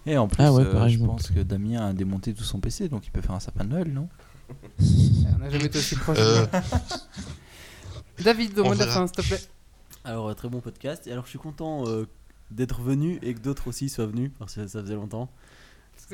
[0.06, 2.88] Et en plus, Ah ouais, euh, je pense que Damien a démonté tout son PC.
[2.88, 4.08] Donc, il peut faire un sapin de Noël, non?
[4.80, 6.18] On n'a jamais été aussi proche.
[6.18, 6.46] de Euh.
[8.24, 9.00] David, ton on mot de la verra.
[9.00, 9.40] fin, s'il te plaît.
[10.04, 11.06] Alors, euh, très bon podcast.
[11.06, 12.06] Et alors, je suis content euh,
[12.50, 15.28] d'être venu et que d'autres aussi soient venus parce que ça faisait longtemps.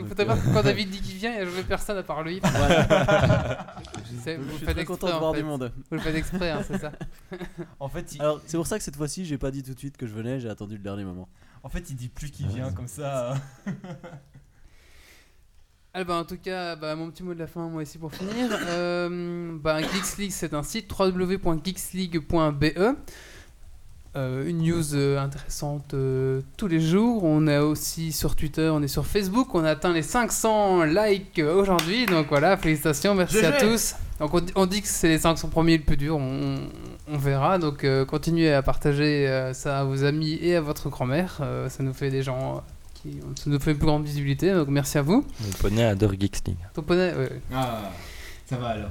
[0.02, 2.02] Faut savoir euh, que quand David dit qu'il vient, il n'y a jamais personne à
[2.02, 2.40] part lui.
[2.42, 3.76] Voilà.
[4.10, 5.38] Je sais, vous je suis faites très content de en voir fait.
[5.38, 5.72] du monde.
[5.90, 6.92] Vous le faites exprès, hein, c'est ça.
[7.80, 9.78] En fait, il, Alors, c'est pour ça que cette fois-ci, j'ai pas dit tout de
[9.78, 11.28] suite que je venais, j'ai attendu le dernier moment.
[11.62, 13.34] en fait, il dit plus qu'il vient comme ça.
[15.92, 18.12] Ah bah, en tout cas, bah, mon petit mot de la fin, moi ici pour
[18.12, 18.50] finir.
[18.66, 22.96] Euh, bah, Geeks League, c'est un site www.geeksleague.be.
[24.16, 27.24] Euh, une news euh, intéressante euh, tous les jours.
[27.24, 29.52] On est aussi sur Twitter, on est sur Facebook.
[29.54, 32.06] On a atteint les 500 likes aujourd'hui.
[32.06, 33.96] Donc voilà, félicitations, merci à tous.
[34.20, 36.16] Donc on, dit- on dit que c'est les 500 premiers le plus dur.
[36.18, 36.54] On,
[37.12, 37.58] on verra.
[37.58, 41.38] Donc euh, continuez à partager euh, ça à vos amis et à votre grand-mère.
[41.40, 42.58] Euh, ça nous fait des gens.
[42.58, 42.60] euh,
[43.02, 45.26] Qui, ça nous fait une plus grande visibilité, donc merci à vous.
[45.40, 46.56] Mon poney adore Geeks League.
[46.72, 47.40] Ton poney, ouais.
[47.52, 47.90] Ah,
[48.46, 48.90] ça va alors.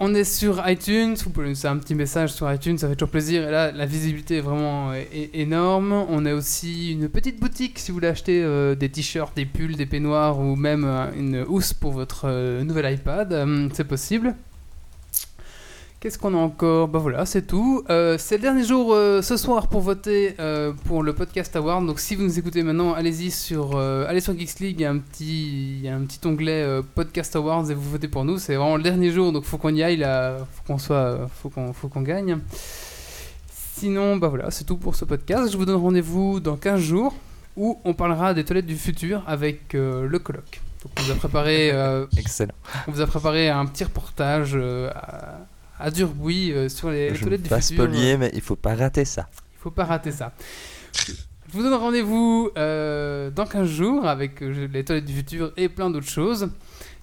[0.00, 3.10] On est sur iTunes, vous pouvez faire un petit message sur iTunes, ça fait toujours
[3.10, 3.48] plaisir.
[3.48, 5.02] Et là, la visibilité est vraiment euh,
[5.32, 5.92] énorme.
[5.92, 9.76] On a aussi une petite boutique si vous voulez acheter euh, des t-shirts, des pulls,
[9.76, 13.46] des peignoirs ou même euh, une housse pour votre nouvel iPad.
[13.72, 14.34] C'est possible.
[16.02, 17.84] Qu'est-ce qu'on a encore Bah voilà, c'est tout.
[17.88, 21.86] Euh, c'est le dernier jour euh, ce soir pour voter euh, pour le podcast award.
[21.86, 24.90] Donc si vous nous écoutez maintenant, allez-y sur allez sur Geeks League, il y a
[24.90, 28.38] un petit il y a un petit onglet podcast awards et vous votez pour nous.
[28.38, 31.50] C'est vraiment le dernier jour, donc faut qu'on y aille là, faut qu'on soit faut
[31.50, 32.40] qu'on faut qu'on gagne.
[33.76, 35.52] Sinon, bah voilà, c'est tout pour ce podcast.
[35.52, 37.14] Je vous donne rendez-vous dans 15 jours
[37.56, 40.62] où on parlera des toilettes du futur avec le colloque.
[40.82, 41.72] Donc on vous a préparé
[42.16, 42.54] Excellent.
[42.88, 45.46] on vous a préparé un petit reportage à,
[45.82, 47.84] à dur bruit euh, sur les, les Je toilettes ne du pas futur.
[47.84, 49.28] spolier, mais il faut pas rater ça.
[49.54, 50.32] Il faut pas rater ça.
[51.06, 51.12] Je
[51.52, 55.90] vous donne rendez-vous euh, dans 15 jours avec euh, les toilettes du futur et plein
[55.90, 56.48] d'autres choses.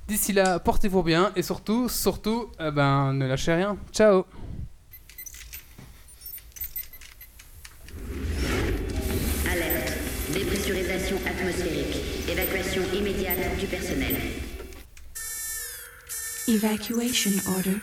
[0.08, 3.78] D'ici là, portez-vous bien et surtout, surtout, ben, ne lâchez rien.
[3.92, 4.24] Ciao
[9.52, 9.94] Alerte.
[10.34, 11.98] Dépressurisation atmosphérique.
[12.30, 14.16] Évacuation immédiate du personnel.
[16.48, 17.78] Evacuation order.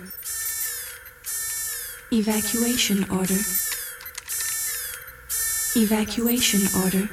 [2.12, 3.40] Evacuation order.
[5.74, 7.10] Evacuation order.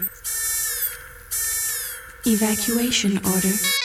[2.26, 3.83] Evacuation order.